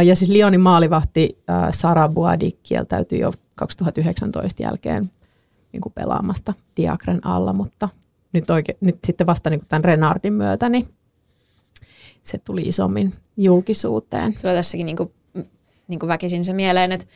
Ja 0.05 0.17
siis 0.17 0.31
Lyonin 0.31 0.61
maalivahti 0.61 1.39
Sara 1.71 2.09
Buadi 2.09 2.51
kieltäytyi 2.63 3.21
jo 3.21 3.33
2019 3.55 4.63
jälkeen 4.63 5.11
niin 5.73 5.81
kuin 5.81 5.93
pelaamasta 5.93 6.55
Diakren 6.77 7.27
alla, 7.27 7.53
mutta 7.53 7.89
nyt, 8.33 8.51
oike, 8.51 8.77
nyt 8.81 8.99
sitten 9.07 9.27
vasta 9.27 9.51
niin 9.51 9.61
kuin 9.61 9.69
tämän 9.69 9.85
Renardin 9.85 10.33
myötä 10.33 10.69
niin 10.69 10.87
se 12.23 12.39
tuli 12.39 12.63
isommin 12.63 13.13
julkisuuteen. 13.37 14.35
Tulee 14.41 14.55
tässäkin 14.55 14.87
niin 14.87 14.97
kuin, 14.97 15.13
niin 15.89 15.99
kuin 15.99 16.09
väkisin 16.09 16.45
se 16.45 16.53
mieleen, 16.53 16.93
että 16.93 17.07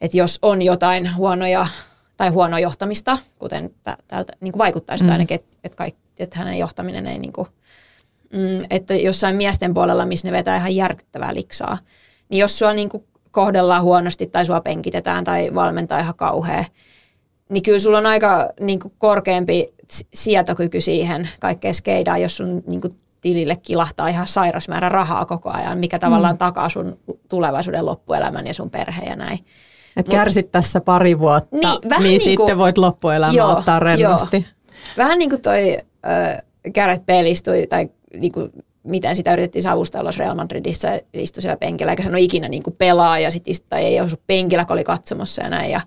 että 0.00 0.16
jos 0.16 0.38
on 0.42 0.62
jotain 0.62 1.16
huonoja 1.16 1.66
tai 2.16 2.28
huonoa 2.28 2.58
johtamista, 2.58 3.18
kuten 3.38 3.74
täältä 4.08 4.32
niin 4.40 4.52
kuin 4.52 4.58
vaikuttaisi 4.58 5.04
mm. 5.04 5.10
ainakin, 5.10 5.34
että 5.34 5.84
et 5.84 5.96
et 6.18 6.34
hänen 6.34 6.58
johtaminen 6.58 7.06
ei, 7.06 7.18
niin 7.18 7.32
kuin, 7.32 7.48
mm, 8.32 8.66
että 8.70 8.94
jossain 8.94 9.36
miesten 9.36 9.74
puolella, 9.74 10.06
missä 10.06 10.28
ne 10.28 10.32
vetää 10.32 10.56
ihan 10.56 10.76
järkyttävää 10.76 11.34
liksaa, 11.34 11.78
niin 12.28 12.40
jos 12.40 12.58
sua 12.58 12.72
niin 12.72 12.88
kuin 12.88 13.04
kohdellaan 13.30 13.82
huonosti 13.82 14.26
tai 14.26 14.44
sua 14.46 14.60
penkitetään 14.60 15.24
tai 15.24 15.54
valmentaa 15.54 15.98
ihan 15.98 16.14
kauhea, 16.14 16.64
niin 17.48 17.62
kyllä 17.62 17.78
sulla 17.78 17.98
on 17.98 18.06
aika 18.06 18.50
niin 18.60 18.80
kuin 18.80 18.94
korkeampi 18.98 19.74
sietokyky 20.14 20.80
siihen 20.80 21.28
kaikkeen 21.40 21.74
skeidaan, 21.74 22.22
jos 22.22 22.36
sun 22.36 22.62
niin 22.66 22.80
kuin 22.80 22.98
tilille 23.20 23.56
kilahtaa 23.56 24.08
ihan 24.08 24.26
sairas 24.26 24.68
määrä 24.68 24.88
rahaa 24.88 25.24
koko 25.24 25.50
ajan, 25.50 25.78
mikä 25.78 25.98
tavallaan 25.98 26.34
mm. 26.34 26.38
takaa 26.38 26.68
sun 26.68 26.98
tulevaisuuden 27.28 27.86
loppuelämän 27.86 28.46
ja 28.46 28.54
sun 28.54 28.70
perhe 28.70 29.04
ja 29.04 29.16
näin. 29.16 29.38
Että 29.98 30.10
kärsit 30.10 30.52
tässä 30.52 30.80
pari 30.80 31.18
vuotta, 31.18 31.56
niin, 31.56 31.68
niin, 31.90 32.02
niin 32.02 32.20
sitten 32.20 32.46
kuin, 32.46 32.58
voit 32.58 32.78
loppuelämä 32.78 33.32
joo, 33.32 33.50
ottaa 33.50 33.80
rennosti. 33.80 34.36
Joo. 34.36 34.74
Vähän 34.96 35.18
niin 35.18 35.30
kuin 35.30 35.42
toi 35.42 35.78
äh, 36.06 36.42
Gareth 36.74 37.04
Bale 37.06 37.30
istui, 37.30 37.66
tai 37.66 37.88
niin 38.14 38.32
kuin, 38.32 38.50
miten 38.82 39.16
sitä 39.16 39.32
yritettiin 39.32 39.62
savustella 39.62 40.10
Real 40.18 40.34
Madridissa, 40.34 40.88
istui 41.12 41.42
siellä 41.42 41.56
penkillä, 41.56 41.92
eikä 41.92 42.02
sano 42.02 42.18
ikinä 42.18 42.48
niin 42.48 42.62
kuin 42.62 42.76
pelaa, 42.76 43.18
ja 43.18 43.30
sitten 43.30 43.54
tai 43.68 43.84
ei 43.84 44.00
osu 44.00 44.16
penkillä, 44.26 44.64
kun 44.64 44.74
oli 44.74 44.84
katsomassa 44.84 45.42
ja 45.42 45.50
näin. 45.50 45.70
Ja, 45.70 45.80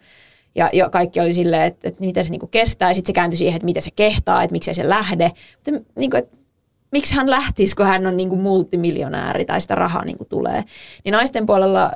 ja, 0.56 0.70
ja 0.74 0.90
kaikki 0.90 1.20
oli 1.20 1.34
silleen, 1.34 1.64
että, 1.64 1.88
että 1.88 2.06
miten 2.06 2.26
se 2.26 2.32
niin 2.32 2.40
kuin 2.40 2.50
kestää, 2.50 2.90
ja 2.90 2.94
sitten 2.94 3.10
se 3.10 3.14
kääntyi 3.14 3.38
siihen, 3.38 3.56
että 3.56 3.66
miten 3.66 3.84
se 3.84 3.90
kehtaa, 3.96 4.44
että 4.44 4.52
miksei 4.52 4.74
se 4.74 4.90
lähde. 4.90 5.32
Mutta 5.56 5.92
niin 5.96 6.12
kuin, 6.12 6.20
että 6.24 6.38
miksi 6.92 7.16
hän 7.16 7.30
lähtisi, 7.30 7.76
kun 7.76 7.86
hän 7.86 8.08
on 8.08 8.18
niin 8.18 8.30
kuin 8.30 8.42
multimiljonääri 8.42 9.46
tai 9.46 9.62
sitä 9.62 9.76
rahaa 9.76 10.06
niin 10.06 10.18
kuin 10.18 10.30
tulee. 10.30 10.64
Niin 11.06 11.14
naisten 11.14 11.46
puolella 11.46 11.92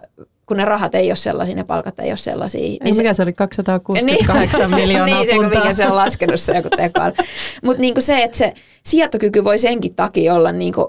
kun 0.46 0.58
ne 0.58 0.66
rahat 0.66 0.96
ei 0.96 1.10
ole 1.10 1.16
sellaisia, 1.16 1.56
ne 1.56 1.64
palkat 1.64 2.00
ei 2.00 2.10
ole 2.10 2.18
sellaisia. 2.18 2.62
Niin 2.62 2.88
ei, 2.88 2.94
mikä 2.94 3.14
se 3.14 3.24
oli, 3.24 3.34
268 3.34 4.60
niin, 4.60 4.80
miljoonaa 4.80 5.22
niin, 5.24 5.42
puntaa? 5.42 5.62
mikä 5.62 5.74
se 5.74 5.88
on 5.88 5.96
laskenut 5.96 6.40
se 6.40 6.56
joku 6.56 6.70
tekoäly. 6.78 7.14
Mutta 7.64 7.82
niinku 7.82 8.02
se, 8.02 8.24
että 8.24 8.38
se 8.38 8.54
sietokyky 8.84 9.44
voi 9.44 9.58
senkin 9.60 9.96
takia 9.96 10.34
olla 10.34 10.52
niinku 10.52 10.88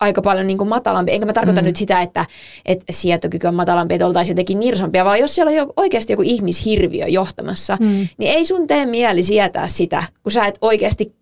aika 0.00 0.22
paljon 0.22 0.46
niin 0.46 0.58
kuin 0.58 0.68
matalampi. 0.68 1.12
Enkä 1.12 1.26
mä 1.26 1.32
tarkoita 1.32 1.60
mm. 1.60 1.64
nyt 1.64 1.76
sitä, 1.76 2.02
että, 2.02 2.26
että 2.64 2.84
sietokyky 2.90 3.46
on 3.46 3.54
matalampi, 3.54 3.94
että 3.94 4.06
oltaisiin 4.06 4.32
jotenkin 4.32 4.60
nirsompia, 4.60 5.04
vaan 5.04 5.20
jos 5.20 5.34
siellä 5.34 5.50
on 5.50 5.56
jo, 5.56 5.72
oikeasti 5.76 6.12
joku 6.12 6.22
ihmishirviö 6.22 7.06
johtamassa, 7.06 7.76
mm. 7.80 8.08
niin 8.18 8.32
ei 8.32 8.44
sun 8.44 8.66
tee 8.66 8.86
mieli 8.86 9.22
sietää 9.22 9.68
sitä, 9.68 10.02
kun 10.22 10.32
sä 10.32 10.46
et 10.46 10.58
oikeasti 10.60 11.14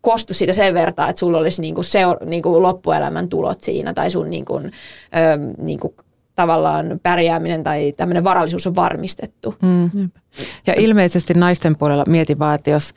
kostu 0.00 0.34
sitä 0.34 0.52
sen 0.52 0.74
verran, 0.74 1.10
että 1.10 1.20
sulla 1.20 1.38
olisi 1.38 1.62
niinku 1.62 1.80
seur- 1.82 2.24
niinku 2.24 2.62
loppuelämän 2.62 3.28
tulot 3.28 3.60
siinä 3.60 3.94
tai 3.94 4.10
sun 4.10 4.30
niinku, 4.30 4.56
ö, 4.56 4.70
niinku 5.58 5.94
tavallaan 6.36 7.00
pärjääminen 7.02 7.64
tai 7.64 7.92
tämmöinen 7.96 8.24
varallisuus 8.24 8.66
on 8.66 8.76
varmistettu. 8.76 9.54
Mm. 9.62 10.10
Ja 10.66 10.74
ilmeisesti 10.76 11.34
naisten 11.34 11.76
puolella 11.76 12.04
mietin 12.08 12.38
vaan, 12.38 12.54
että 12.54 12.70
jos 12.70 12.94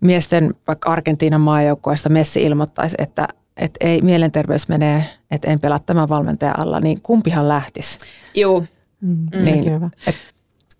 miesten 0.00 0.54
vaikka 0.66 0.90
Argentiinan 0.90 1.40
maajoukkueesta 1.40 2.08
Messi 2.08 2.42
ilmoittaisi, 2.42 2.96
että, 2.98 3.28
että 3.56 3.86
ei 3.86 4.02
mielenterveys 4.02 4.68
menee, 4.68 5.04
että 5.30 5.50
en 5.50 5.60
pelaa 5.60 5.78
tämän 5.78 6.08
valmentajan 6.08 6.60
alla, 6.60 6.80
niin 6.80 7.02
kumpihan 7.02 7.48
lähtisi? 7.48 7.98
Joo. 8.34 8.64
Mm, 9.00 9.28
niin, 9.44 9.64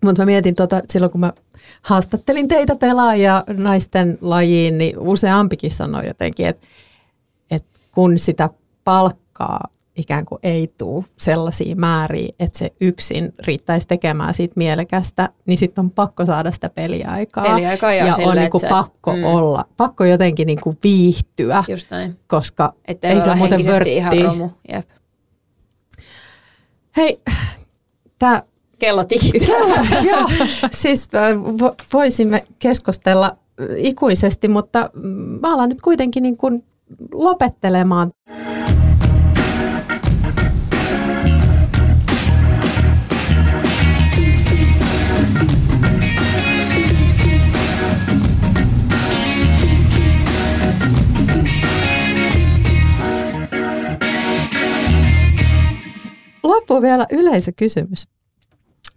Mutta 0.03 0.21
mä 0.21 0.25
mietin 0.25 0.55
tota, 0.55 0.81
silloin, 0.89 1.11
kun 1.11 1.21
mä 1.21 1.33
haastattelin 1.81 2.47
teitä 2.47 2.75
pelaajia 2.75 3.43
naisten 3.57 4.17
lajiin, 4.21 4.77
niin 4.77 4.99
useampikin 4.99 5.71
sanoi 5.71 6.07
jotenkin, 6.07 6.47
että, 6.47 6.67
että 7.51 7.79
kun 7.91 8.17
sitä 8.17 8.49
palkkaa 8.83 9.67
ikään 9.95 10.25
kuin 10.25 10.39
ei 10.43 10.67
tule 10.77 11.05
sellaisia 11.17 11.75
määriä, 11.75 12.29
että 12.39 12.57
se 12.57 12.71
yksin 12.81 13.33
riittäisi 13.47 13.87
tekemään 13.87 14.33
siitä 14.33 14.53
mielekästä, 14.55 15.29
niin 15.45 15.57
sitten 15.57 15.85
on 15.85 15.91
pakko 15.91 16.25
saada 16.25 16.51
sitä 16.51 16.69
peliaikaa. 16.69 17.43
Peliaikaa 17.43 17.93
ja, 17.93 18.05
ja 18.05 18.13
sille, 18.13 18.27
on 18.27 18.37
niin 18.37 18.51
kuin 18.51 18.63
pakko 18.69 19.15
mm. 19.15 19.23
olla, 19.23 19.65
pakko 19.77 20.05
jotenkin 20.05 20.47
niin 20.47 20.61
kuin 20.61 20.77
viihtyä, 20.83 21.63
Just 21.67 21.91
näin. 21.91 22.19
koska 22.27 22.73
Että 22.87 23.07
ei 23.07 23.21
se 23.21 23.35
muuten 23.35 23.65
vörtti. 23.65 23.95
ihan 23.95 24.13
romu. 24.23 24.49
Jep. 24.71 24.89
Hei, 26.97 27.21
tämä 28.19 28.43
kello 28.79 29.03
tikittää. 29.03 29.55
Joo, 30.11 30.29
siis 30.71 31.09
voisimme 31.93 32.45
keskustella 32.59 33.37
ikuisesti, 33.77 34.47
mutta 34.47 34.89
mä 35.41 35.53
alan 35.53 35.69
nyt 35.69 35.81
kuitenkin 35.81 36.23
niin 36.23 36.37
kuin 36.37 36.63
lopettelemaan. 37.11 38.11
Loppuun 56.55 56.81
vielä 56.81 57.05
yleisökysymys. 57.11 58.07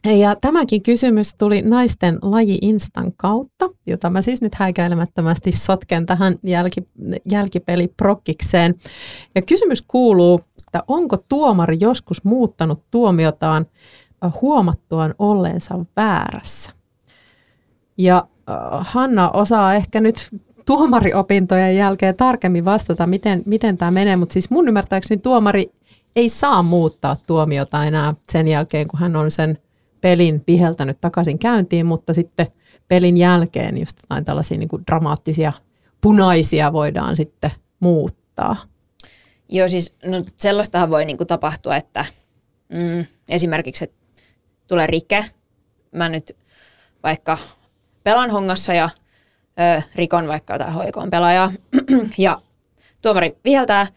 Ja 0.04 0.36
tämäkin 0.40 0.82
kysymys 0.82 1.34
tuli 1.34 1.62
naisten 1.62 2.18
laji 2.22 2.58
Instan 2.62 3.12
kautta, 3.16 3.68
jota 3.86 4.10
mä 4.10 4.22
siis 4.22 4.42
nyt 4.42 4.54
häikäilemättömästi 4.54 5.52
sotken 5.52 6.06
tähän 6.06 6.34
jälki, 6.42 6.88
jälkipeliprokkikseen. 7.30 8.74
Ja 9.34 9.42
kysymys 9.42 9.82
kuuluu, 9.82 10.40
että 10.58 10.82
onko 10.88 11.16
tuomari 11.16 11.76
joskus 11.80 12.24
muuttanut 12.24 12.82
tuomiotaan 12.90 13.66
huomattuaan 14.42 15.14
olleensa 15.18 15.84
väärässä? 15.96 16.70
Ja 17.98 18.26
Hanna 18.80 19.30
osaa 19.30 19.74
ehkä 19.74 20.00
nyt 20.00 20.28
tuomariopintojen 20.66 21.76
jälkeen 21.76 22.16
tarkemmin 22.16 22.64
vastata, 22.64 23.06
miten, 23.06 23.42
miten 23.46 23.78
tämä 23.78 23.90
menee, 23.90 24.16
mutta 24.16 24.32
siis 24.32 24.50
mun 24.50 24.68
ymmärtääkseni 24.68 25.20
tuomari 25.20 25.70
ei 26.16 26.28
saa 26.28 26.62
muuttaa 26.62 27.16
tuomiota 27.26 27.84
enää 27.84 28.14
sen 28.32 28.48
jälkeen, 28.48 28.88
kun 28.88 29.00
hän 29.00 29.16
on 29.16 29.30
sen 29.30 29.58
pelin 30.00 30.42
viheltänyt 30.46 31.00
takaisin 31.00 31.38
käyntiin, 31.38 31.86
mutta 31.86 32.14
sitten 32.14 32.46
pelin 32.88 33.16
jälkeen 33.16 33.78
just 33.78 33.98
jotain 34.02 34.24
tällaisia 34.24 34.58
niin 34.58 34.68
kuin 34.68 34.82
dramaattisia 34.86 35.52
punaisia 36.00 36.72
voidaan 36.72 37.16
sitten 37.16 37.50
muuttaa. 37.80 38.56
Joo, 39.48 39.68
siis 39.68 39.94
no, 40.04 40.24
sellaistahan 40.36 40.90
voi 40.90 41.04
niin 41.04 41.16
kuin 41.16 41.26
tapahtua, 41.26 41.76
että 41.76 42.04
mm, 42.68 43.04
esimerkiksi 43.28 43.84
että 43.84 43.96
tulee 44.68 44.86
rike. 44.86 45.24
Mä 45.92 46.08
nyt 46.08 46.36
vaikka 47.02 47.38
pelan 48.02 48.30
hongassa 48.30 48.74
ja 48.74 48.88
ö, 49.78 49.82
rikon 49.94 50.28
vaikka 50.28 50.54
jotain 50.54 50.72
hoikoon 50.72 51.10
pelaajaa 51.10 51.52
ja 52.18 52.40
tuomari 53.02 53.36
viheltää– 53.44 53.86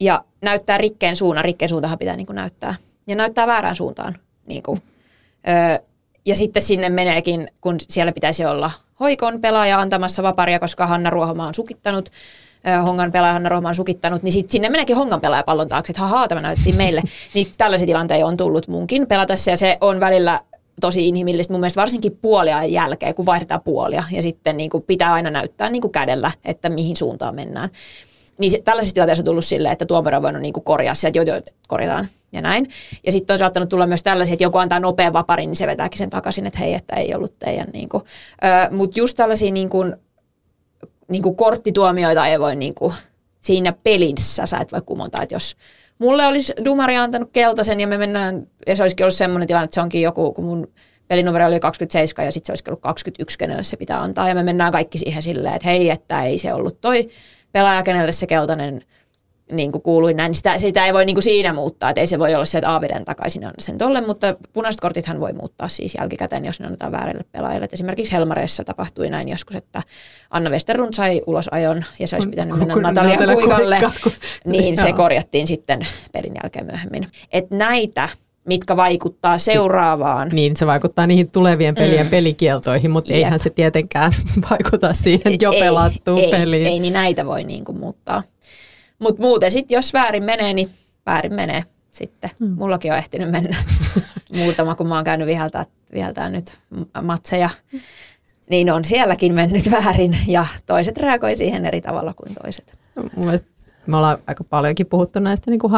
ja 0.00 0.24
näyttää 0.42 0.78
rikkeen 0.78 1.16
suunnan. 1.16 1.44
Rikkeen 1.44 1.68
suuntahan 1.68 1.98
pitää 1.98 2.16
niin 2.16 2.26
kuin 2.26 2.36
näyttää. 2.36 2.74
Ja 3.06 3.16
näyttää 3.16 3.46
väärään 3.46 3.74
suuntaan. 3.74 4.14
Niin 4.46 4.62
kuin. 4.62 4.82
Öö, 5.48 5.78
ja 6.24 6.34
sitten 6.34 6.62
sinne 6.62 6.88
meneekin, 6.88 7.48
kun 7.60 7.76
siellä 7.80 8.12
pitäisi 8.12 8.44
olla 8.44 8.70
hoikon 9.00 9.40
pelaaja 9.40 9.80
antamassa 9.80 10.22
vaparia, 10.22 10.58
koska 10.58 10.86
Hanna 10.86 11.10
Ruohomaa 11.10 11.46
on 11.46 11.54
sukittanut 11.54 12.10
Hongan 12.84 13.12
pelaaja 13.12 13.32
Hanna 13.32 13.48
Rohma 13.48 13.68
on 13.68 13.74
sukittanut, 13.74 14.22
niin 14.22 14.32
sit 14.32 14.50
sinne 14.50 14.68
meneekin 14.68 14.96
Hongan 14.96 15.20
pelaaja 15.20 15.42
pallon 15.42 15.68
taakse, 15.68 15.90
että 15.90 16.00
hahaa, 16.00 16.28
tämä 16.28 16.40
näytti 16.40 16.72
meille. 16.72 17.02
niin 17.34 17.46
tällaisia 17.58 17.86
tilanteita 17.86 18.26
on 18.26 18.36
tullut 18.36 18.68
munkin 18.68 19.06
pelatessa 19.06 19.50
ja 19.50 19.56
se 19.56 19.78
on 19.80 20.00
välillä 20.00 20.40
tosi 20.80 21.08
inhimillistä 21.08 21.52
mun 21.52 21.60
mielestä 21.60 21.80
varsinkin 21.80 22.18
puolia 22.22 22.64
jälkeen, 22.64 23.14
kun 23.14 23.26
vaihdetaan 23.26 23.60
puolia 23.60 24.04
ja 24.10 24.22
sitten 24.22 24.56
niin 24.56 24.70
kuin 24.70 24.82
pitää 24.82 25.12
aina 25.12 25.30
näyttää 25.30 25.70
niin 25.70 25.82
kuin 25.82 25.92
kädellä, 25.92 26.30
että 26.44 26.68
mihin 26.68 26.96
suuntaan 26.96 27.34
mennään. 27.34 27.68
Niin 28.38 28.50
se, 28.50 28.60
tällaisissa 28.64 28.94
tilanteissa 28.94 29.20
on 29.20 29.24
tullut 29.24 29.44
silleen, 29.44 29.72
että 29.72 29.86
tuomari 29.86 30.16
on 30.16 30.22
voinut 30.22 30.42
niin 30.42 30.52
kuin 30.52 30.64
korjaa 30.64 30.94
sieltä, 30.94 31.20
että 31.20 31.30
joo, 31.30 31.40
korjataan 31.68 32.08
ja 32.32 32.42
näin. 32.42 32.68
Ja 33.06 33.12
sitten 33.12 33.34
on 33.34 33.38
saattanut 33.38 33.68
tulla 33.68 33.86
myös 33.86 34.02
tällaisia, 34.02 34.32
että 34.32 34.44
joku 34.44 34.58
antaa 34.58 34.80
nopean 34.80 35.12
vaparin, 35.12 35.48
niin 35.48 35.56
se 35.56 35.66
vetääkin 35.66 35.98
sen 35.98 36.10
takaisin, 36.10 36.46
että 36.46 36.58
hei, 36.58 36.74
että 36.74 36.96
ei 36.96 37.14
ollut 37.14 37.38
teidän. 37.38 37.68
Niin 37.72 37.88
kuin. 37.88 38.02
Mutta 38.70 39.00
just 39.00 39.16
tällaisia 39.16 39.52
niin 39.52 39.68
kuin, 39.68 39.96
niin 41.08 41.22
kuin 41.22 41.36
korttituomioita 41.36 42.26
ei 42.26 42.40
voi 42.40 42.56
niin 42.56 42.74
kuin, 42.74 42.94
siinä 43.40 43.72
pelissä, 43.72 44.46
sä 44.46 44.58
et 44.58 44.72
voi 44.72 44.82
kumota, 44.86 45.22
että 45.22 45.34
jos 45.34 45.56
mulle 45.98 46.26
olisi 46.26 46.52
Dumari 46.64 46.96
antanut 46.96 47.30
keltaisen 47.32 47.80
ja 47.80 47.86
me 47.86 47.98
mennään, 47.98 48.46
ja 48.66 48.76
se 48.76 48.82
olisikin 48.82 49.04
ollut 49.04 49.14
semmoinen 49.14 49.46
tilanne, 49.46 49.64
että 49.64 49.74
se 49.74 49.80
onkin 49.80 50.02
joku, 50.02 50.32
kun 50.32 50.44
mun 50.44 50.68
pelinumero 51.08 51.46
oli 51.46 51.60
27 51.60 52.26
ja 52.26 52.32
sitten 52.32 52.46
se 52.46 52.52
olisi 52.52 52.64
ollut 52.68 52.80
21, 52.80 53.38
kenelle 53.38 53.62
se 53.62 53.76
pitää 53.76 54.00
antaa. 54.00 54.28
Ja 54.28 54.34
me 54.34 54.42
mennään 54.42 54.72
kaikki 54.72 54.98
siihen 54.98 55.22
silleen, 55.22 55.54
että 55.54 55.68
hei, 55.68 55.90
että 55.90 56.24
ei 56.24 56.38
se 56.38 56.54
ollut 56.54 56.80
toi 56.80 57.08
pelaaja, 57.52 57.82
kenelle 57.82 58.12
se 58.12 58.26
keltainen 58.26 58.82
niin 59.52 59.72
kuin 59.72 59.82
kuului 59.82 60.14
näin, 60.14 60.30
niin 60.30 60.36
sitä, 60.36 60.58
sitä 60.58 60.86
ei 60.86 60.92
voi 60.92 61.04
niin 61.04 61.14
kuin 61.14 61.22
siinä 61.22 61.52
muuttaa, 61.52 61.90
että 61.90 62.00
ei 62.00 62.06
se 62.06 62.18
voi 62.18 62.34
olla 62.34 62.44
se, 62.44 62.58
että 62.58 62.70
Aaviden 62.70 63.04
takaisin 63.04 63.44
anna 63.44 63.54
sen 63.58 63.78
tolle, 63.78 64.00
mutta 64.00 64.34
punaiset 64.52 64.80
kortithan 64.80 65.20
voi 65.20 65.32
muuttaa 65.32 65.68
siis 65.68 65.94
jälkikäteen, 65.94 66.44
jos 66.44 66.60
ne 66.60 66.66
annetaan 66.66 66.92
väärille 66.92 67.24
pelaajille. 67.32 67.64
Et 67.64 67.72
esimerkiksi 67.72 68.12
Helmareissa 68.12 68.64
tapahtui 68.64 69.10
näin 69.10 69.28
joskus, 69.28 69.56
että 69.56 69.82
Anna 70.30 70.50
Westerlund 70.50 70.92
sai 70.92 71.22
ulosajon 71.26 71.84
ja 71.98 72.08
se 72.08 72.16
olisi 72.16 72.28
pitänyt 72.28 72.58
mennä 72.58 72.74
Natalia 72.74 73.18
Kuikalle, 73.34 73.78
niin 74.44 74.76
se 74.76 74.92
korjattiin 74.92 75.46
sitten 75.46 75.80
pelin 76.12 76.34
jälkeen 76.42 76.66
myöhemmin. 76.66 77.08
Et 77.32 77.50
näitä 77.50 78.08
mitkä 78.48 78.76
vaikuttaa 78.76 79.38
seuraavaan. 79.38 80.28
Niin, 80.28 80.56
se 80.56 80.66
vaikuttaa 80.66 81.06
niihin 81.06 81.30
tulevien 81.30 81.74
pelien 81.74 82.06
mm. 82.06 82.10
pelikieltoihin, 82.10 82.90
mutta 82.90 83.12
Jep. 83.12 83.16
eihän 83.16 83.38
se 83.38 83.50
tietenkään 83.50 84.12
vaikuta 84.50 84.94
siihen 84.94 85.36
jo 85.40 85.50
pelattuun 85.52 86.20
ei, 86.20 86.30
peliin. 86.30 86.66
Ei, 86.66 86.72
ei, 86.72 86.80
niin 86.80 86.92
näitä 86.92 87.26
voi 87.26 87.44
niin 87.44 87.64
kuin 87.64 87.78
muuttaa. 87.78 88.22
Mutta 88.98 89.22
muuten 89.22 89.50
sitten, 89.50 89.76
jos 89.76 89.92
väärin 89.92 90.24
menee, 90.24 90.52
niin 90.52 90.68
väärin 91.06 91.34
menee 91.34 91.64
sitten. 91.90 92.30
Mm. 92.40 92.48
Mullakin 92.58 92.92
on 92.92 92.98
ehtinyt 92.98 93.30
mennä 93.30 93.56
muutama, 94.38 94.74
kun 94.74 94.88
mä 94.88 94.94
oon 94.94 95.04
käynyt 95.04 95.26
viheltää, 95.26 95.66
viheltää 95.92 96.28
nyt 96.28 96.58
matseja. 97.02 97.50
Niin 98.50 98.72
on 98.72 98.84
sielläkin 98.84 99.34
mennyt 99.34 99.70
väärin 99.70 100.16
ja 100.26 100.46
toiset 100.66 100.98
reagoi 100.98 101.36
siihen 101.36 101.66
eri 101.66 101.80
tavalla 101.80 102.14
kuin 102.14 102.34
toiset. 102.42 102.78
Me 103.86 103.96
ollaan 103.96 104.18
aika 104.26 104.44
paljonkin 104.44 104.86
puhuttu 104.86 105.18
näistä 105.18 105.50
niin 105.50 105.60
kuin 105.60 105.70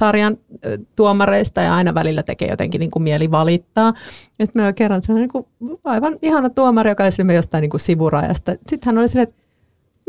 harrastesarjan 0.00 0.36
tuomareista 0.96 1.60
ja 1.60 1.74
aina 1.74 1.94
välillä 1.94 2.22
tekee 2.22 2.48
jotenkin 2.48 2.78
niin 2.78 2.90
kuin 2.90 3.02
mieli 3.02 3.30
valittaa. 3.30 3.92
Ja 4.38 4.46
sitten 4.46 4.52
meillä 4.54 4.68
on 4.68 4.74
kerran 4.74 5.02
sellainen 5.02 5.30
niin 5.34 5.44
kuin 5.60 5.80
aivan 5.84 6.16
ihana 6.22 6.50
tuomari, 6.50 6.90
joka 6.90 7.04
oli 7.04 7.34
jostain 7.34 7.62
niin 7.62 7.70
kuin 7.70 7.80
sivurajasta. 7.80 8.52
Sitten 8.52 8.80
hän 8.86 8.98
oli 8.98 9.08
silleen, 9.08 9.28
että 9.28 9.42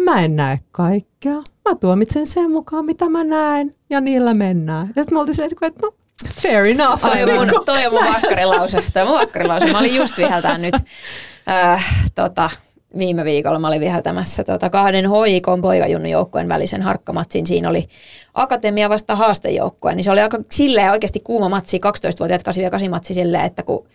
mä 0.04 0.22
en 0.22 0.36
näe 0.36 0.60
kaikkea. 0.72 1.36
Mä 1.70 1.76
tuomitsen 1.80 2.28
sen 2.28 2.52
mukaan, 2.52 2.86
mitä 2.86 3.10
mä 3.10 3.24
näen, 3.24 3.76
ja 3.90 4.02
niillä 4.02 4.34
mennään. 4.34 4.88
Ja 4.96 5.04
sitten 5.04 5.16
me 5.16 5.20
oltiin 5.20 5.36
silleen, 5.36 5.58
että 5.62 5.82
no, 5.82 5.94
fair 6.34 6.70
enough. 6.70 7.02
Toi 7.02 7.24
on 7.24 7.30
mun, 7.36 7.66
toi 7.66 7.86
on 7.86 7.94
mun 7.94 8.14
vakkarilause. 8.14 8.84
Toi 8.94 9.02
on 9.02 9.08
mun 9.08 9.20
vakkarilause. 9.20 9.72
Mä 9.72 9.80
olin 9.80 9.96
just 9.96 10.18
viheltään 10.18 10.62
nyt 10.62 10.76
äh, 11.50 12.12
tota, 12.16 12.50
viime 12.98 13.24
viikolla 13.24 13.60
mä 13.60 13.68
olin 13.68 13.82
viheltämässä 13.82 14.44
tota, 14.44 14.70
kahden 14.70 15.10
hoikon 15.10 15.62
poikajunnujoukkueen 15.62 16.50
välisen 16.50 16.82
harkkamatsin. 16.82 17.48
Siinä 17.48 17.70
oli 17.70 17.86
Akatemia 18.34 18.90
vasta 18.90 19.16
haastejoukkue, 19.16 19.96
niin 19.96 20.04
se 20.04 20.12
oli 20.12 20.22
aika 20.22 20.40
silleen 20.52 20.92
oikeasti 20.92 21.20
kuuma 21.20 21.50
matsi, 21.50 21.78
12-vuotiaat 21.78 22.44
8 22.44 22.90
matsi 22.90 23.14
silleen, 23.14 23.46
että 23.46 23.64
kun 23.64 23.88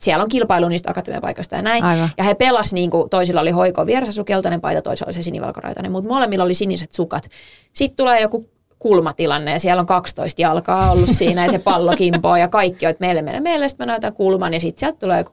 siellä 0.00 0.22
on 0.22 0.28
kilpailu 0.28 0.68
niistä 0.68 0.90
akatemiapaikoista 0.90 1.56
ja 1.56 1.62
näin. 1.62 1.84
Aivan. 1.84 2.10
Ja 2.18 2.24
he 2.24 2.34
pelas 2.34 2.72
niin 2.72 2.90
kuin 2.90 3.10
toisilla 3.10 3.40
oli 3.40 3.50
hoiko 3.50 3.86
vieressä 3.86 4.24
keltainen 4.24 4.60
paita, 4.60 4.82
toisilla 4.82 5.08
oli 5.08 5.14
se 5.14 5.22
sinivalkoraitainen, 5.22 5.92
mutta 5.92 6.10
molemmilla 6.10 6.44
oli 6.44 6.54
siniset 6.54 6.92
sukat. 6.92 7.28
Sitten 7.72 7.96
tulee 7.96 8.20
joku 8.20 8.48
kulmatilanne 8.78 9.52
ja 9.52 9.58
siellä 9.58 9.80
on 9.80 9.86
12 9.86 10.42
jalkaa 10.42 10.90
ollut 10.90 11.10
siinä 11.10 11.44
ja 11.44 11.50
se 11.50 11.58
pallo 11.58 11.92
kimpoo 11.96 12.36
ja 12.36 12.48
kaikki 12.48 12.86
on, 12.86 12.90
että 12.90 13.04
meille 13.04 13.22
meille 13.22 13.40
meille, 13.40 13.68
sitten 13.68 13.86
mä 13.86 13.92
näytän 13.92 14.12
kulman 14.12 14.54
ja 14.54 14.60
sitten 14.60 14.80
sieltä 14.80 14.98
tulee 14.98 15.18
joku 15.18 15.32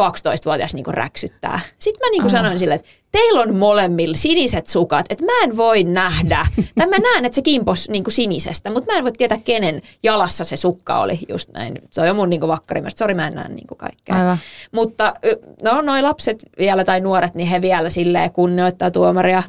12-vuotias 0.00 0.74
niin 0.74 0.84
räksyttää. 0.86 1.60
Sitten 1.78 2.06
mä 2.06 2.10
niin 2.10 2.22
kuin 2.22 2.30
sanoin 2.30 2.58
sille, 2.58 2.74
että 2.74 2.88
teillä 3.12 3.40
on 3.40 3.56
molemmilla 3.56 4.14
siniset 4.14 4.66
sukat, 4.66 5.06
että 5.10 5.24
mä 5.24 5.32
en 5.42 5.56
voi 5.56 5.84
nähdä, 5.84 6.46
tai 6.78 6.86
mä 6.86 6.98
näen, 6.98 7.24
että 7.24 7.34
se 7.34 7.42
kimpos 7.42 7.88
niin 7.88 8.04
kuin 8.04 8.14
sinisestä, 8.14 8.70
mutta 8.70 8.92
mä 8.92 8.98
en 8.98 9.04
voi 9.04 9.12
tietää, 9.12 9.38
kenen 9.44 9.82
jalassa 10.02 10.44
se 10.44 10.56
sukka 10.56 11.00
oli 11.00 11.18
just 11.28 11.50
näin. 11.50 11.74
Se 11.90 12.00
on 12.00 12.06
jo 12.06 12.14
mun 12.14 12.30
niin 12.30 12.40
kuin 12.40 12.48
vakkari, 12.48 12.80
mä 12.80 12.88
sori 12.96 13.14
mä 13.14 13.26
en 13.26 13.34
näe 13.34 13.48
niin 13.48 13.66
kuin 13.66 13.78
kaikkea. 13.78 14.16
Aivan. 14.16 14.38
Mutta 14.72 15.14
no 15.62 15.80
noi 15.80 16.02
lapset 16.02 16.44
vielä 16.58 16.84
tai 16.84 17.00
nuoret, 17.00 17.34
niin 17.34 17.48
he 17.48 17.60
vielä 17.60 17.90
silleen 17.90 18.32
kunnioittaa 18.32 18.90
tuomaria, 18.90 19.42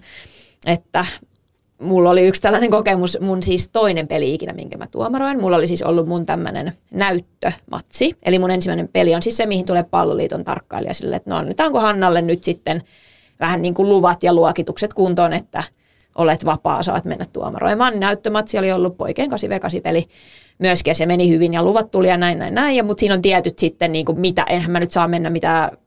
että 0.66 1.06
mulla 1.82 2.10
oli 2.10 2.28
yksi 2.28 2.42
tällainen 2.42 2.72
kokemus, 2.72 3.18
mun 3.22 3.44
siis 3.44 3.70
toinen 3.74 4.08
peli 4.08 4.34
ikinä, 4.34 4.54
minkä 4.54 4.78
mä 4.78 4.88
tuomaroin. 4.88 5.42
Mulla 5.42 5.58
oli 5.58 5.68
siis 5.68 5.84
ollut 5.84 6.08
mun 6.08 6.26
tämmöinen 6.26 6.74
näyttömatsi. 6.92 8.16
Eli 8.24 8.40
mun 8.40 8.52
ensimmäinen 8.52 8.88
peli 8.88 9.16
on 9.16 9.22
siis 9.22 9.38
se, 9.38 9.46
mihin 9.46 9.66
tulee 9.66 9.84
palloliiton 9.84 10.44
tarkkailija 10.44 10.94
sille, 10.94 11.16
että 11.16 11.30
no 11.30 11.36
annetaanko 11.36 11.80
Hannalle 11.80 12.22
nyt 12.22 12.44
sitten 12.44 12.84
vähän 13.40 13.62
niin 13.62 13.74
kuin 13.74 13.90
luvat 13.90 14.24
ja 14.24 14.34
luokitukset 14.34 14.94
kuntoon, 14.94 15.34
että 15.34 15.64
olet 16.16 16.46
vapaa, 16.46 16.84
saat 16.84 17.06
mennä 17.06 17.26
tuomaroimaan. 17.34 18.00
Näyttömatsi 18.00 18.60
oli 18.60 18.72
ollut 18.72 18.98
poikien 18.98 19.30
8 19.30 19.50
v 19.50 19.82
peli 19.84 20.06
myöskin, 20.60 20.96
se 20.96 21.06
meni 21.06 21.30
hyvin 21.30 21.54
ja 21.54 21.64
luvat 21.64 21.92
tuli 21.92 22.08
ja 22.08 22.18
näin, 22.18 22.40
näin, 22.40 22.56
näin. 22.56 22.76
Ja, 22.76 22.84
mutta 22.84 23.00
siinä 23.00 23.16
on 23.16 23.22
tietyt 23.22 23.60
sitten, 23.60 23.92
niin 23.92 24.06
kuin 24.06 24.20
mitä, 24.20 24.46
enhän 24.50 24.72
mä 24.72 24.80
nyt 24.80 24.92
saa 24.92 25.08
mennä 25.08 25.30
mitään 25.30 25.78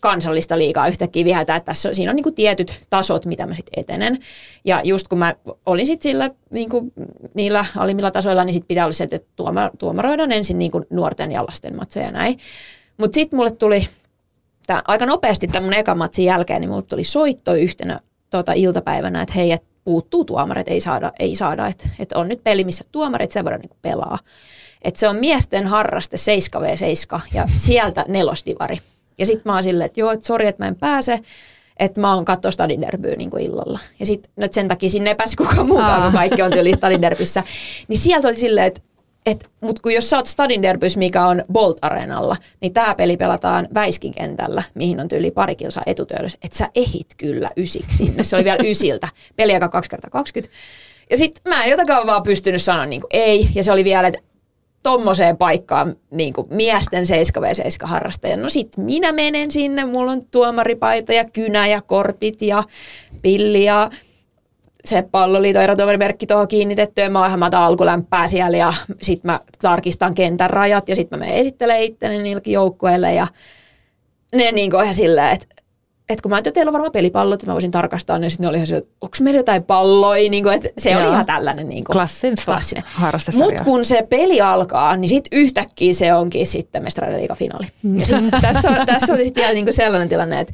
kansallista 0.00 0.58
liikaa 0.58 0.88
yhtäkkiä 0.88 1.24
viheltää, 1.24 1.56
että 1.56 1.66
tässä, 1.66 1.92
siinä 1.92 2.12
on 2.12 2.16
niin 2.16 2.24
kuin 2.24 2.34
tietyt 2.34 2.80
tasot, 2.90 3.26
mitä 3.26 3.46
mä 3.46 3.54
sitten 3.54 3.80
etenen. 3.80 4.18
Ja 4.64 4.80
just 4.84 5.08
kun 5.08 5.18
mä 5.18 5.34
olin 5.66 5.86
sitten 5.86 6.10
sillä 6.10 6.30
niin 6.50 6.68
kuin, 6.68 6.92
niillä 7.34 7.64
alimmilla 7.76 8.10
tasoilla, 8.10 8.44
niin 8.44 8.54
sitten 8.54 8.68
pitää 8.68 8.84
olla 8.84 8.92
se, 8.92 9.04
että 9.04 9.20
tuoma, 9.36 9.70
tuomaroidaan 9.78 10.32
ensin 10.32 10.58
niin 10.58 10.70
kuin 10.70 10.84
nuorten 10.90 11.32
ja 11.32 11.42
lasten 11.42 11.76
matseja 11.76 12.06
ja 12.06 12.12
näin. 12.12 12.34
Mutta 12.96 13.14
sitten 13.14 13.36
mulle 13.36 13.50
tuli 13.50 13.88
tää, 14.66 14.82
aika 14.86 15.06
nopeasti 15.06 15.46
tämän 15.46 15.64
mun 15.64 15.74
ekan 15.74 15.98
matsin 15.98 16.24
jälkeen, 16.24 16.60
niin 16.60 16.70
mulle 16.70 16.82
tuli 16.82 17.04
soitto 17.04 17.54
yhtenä 17.54 18.00
tota, 18.30 18.52
iltapäivänä, 18.52 19.22
että 19.22 19.34
hei, 19.34 19.52
et 19.52 19.62
puuttuu 19.84 20.24
tuomarit, 20.24 20.68
ei 20.68 20.80
saada, 20.80 21.12
ei 21.18 21.34
saada 21.34 21.66
että 21.66 21.88
et 21.98 22.12
on 22.12 22.28
nyt 22.28 22.44
peli, 22.44 22.64
missä 22.64 22.84
tuomarit 22.92 23.30
sen 23.30 23.44
voidaan 23.44 23.60
niin 23.60 23.78
pelaa. 23.82 24.18
Että 24.82 25.00
se 25.00 25.08
on 25.08 25.16
miesten 25.16 25.66
harraste 25.66 26.16
7v7 26.16 27.20
ja 27.34 27.44
sieltä 27.56 28.04
nelosdivari. 28.08 28.78
Ja 29.18 29.26
sitten 29.26 29.42
mä 29.44 29.54
oon 29.54 29.62
silleen, 29.62 29.86
että 29.86 30.00
joo, 30.00 30.10
että 30.10 30.26
sori, 30.26 30.46
että 30.46 30.64
mä 30.64 30.68
en 30.68 30.76
pääse, 30.76 31.18
että 31.78 32.00
mä 32.00 32.14
oon 32.14 32.24
katsoa 32.24 32.50
Stadin 32.50 32.80
derbyä 32.80 33.16
niin 33.16 33.40
illalla. 33.40 33.78
Ja 34.00 34.06
sitten 34.06 34.32
nyt 34.36 34.52
sen 34.52 34.68
takia 34.68 34.88
sinne 34.88 35.10
ei 35.10 35.16
pääse 35.16 35.36
kukaan 35.36 35.66
muukaan, 35.66 36.02
kun 36.02 36.12
kaikki 36.12 36.42
on 36.42 36.52
tyyli 36.52 36.74
Stadin 36.74 37.02
derbyssä. 37.02 37.42
Niin 37.88 37.98
sieltä 37.98 38.28
oli 38.28 38.36
silleen, 38.36 38.66
että 38.66 38.80
et, 39.26 39.50
mutta 39.60 39.82
kun 39.82 39.94
jos 39.94 40.10
sä 40.10 40.16
oot 40.16 40.26
Stadin 40.26 40.62
derbys, 40.62 40.96
mikä 40.96 41.26
on 41.26 41.44
Bolt 41.52 41.78
Areenalla, 41.82 42.36
niin 42.60 42.72
tämä 42.72 42.94
peli 42.94 43.16
pelataan 43.16 43.68
Väiskin 43.74 44.14
kentällä, 44.14 44.62
mihin 44.74 45.00
on 45.00 45.08
tyyli 45.08 45.30
pari 45.30 45.56
kilsaa 45.56 45.82
etutöydessä, 45.86 46.38
että 46.42 46.58
sä 46.58 46.68
ehit 46.74 47.06
kyllä 47.16 47.50
ysiksi 47.56 47.96
sinne. 47.96 48.24
Se 48.24 48.36
oli 48.36 48.44
vielä 48.44 48.58
ysiltä. 48.64 49.08
Peli 49.36 49.54
aika 49.54 49.68
2 49.68 49.90
x 49.90 50.10
20 50.10 50.56
Ja 51.10 51.18
sitten 51.18 51.42
mä 51.52 51.64
en 51.64 51.70
jotakaan 51.70 52.06
vaan 52.06 52.22
pystynyt 52.22 52.62
sanoa 52.62 52.86
niin 52.86 53.00
kuin 53.00 53.10
ei. 53.12 53.48
Ja 53.54 53.64
se 53.64 53.72
oli 53.72 53.84
vielä, 53.84 54.08
että 54.08 54.20
tommoseen 54.82 55.36
paikkaan 55.36 55.94
niin 56.10 56.32
kuin 56.32 56.46
miesten 56.50 57.04
7v7 57.04 57.86
harrastajan. 57.86 58.42
No 58.42 58.48
sit 58.48 58.68
minä 58.76 59.12
menen 59.12 59.50
sinne, 59.50 59.84
mulla 59.84 60.12
on 60.12 60.24
tuomaripaita 60.24 61.12
ja 61.12 61.24
kynä 61.24 61.66
ja 61.66 61.82
kortit 61.82 62.42
ja 62.42 62.62
pilli 63.22 63.64
ja 63.64 63.90
se 64.84 65.02
palloliiton 65.02 65.62
erotuomarimerkki 65.62 66.26
tuohon 66.26 66.48
kiinnitetty 66.48 67.00
ja 67.00 67.10
mä 67.10 67.18
oon 67.18 67.28
ihan 67.28 67.54
alkulämpää 67.54 68.26
siellä 68.26 68.56
ja 68.56 68.72
sit 69.02 69.24
mä 69.24 69.40
tarkistan 69.62 70.14
kentän 70.14 70.50
rajat 70.50 70.88
ja 70.88 70.96
sit 70.96 71.10
mä 71.10 71.16
menen 71.16 71.34
esittelemään 71.34 71.82
itteni 71.84 72.22
niille 72.22 72.42
joukkueille 72.46 73.14
ja 73.14 73.26
ne 74.34 74.52
niin 74.52 74.70
kuin 74.70 74.82
ihan 74.82 74.94
silleen, 74.94 75.32
että 75.32 75.46
että 76.08 76.22
kun 76.22 76.30
mä 76.30 76.36
ajattelin, 76.36 76.50
että 76.50 76.54
teillä 76.54 76.68
on 76.68 76.72
varmaan 76.72 76.92
pelipallot, 76.92 77.34
että 77.34 77.46
mä 77.46 77.52
voisin 77.52 77.70
tarkastaa, 77.70 78.18
niin 78.18 78.30
sitten 78.30 78.44
ne 78.44 78.48
oli 78.48 78.56
ihan 78.56 78.66
se, 78.66 78.76
että 78.76 78.90
onko 79.00 79.16
meillä 79.20 79.38
jotain 79.38 79.64
palloja, 79.64 80.30
niin 80.30 80.42
kuin, 80.42 80.54
että 80.54 80.68
se 80.78 80.90
Joo. 80.90 81.00
oli 81.00 81.08
ihan 81.08 81.26
tällainen 81.26 81.68
niin 81.68 81.84
kuin, 81.84 81.92
klassinen 81.92 82.36
Mutta 83.44 83.64
kun 83.64 83.84
se 83.84 84.06
peli 84.10 84.40
alkaa, 84.40 84.96
niin 84.96 85.08
sitten 85.08 85.38
yhtäkkiä 85.38 85.92
se 85.92 86.14
onkin 86.14 86.46
sitten 86.46 86.82
mestareiden 86.82 87.20
liiga 87.20 87.34
finaali. 87.34 87.66
Ja 87.98 88.06
sit, 88.06 88.16
tässä, 88.40 88.86
tässä 88.86 89.14
oli 89.14 89.24
sitten 89.24 89.40
vielä 89.40 89.54
niin 89.54 89.64
kuin 89.64 89.74
sellainen 89.74 90.08
tilanne, 90.08 90.40
että, 90.40 90.52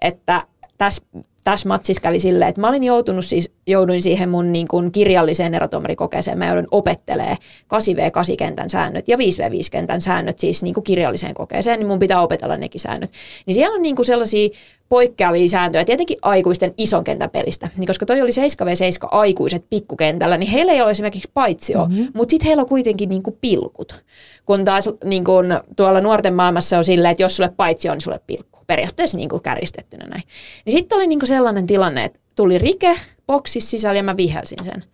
että 0.00 0.46
tässä 0.78 1.02
tässä 1.50 1.68
matsissa 1.68 2.00
kävi 2.00 2.18
silleen, 2.18 2.48
että 2.48 2.60
mä 2.60 2.68
olin 2.68 2.84
joutunut 2.84 3.24
siis, 3.24 3.50
jouduin 3.66 4.02
siihen 4.02 4.28
mun 4.28 4.52
niin 4.52 4.68
kuin 4.68 4.92
kirjalliseen 4.92 5.54
erotomarikokeeseen. 5.54 6.38
Mä 6.38 6.46
joudun 6.46 6.66
opettelee 6.70 7.36
8V8-kentän 7.74 8.70
säännöt 8.70 9.08
ja 9.08 9.16
5V5-kentän 9.16 10.00
säännöt 10.00 10.38
siis 10.38 10.62
niin 10.62 10.74
kuin 10.74 10.84
kirjalliseen 10.84 11.34
kokeeseen, 11.34 11.78
niin 11.78 11.86
mun 11.86 11.98
pitää 11.98 12.22
opetella 12.22 12.56
nekin 12.56 12.80
säännöt. 12.80 13.10
Niin 13.46 13.54
siellä 13.54 13.74
on 13.74 13.82
niin 13.82 13.96
kuin 13.96 14.06
sellaisia 14.06 14.48
poikkeavia 14.88 15.48
sääntöjä, 15.48 15.84
tietenkin 15.84 16.18
aikuisten 16.22 16.74
ison 16.78 17.04
kentän 17.04 17.30
pelistä. 17.30 17.68
Niin 17.76 17.86
koska 17.86 18.06
toi 18.06 18.22
oli 18.22 18.30
7v7 18.30 19.08
aikuiset 19.10 19.64
pikkukentällä, 19.70 20.36
niin 20.36 20.50
heillä 20.50 20.72
ei 20.72 20.82
ole 20.82 20.90
esimerkiksi 20.90 21.30
paitsio, 21.34 21.84
mm-hmm. 21.84 22.08
mutta 22.14 22.30
sitten 22.30 22.46
heillä 22.46 22.60
on 22.60 22.68
kuitenkin 22.68 23.08
niinku 23.08 23.38
pilkut. 23.40 24.04
Kun 24.46 24.64
taas 24.64 24.90
niinku, 25.04 25.32
tuolla 25.76 26.00
nuorten 26.00 26.34
maailmassa 26.34 26.78
on 26.78 26.84
silleen, 26.84 27.12
että 27.12 27.22
jos 27.22 27.36
sulle 27.36 27.52
paitsio, 27.56 27.92
niin 27.92 28.00
sulle 28.00 28.20
pilkku. 28.26 28.55
Periaatteessa 28.66 29.16
niinku 29.16 29.38
kärjistettynä 29.38 30.06
näin. 30.06 30.22
Niin 30.64 30.72
sitten 30.72 30.96
oli 30.96 31.06
niinku 31.06 31.26
sellainen 31.26 31.66
tilanne, 31.66 32.04
että 32.04 32.20
tuli 32.34 32.58
rike 32.58 32.96
boksissa 33.26 33.70
sisällä 33.70 33.96
ja 33.96 34.02
mä 34.02 34.16
vihelsin 34.16 34.58
sen. 34.64 34.84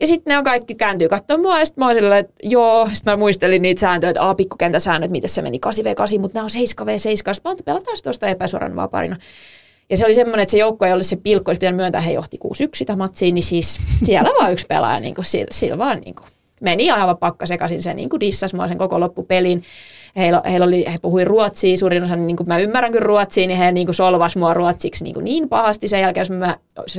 Ja 0.00 0.06
sitten 0.06 0.30
ne 0.30 0.38
on 0.38 0.44
kaikki 0.44 0.74
kääntyy 0.74 1.08
katsoa 1.08 1.38
mua, 1.38 1.58
ja 1.58 1.64
sitten 1.64 1.82
mä 1.82 1.86
oon 1.86 1.94
silleen, 1.94 2.20
että 2.20 2.34
joo, 2.42 2.88
sitten 2.92 3.12
mä 3.12 3.16
muistelin 3.16 3.62
niitä 3.62 3.80
sääntöjä, 3.80 4.10
että 4.10 4.28
a, 4.28 4.34
pikkukentäsäännöt, 4.34 5.10
miten 5.10 5.30
se 5.30 5.42
meni 5.42 5.60
8v8, 5.66 6.18
mutta 6.18 6.38
nämä 6.38 6.44
on 6.44 6.50
7v7, 6.50 7.34
sitten 7.34 7.34
mä 7.44 7.54
pelataan 7.64 7.96
tuosta 8.02 8.26
epäsuoran 8.26 8.76
vaan 8.76 8.90
parina. 8.90 9.16
Ja 9.90 9.96
se 9.96 10.04
oli 10.04 10.14
semmoinen, 10.14 10.42
että 10.42 10.50
se 10.50 10.58
joukko 10.58 10.86
ei 10.86 10.92
ole 10.92 11.02
se 11.02 11.16
pilkko, 11.16 11.50
olisi 11.50 11.58
pitänyt 11.58 11.76
myöntää, 11.76 12.00
he 12.00 12.12
johti 12.12 12.38
6-1 12.44 12.48
sitä 12.74 12.96
matsiin, 12.96 13.34
niin 13.34 13.42
siis 13.42 13.80
siellä 14.04 14.30
vaan 14.40 14.52
yksi 14.52 14.66
pelaaja, 14.66 15.00
niin 15.00 15.14
kuin, 15.14 15.24
sillä, 15.24 15.46
sillä 15.50 15.78
vaan 15.78 16.00
niin 16.00 16.14
kuin, 16.14 16.26
meni 16.60 16.90
aivan 16.90 17.18
pakka 17.18 17.46
sekaisin, 17.46 17.82
se 17.82 17.94
niin 17.94 18.08
kuin 18.08 18.20
dissasi 18.20 18.56
mua 18.56 18.68
sen 18.68 18.78
koko 18.78 19.00
loppupelin 19.00 19.62
heillä, 20.16 20.42
heillä 20.50 20.66
oli, 20.66 20.84
he 20.92 20.96
puhui 21.02 21.24
ruotsia, 21.24 21.76
suurin 21.76 22.02
osa, 22.02 22.16
niin 22.16 22.36
kuin 22.36 22.48
mä 22.48 22.58
ymmärrän 22.58 22.92
kyllä 22.92 23.06
ruotsia, 23.06 23.46
niin 23.46 23.58
he 23.58 23.72
niin 23.72 23.86
kuin 23.86 23.94
solvas 23.94 24.36
mua 24.36 24.54
ruotsiksi 24.54 25.04
niin, 25.04 25.14
kuin 25.14 25.24
niin 25.24 25.48
pahasti 25.48 25.88
sen 25.88 26.00
jälkeen, 26.00 26.22
jos 26.22 26.30
mä 26.30 26.56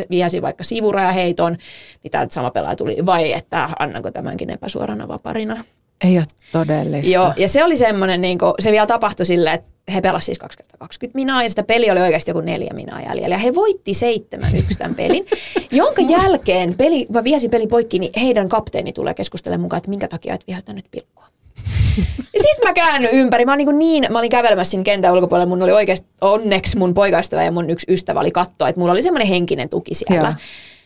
viesin 0.10 0.42
vaikka 0.42 0.64
sivurajaheiton, 0.64 1.58
niin 2.04 2.12
tämä 2.12 2.28
sama 2.30 2.52
pelaaja 2.52 2.76
tuli, 2.76 3.06
vai 3.06 3.34
että 3.34 3.70
annanko 3.80 4.12
tämänkin 4.12 4.50
epäsuorana 4.50 5.08
vaparina. 5.08 5.64
Ei 6.04 6.18
ole 6.18 6.26
todellista. 6.52 7.12
Joo, 7.14 7.34
ja 7.38 7.48
se 7.48 7.64
oli 7.64 7.78
semmoinen, 7.78 8.22
niin 8.22 8.38
kuin, 8.38 8.54
se 8.60 8.72
vielä 8.72 8.88
tapahtui 8.88 9.26
silleen, 9.26 9.56
että 9.56 9.70
he 9.94 10.02
pelasivat 10.02 10.26
siis 10.26 10.40
2 10.40 10.58
kertaa 10.58 10.78
20 10.78 11.16
minaa, 11.16 11.44
ja 11.44 11.50
sitä 11.50 11.64
peli 11.64 11.92
oli 11.92 12.02
oikeasti 12.02 12.32
joku 12.32 12.42
neljä 12.42 12.74
minaa 12.74 13.02
jäljellä. 13.02 13.36
Ja 13.36 13.40
he 13.40 13.56
voitti 13.56 13.92
7-1 14.72 14.78
tämän 14.78 14.96
pelin, 14.96 15.26
jonka 15.72 16.02
jälkeen 16.02 16.76
peli, 16.78 17.06
mä 17.14 17.24
viesin 17.24 17.52
pelin 17.52 17.70
poikki, 17.70 18.00
niin 18.00 18.12
heidän 18.22 18.50
kapteeni 18.50 18.94
tulee 18.94 19.14
keskustelemaan 19.14 19.62
mukaan, 19.62 19.78
että 19.78 19.90
minkä 19.90 20.08
takia 20.08 20.34
et 20.34 20.48
viheltänyt 20.48 20.86
pilkkua. 20.92 21.26
Ja 22.34 22.40
sitten 22.44 22.68
mä 22.68 22.74
käännyin 22.74 23.14
ympäri. 23.14 23.46
Mä, 23.46 23.56
niin, 23.56 23.78
niin, 23.78 24.06
mä 24.10 24.20
olin 24.20 24.30
kävelemässä 24.30 24.72
siinä 24.72 24.84
kentän 24.84 25.14
ulkopuolella. 25.14 25.50
Mun 25.50 25.62
oli 25.62 25.72
oikeasti 25.72 26.08
onneksi 26.22 26.78
mun 26.78 26.94
poikaystävä 26.94 27.44
ja 27.44 27.52
mun 27.52 27.70
yksi 27.70 27.92
ystävä 27.94 28.20
oli 28.20 28.32
katto, 28.32 28.68
että 28.68 28.82
mulla 28.82 28.94
oli 28.94 29.02
semmoinen 29.02 29.28
henkinen 29.28 29.70
tuki 29.70 29.94
siellä. 29.94 30.28
Joo. 30.28 30.34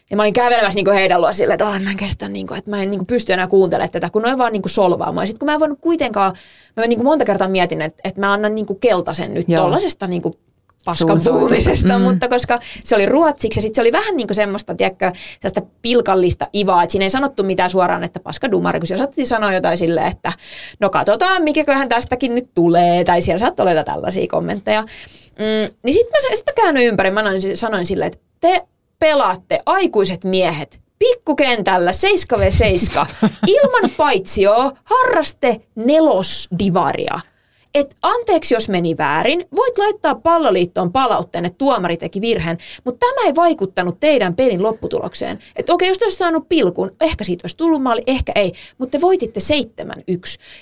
Ja 0.09 0.17
mä 0.17 0.23
olin 0.23 0.33
kävelemässä 0.33 0.79
niin 0.79 0.93
heidän 0.93 1.21
luo 1.21 1.33
silleen, 1.33 1.53
että 1.53 1.67
oh, 1.67 1.79
mä 1.79 1.91
en 1.91 1.97
kestä, 1.97 2.29
niin 2.29 2.47
kuin, 2.47 2.57
että 2.57 2.69
mä 2.69 2.83
en 2.83 2.91
niin 2.91 2.99
kuin, 2.99 3.07
pysty 3.07 3.33
enää 3.33 3.47
kuuntelemaan 3.47 3.91
tätä, 3.91 4.09
kun 4.09 4.21
noin 4.21 4.37
vaan 4.37 4.53
niin 4.53 4.61
kuin 4.61 4.71
solvaamaan. 4.71 5.27
Sitten 5.27 5.39
kun 5.39 5.45
mä 5.45 5.53
en 5.53 5.59
voinut 5.59 5.79
kuitenkaan, 5.81 6.33
mä 6.77 6.87
niin 6.87 6.99
kuin 6.99 7.05
monta 7.05 7.25
kertaa 7.25 7.47
mietin, 7.47 7.81
että, 7.81 8.01
että 8.03 8.19
mä 8.19 8.33
annan 8.33 8.55
niin 8.55 8.65
kuin 8.65 8.79
keltaisen 8.79 9.33
nyt 9.33 9.49
Joo. 9.49 9.61
tollasesta 9.61 10.07
niin 10.07 10.21
kuin 10.21 10.37
paskan 10.85 11.19
puhumisesta, 11.25 11.97
mm. 11.99 12.03
mutta 12.03 12.27
koska 12.27 12.59
se 12.83 12.95
oli 12.95 13.05
ruotsiksi 13.05 13.57
ja 13.57 13.61
sitten 13.61 13.75
se 13.75 13.81
oli 13.81 13.91
vähän 13.91 14.17
niin 14.17 14.27
kuin 14.27 14.35
semmoista, 14.35 14.75
tiedätkö, 14.75 15.11
sellaista 15.41 15.61
pilkallista 15.81 16.47
ivaa, 16.55 16.83
että 16.83 16.91
siinä 16.91 17.05
ei 17.05 17.09
sanottu 17.09 17.43
mitään 17.43 17.69
suoraan, 17.69 18.03
että 18.03 18.19
paska 18.19 18.51
dumari, 18.51 18.79
kun 18.79 18.87
siellä 18.87 19.07
sanoa 19.23 19.53
jotain 19.53 19.77
silleen, 19.77 20.07
että 20.07 20.31
no 20.79 20.89
katsotaan, 20.89 21.43
mikäköhän 21.43 21.89
tästäkin 21.89 22.35
nyt 22.35 22.49
tulee, 22.55 23.03
tai 23.03 23.21
siellä 23.21 23.39
saattoi 23.39 23.71
olla 23.71 23.83
tällaisia 23.83 24.27
kommentteja. 24.27 24.81
Mm, 24.81 25.75
niin 25.83 25.93
sitten 25.93 26.21
mä, 26.29 26.35
sit 26.35 26.45
mä 26.45 26.53
käännyin 26.63 26.87
ympäri, 26.87 27.11
mä 27.11 27.23
sanoin, 27.23 27.57
sanoin 27.57 27.85
silleen, 27.85 28.07
että 28.07 28.19
te 28.39 28.65
pelaatte 28.99 29.59
aikuiset 29.65 30.23
miehet 30.23 30.81
pikkukentällä 30.99 31.91
7v7 31.91 33.05
ilman 33.47 33.89
paitsio 33.97 34.71
harraste 34.83 35.57
nelosdivaria– 35.75 37.19
että 37.75 37.95
anteeksi 38.01 38.53
jos 38.53 38.69
meni 38.69 38.97
väärin, 38.97 39.45
voit 39.55 39.77
laittaa 39.77 40.15
palloliittoon 40.15 40.91
palautteen, 40.91 41.45
että 41.45 41.57
tuomari 41.57 41.97
teki 41.97 42.21
virheen, 42.21 42.57
mutta 42.83 42.99
tämä 42.99 43.27
ei 43.27 43.35
vaikuttanut 43.35 43.99
teidän 43.99 44.35
pelin 44.35 44.63
lopputulokseen. 44.63 45.39
Että 45.55 45.73
okei, 45.73 45.87
jos 45.87 45.97
te 45.97 46.05
olisi 46.05 46.17
saanut 46.17 46.49
pilkun, 46.49 46.91
ehkä 47.01 47.23
siitä 47.23 47.41
olisi 47.43 47.57
tullut 47.57 47.83
maali, 47.83 48.03
ehkä 48.07 48.31
ei, 48.35 48.53
mutta 48.77 48.97
te 48.97 49.01
voititte 49.01 49.39
7-1. 49.39 49.43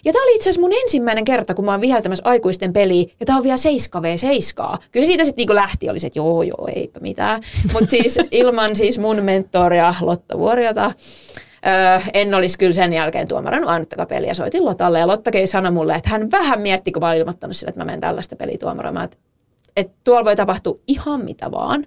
Ja 0.06 0.14
tämä 0.14 0.24
oli 0.24 0.36
itse 0.36 0.44
asiassa 0.44 0.62
mun 0.62 0.74
ensimmäinen 0.74 1.26
kerta, 1.26 1.54
kun 1.54 1.66
mä 1.66 1.72
oon 1.72 1.82
viheltämässä 1.82 2.24
aikuisten 2.26 2.74
peliä, 2.74 3.06
ja 3.20 3.26
tämä 3.26 3.38
on 3.38 3.44
vielä 3.44 3.56
7v7. 3.56 4.78
Kyllä 4.92 5.06
se 5.06 5.08
siitä 5.08 5.24
sitten 5.24 5.42
niinku 5.42 5.56
lähti, 5.56 5.90
oli 5.90 6.00
se, 6.00 6.08
että 6.08 6.20
joo, 6.20 6.44
joo, 6.44 6.68
eipä 6.76 7.00
mitään. 7.00 7.42
Mutta 7.74 7.90
siis 7.90 8.20
ilman 8.32 8.76
siis 8.76 9.00
mun 9.00 9.24
mentoria 9.24 9.96
Lotta 10.02 10.38
Vuoriota, 10.38 10.92
Öö, 11.68 12.00
en 12.14 12.34
olisi 12.34 12.58
kyllä 12.58 12.72
sen 12.72 12.94
jälkeen 12.94 13.28
tuomarannut 13.28 13.70
ainuttakaan 13.70 14.08
peliä. 14.08 14.34
Soitin 14.34 14.66
Lotalle 14.66 15.00
ja 15.00 15.08
Lotta 15.08 15.32
sanoi 15.46 15.72
mulle, 15.72 15.96
että 15.96 16.10
hän 16.10 16.32
vähän 16.32 16.62
mietti, 16.62 16.92
kun 16.92 17.02
mä 17.02 17.10
olin 17.10 17.20
ilmoittanut 17.20 17.56
sille, 17.56 17.70
että 17.70 17.82
mä 17.82 17.86
menen 17.86 18.00
tällaista 18.00 18.36
peliä 18.36 18.58
tuomaroimaan. 18.58 19.06
Että, 19.06 19.18
että 19.76 19.98
tuolla 20.04 20.26
voi 20.26 20.36
tapahtua 20.36 20.80
ihan 20.88 21.26
mitä 21.26 21.52
vaan 21.52 21.86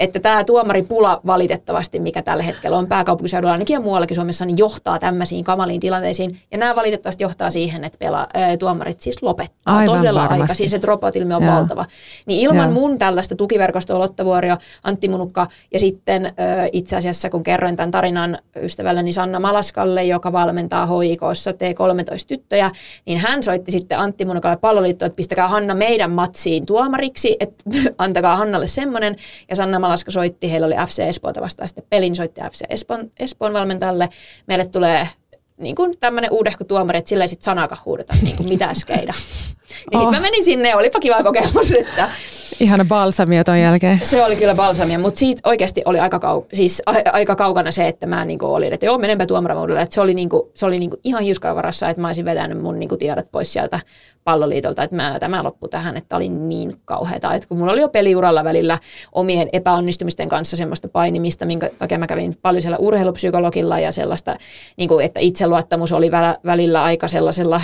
että 0.00 0.20
tämä 0.20 0.44
tuomaripula 0.44 1.20
valitettavasti, 1.26 1.98
mikä 2.00 2.22
tällä 2.22 2.42
hetkellä 2.42 2.76
on 2.78 2.86
pääkaupunkiseudulla 2.86 3.52
ainakin 3.52 3.74
ja 3.74 3.80
muuallakin 3.80 4.14
Suomessa, 4.14 4.44
niin 4.44 4.58
johtaa 4.58 4.98
tämmöisiin 4.98 5.44
kamaliin 5.44 5.80
tilanteisiin. 5.80 6.40
Ja 6.50 6.58
nämä 6.58 6.76
valitettavasti 6.76 7.24
johtaa 7.24 7.50
siihen, 7.50 7.84
että 7.84 7.98
pela, 7.98 8.26
ää, 8.34 8.56
tuomarit 8.56 9.00
siis 9.00 9.22
lopettaa 9.22 9.76
Aivan 9.76 9.96
todella 9.98 10.20
varmasti. 10.20 10.42
aikaisin. 10.42 10.70
Se 10.70 10.80
dropout-ilmiö 10.82 11.36
on 11.36 11.42
Joo. 11.44 11.54
valtava. 11.54 11.84
Niin 12.26 12.40
ilman 12.40 12.64
Joo. 12.64 12.70
mun 12.70 12.98
tällaista 12.98 13.36
tukiverkostoa 13.36 13.98
Lotta 13.98 14.24
Vuorio, 14.24 14.56
Antti 14.82 15.08
Munukka 15.08 15.46
ja 15.72 15.80
sitten 15.80 16.26
ää, 16.26 16.34
itse 16.72 16.96
asiassa 16.96 17.30
kun 17.30 17.42
kerroin 17.42 17.76
tämän 17.76 17.90
tarinan 17.90 18.38
ystävälleni 18.62 19.12
Sanna 19.12 19.40
Malaskalle, 19.40 20.04
joka 20.04 20.32
valmentaa 20.32 20.86
HIKssa 20.86 21.50
T13-tyttöjä, 21.50 22.70
niin 23.06 23.18
hän 23.18 23.42
soitti 23.42 23.70
sitten 23.70 23.98
Antti 23.98 24.24
Munukalle 24.24 24.56
palloliittoon, 24.56 25.06
että 25.06 25.16
pistäkää 25.16 25.48
Hanna 25.48 25.74
meidän 25.74 26.10
matsiin 26.10 26.66
tuomariksi, 26.66 27.36
että 27.40 27.64
antakaa 27.98 28.36
Hannalle 28.36 28.66
semmoinen. 28.66 29.16
Ja 29.50 29.56
Sanna 29.56 29.83
Malaska 29.84 30.10
soitti, 30.10 30.50
heillä 30.50 30.66
oli 30.66 30.74
FC 30.86 30.98
Espoota 30.98 31.40
vastaan 31.40 31.68
sitten 31.68 31.86
pelin, 31.90 32.16
soitti 32.16 32.40
FC 32.50 32.62
Espoon, 32.68 33.10
Espoon 33.18 33.52
valmentajalle. 33.52 34.08
Meille 34.46 34.64
tulee 34.64 35.08
niin 35.56 35.74
kuin 35.76 35.98
tämmöinen 35.98 36.30
uudehko 36.32 36.64
tuomari, 36.64 36.98
että 36.98 37.08
sillä 37.08 37.24
ei 37.24 37.28
sitten 37.28 37.44
sanakaan 37.44 37.80
huudeta 37.84 38.14
niin 38.22 38.36
kuin 38.36 38.48
mitään 38.48 38.76
skeida. 38.76 39.12
Niin 39.12 39.98
oh. 39.98 40.00
sitten 40.00 40.20
mä 40.20 40.20
menin 40.20 40.44
sinne 40.44 40.76
olipa 40.76 41.00
kiva 41.00 41.22
kokemus. 41.22 41.72
Että 41.72 42.12
Ihana 42.60 42.84
balsamia 42.84 43.44
ton 43.44 43.60
jälkeen. 43.60 44.00
Se 44.02 44.24
oli 44.24 44.36
kyllä 44.36 44.54
balsamia, 44.54 44.98
mutta 44.98 45.18
siitä 45.18 45.40
oikeasti 45.44 45.82
oli 45.84 45.98
aika, 45.98 46.18
kau- 46.18 46.46
siis 46.52 46.82
a- 46.86 47.10
aika 47.12 47.36
kaukana 47.36 47.70
se, 47.70 47.88
että 47.88 48.06
mä 48.06 48.24
niin 48.24 48.44
olin, 48.44 48.72
että 48.72 48.86
joo, 48.86 48.98
menenpä 48.98 49.26
tuomaramuudelle. 49.26 49.80
Että 49.82 49.94
se 49.94 50.00
oli, 50.00 50.14
niin 50.14 50.28
kuin, 50.28 50.42
se 50.54 50.66
oli 50.66 50.78
niin 50.78 50.90
kuin 50.90 51.00
ihan 51.04 51.22
hiuskaan 51.22 51.56
varassa, 51.56 51.88
että 51.88 52.00
mä 52.00 52.08
olisin 52.08 52.24
vetänyt 52.24 52.62
mun 52.62 52.78
niin 52.78 52.88
kuin 52.88 52.98
tiedot 52.98 53.30
pois 53.32 53.52
sieltä 53.52 53.80
palloliitolta, 54.24 54.82
että 54.82 54.96
mä, 54.96 55.16
tämä 55.20 55.42
loppui 55.44 55.68
tähän, 55.68 55.96
että 55.96 56.16
oli 56.16 56.28
niin 56.28 56.72
kauheata. 56.84 57.34
Että 57.34 57.48
kun 57.48 57.58
mulla 57.58 57.72
oli 57.72 57.80
jo 57.80 57.88
peliuralla 57.88 58.44
välillä 58.44 58.78
omien 59.12 59.48
epäonnistumisten 59.52 60.28
kanssa 60.28 60.56
semmoista 60.56 60.88
painimista, 60.88 61.46
minkä 61.46 61.70
takia 61.78 61.98
mä 61.98 62.06
kävin 62.06 62.34
paljon 62.42 62.62
siellä 62.62 62.78
urheilupsykologilla 62.78 63.78
ja 63.78 63.92
sellaista, 63.92 64.36
niin 64.76 64.88
kuin, 64.88 65.04
että 65.04 65.20
itseluottamus 65.20 65.92
oli 65.92 66.10
välillä 66.46 66.82
aika 66.82 67.08
sellaisella 67.08 67.60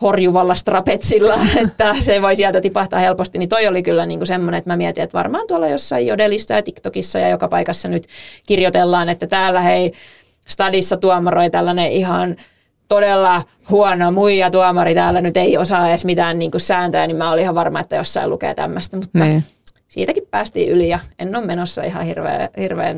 horjuvalla 0.00 0.54
strapetsilla, 0.54 1.34
että 1.64 1.94
se 2.00 2.22
voi 2.22 2.36
sieltä 2.36 2.60
tipahtaa 2.60 3.00
helposti, 3.00 3.38
niin 3.38 3.48
toi 3.48 3.66
oli 3.66 3.82
kyllä 3.82 4.06
niin 4.06 4.26
semmoinen, 4.26 4.58
että 4.58 4.70
mä 4.70 4.76
mietin, 4.76 5.04
että 5.04 5.18
varmaan 5.18 5.46
tuolla 5.46 5.68
jossain 5.68 6.06
Jodelissa 6.06 6.54
ja 6.54 6.62
TikTokissa 6.62 7.18
ja 7.18 7.28
joka 7.28 7.48
paikassa 7.48 7.88
nyt 7.88 8.06
kirjoitellaan, 8.46 9.08
että 9.08 9.26
täällä 9.26 9.60
hei 9.60 9.92
stadissa 10.48 10.96
tuomaroi 10.96 11.50
tällainen 11.50 11.92
ihan 11.92 12.36
todella 12.88 13.42
huono 13.70 14.10
muija 14.10 14.50
tuomari 14.50 14.94
täällä 14.94 15.20
nyt 15.20 15.36
ei 15.36 15.56
osaa 15.56 15.88
edes 15.88 16.04
mitään 16.04 16.38
niin 16.38 16.50
sääntöjä, 16.56 17.06
niin 17.06 17.16
mä 17.16 17.30
olin 17.30 17.42
ihan 17.42 17.54
varma, 17.54 17.80
että 17.80 17.96
jossain 17.96 18.30
lukee 18.30 18.54
tämmöistä, 18.54 18.96
mutta 18.96 19.18
niin 19.18 19.44
siitäkin 19.92 20.22
päästiin 20.30 20.68
yli 20.68 20.88
ja 20.88 20.98
en 21.18 21.36
ole 21.36 21.46
menossa 21.46 21.82
ihan 21.82 22.04
hirveän, 22.04 22.48
hirveän 22.58 22.96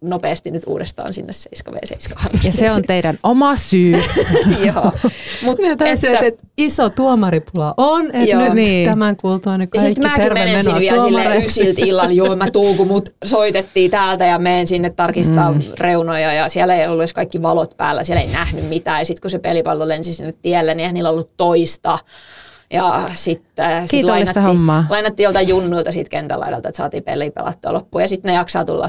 nopeasti 0.00 0.50
nyt 0.50 0.62
uudestaan 0.66 1.12
sinne 1.12 1.32
7v7 1.32 2.38
Ja 2.44 2.52
se 2.52 2.70
on 2.70 2.82
teidän 2.82 3.18
oma 3.22 3.56
syy. 3.56 3.92
Joo. 4.66 4.92
Mut 5.42 5.58
että, 5.72 5.84
että, 5.84 6.18
että, 6.18 6.46
iso 6.58 6.90
tuomaripula 6.90 7.74
on, 7.76 8.06
että 8.06 8.18
joo. 8.18 8.42
nyt 8.42 8.52
niin. 8.52 8.90
tämän 8.90 9.16
kuultua 9.16 9.58
nyt 9.58 9.70
kaikki 9.70 9.88
Sitten 9.94 10.10
mäkin 10.10 10.32
menen 10.32 10.64
sinne 10.64 10.80
vielä 10.80 11.02
silleen 11.02 11.44
ysiltä 11.44 11.82
illalla, 11.84 12.12
joo 12.12 12.36
mä 12.36 12.50
tuun, 12.50 12.76
kun 12.76 12.86
mut 12.86 13.14
soitettiin 13.24 13.90
täältä 13.90 14.24
ja 14.24 14.38
menen 14.38 14.66
sinne 14.66 14.90
tarkistaa 14.90 15.52
mm. 15.52 15.62
reunoja 15.78 16.32
ja 16.32 16.48
siellä 16.48 16.74
ei 16.74 16.86
ollut 16.86 17.00
edes 17.00 17.12
kaikki 17.12 17.42
valot 17.42 17.76
päällä, 17.76 18.02
siellä 18.02 18.22
ei 18.22 18.32
nähnyt 18.32 18.68
mitään 18.68 19.00
ja 19.00 19.04
sitten 19.04 19.22
kun 19.22 19.30
se 19.30 19.38
pelipallo 19.38 19.88
lensi 19.88 20.14
sinne 20.14 20.34
tielle, 20.42 20.74
niin 20.74 20.80
eihän 20.80 20.94
niillä 20.94 21.10
ollut 21.10 21.36
toista 21.36 21.98
ja 22.72 23.04
sitten 23.12 23.88
sit 23.88 24.04
lainattiin, 24.04 24.42
hommaa. 24.42 24.84
lainattiin 24.90 25.24
joltain 25.24 25.48
junnuilta 25.48 25.92
siitä 25.92 26.10
kentän 26.10 26.40
laidalta, 26.40 26.68
että 26.68 26.76
saatiin 26.76 27.02
peli 27.02 27.30
pelattua 27.30 27.72
loppuun. 27.72 28.02
Ja 28.02 28.08
sitten 28.08 28.28
ne 28.28 28.36
jaksaa 28.36 28.64
tulla 28.64 28.88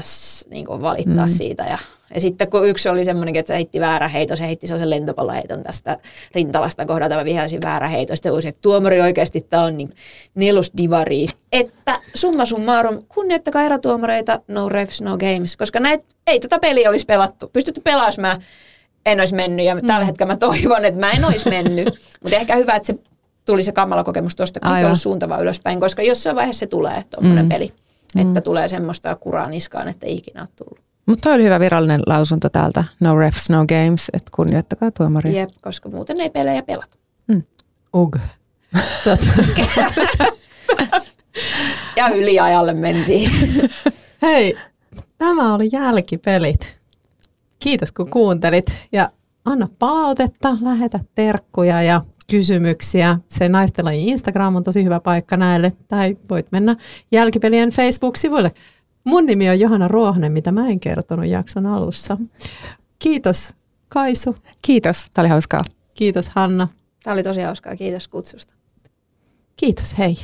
niin 0.50 0.66
kuin, 0.66 0.82
valittaa 0.82 1.26
mm. 1.26 1.32
siitä. 1.32 1.64
Ja 1.64 1.78
Ja 2.14 2.20
sitten 2.20 2.50
kun 2.50 2.68
yksi 2.68 2.88
oli 2.88 3.04
semmoinen, 3.04 3.36
että 3.36 3.48
se 3.48 3.54
heitti 3.54 3.80
väärä 3.80 4.08
heito, 4.08 4.36
se 4.36 4.46
heitti 4.46 4.66
sellaisen 4.66 4.90
lentopalloheiton 4.90 5.62
tästä 5.62 5.98
rintalasta 6.34 6.86
kohdalta, 6.86 7.16
mä 7.16 7.24
vihasin 7.24 7.60
väärä 7.64 7.88
heito. 7.88 8.16
Sitten 8.16 8.32
uusi, 8.32 8.48
että 8.48 8.62
tuomari 8.62 9.00
oikeasti 9.00 9.40
tämä 9.40 9.62
on 9.62 9.76
niin 9.76 9.94
nelus 10.34 10.72
divari. 10.76 11.26
Että 11.52 12.00
summa 12.14 12.44
summarum, 12.44 13.02
kunnioittakaa 13.08 13.62
erotuomareita, 13.62 14.40
no 14.48 14.68
refs, 14.68 15.02
no 15.02 15.18
games, 15.18 15.56
koska 15.56 15.80
näitä 15.80 16.04
ei 16.26 16.40
tota 16.40 16.58
peliä 16.58 16.90
olisi 16.90 17.06
pelattu. 17.06 17.48
Pystytty 17.52 17.80
pelaamaan, 17.80 18.42
en 19.06 19.18
olisi 19.18 19.34
mennyt 19.34 19.66
ja 19.66 19.76
tällä 19.86 20.04
hetkellä 20.04 20.32
mä 20.32 20.36
toivon, 20.36 20.84
että 20.84 21.00
mä 21.00 21.10
en 21.10 21.24
olisi 21.24 21.48
mennyt. 21.48 21.88
Mutta 22.22 22.36
ehkä 22.36 22.56
hyvä, 22.56 22.76
että 22.76 22.86
se 22.86 22.94
tuli 23.46 23.62
se 23.62 23.72
kammala 23.72 24.04
kokemus 24.04 24.36
tuosta, 24.36 24.60
kun 24.60 24.68
sitten 24.68 24.86
olisi 24.86 25.02
suuntava 25.02 25.38
ylöspäin, 25.38 25.80
koska 25.80 26.02
jossain 26.02 26.36
vaiheessa 26.36 26.60
se 26.60 26.66
tulee 26.66 27.04
tuommoinen 27.10 27.44
mm. 27.44 27.48
peli. 27.48 27.72
Että 28.16 28.40
mm. 28.40 28.42
tulee 28.42 28.68
semmoista 28.68 29.16
kuraa 29.16 29.50
niskaan, 29.50 29.88
että 29.88 30.06
ei 30.06 30.16
ikinä 30.16 30.40
ole 30.40 30.48
tullut. 30.56 30.84
Mutta 31.06 31.22
toi 31.22 31.34
oli 31.34 31.44
hyvä 31.44 31.60
virallinen 31.60 32.02
lausunto 32.06 32.48
täältä. 32.48 32.84
No 33.00 33.16
refs, 33.16 33.50
no 33.50 33.66
games, 33.66 34.10
että 34.12 34.30
kunnioittakaa 34.34 34.90
tuomaria. 34.90 35.40
Jep, 35.40 35.50
koska 35.62 35.88
muuten 35.88 36.20
ei 36.20 36.30
pelejä 36.30 36.62
pelata. 36.62 36.96
Mm. 37.26 37.42
Ug. 37.96 38.16
ja 41.96 42.08
yliajalle 42.08 42.72
mentiin. 42.72 43.30
Hei, 44.22 44.58
tämä 45.18 45.54
oli 45.54 45.68
jälkipelit. 45.72 46.78
Kiitos 47.58 47.92
kun 47.92 48.10
kuuntelit 48.10 48.76
ja 48.92 49.10
anna 49.44 49.68
palautetta, 49.78 50.56
lähetä 50.60 51.00
terkkuja 51.14 51.82
ja 51.82 52.02
kysymyksiä. 52.30 53.18
Se 53.28 53.48
naistelaji 53.48 54.08
Instagram 54.08 54.56
on 54.56 54.64
tosi 54.64 54.84
hyvä 54.84 55.00
paikka 55.00 55.36
näille, 55.36 55.72
tai 55.88 56.16
voit 56.30 56.52
mennä 56.52 56.76
jälkipelien 57.12 57.70
Facebook-sivuille. 57.70 58.50
Mun 59.04 59.26
nimi 59.26 59.50
on 59.50 59.60
Johanna 59.60 59.88
Ruohonen, 59.88 60.32
mitä 60.32 60.52
mä 60.52 60.68
en 60.68 60.80
kertonut 60.80 61.26
jakson 61.26 61.66
alussa. 61.66 62.18
Kiitos 62.98 63.54
Kaisu. 63.88 64.36
Kiitos, 64.62 65.10
tämä 65.14 65.22
oli 65.22 65.30
hauskaa. 65.30 65.60
Kiitos 65.94 66.28
Hanna. 66.28 66.68
Tämä 67.02 67.14
oli 67.14 67.22
tosi 67.22 67.40
hauskaa, 67.40 67.76
kiitos 67.76 68.08
kutsusta. 68.08 68.54
Kiitos, 69.56 69.98
hei. 69.98 70.16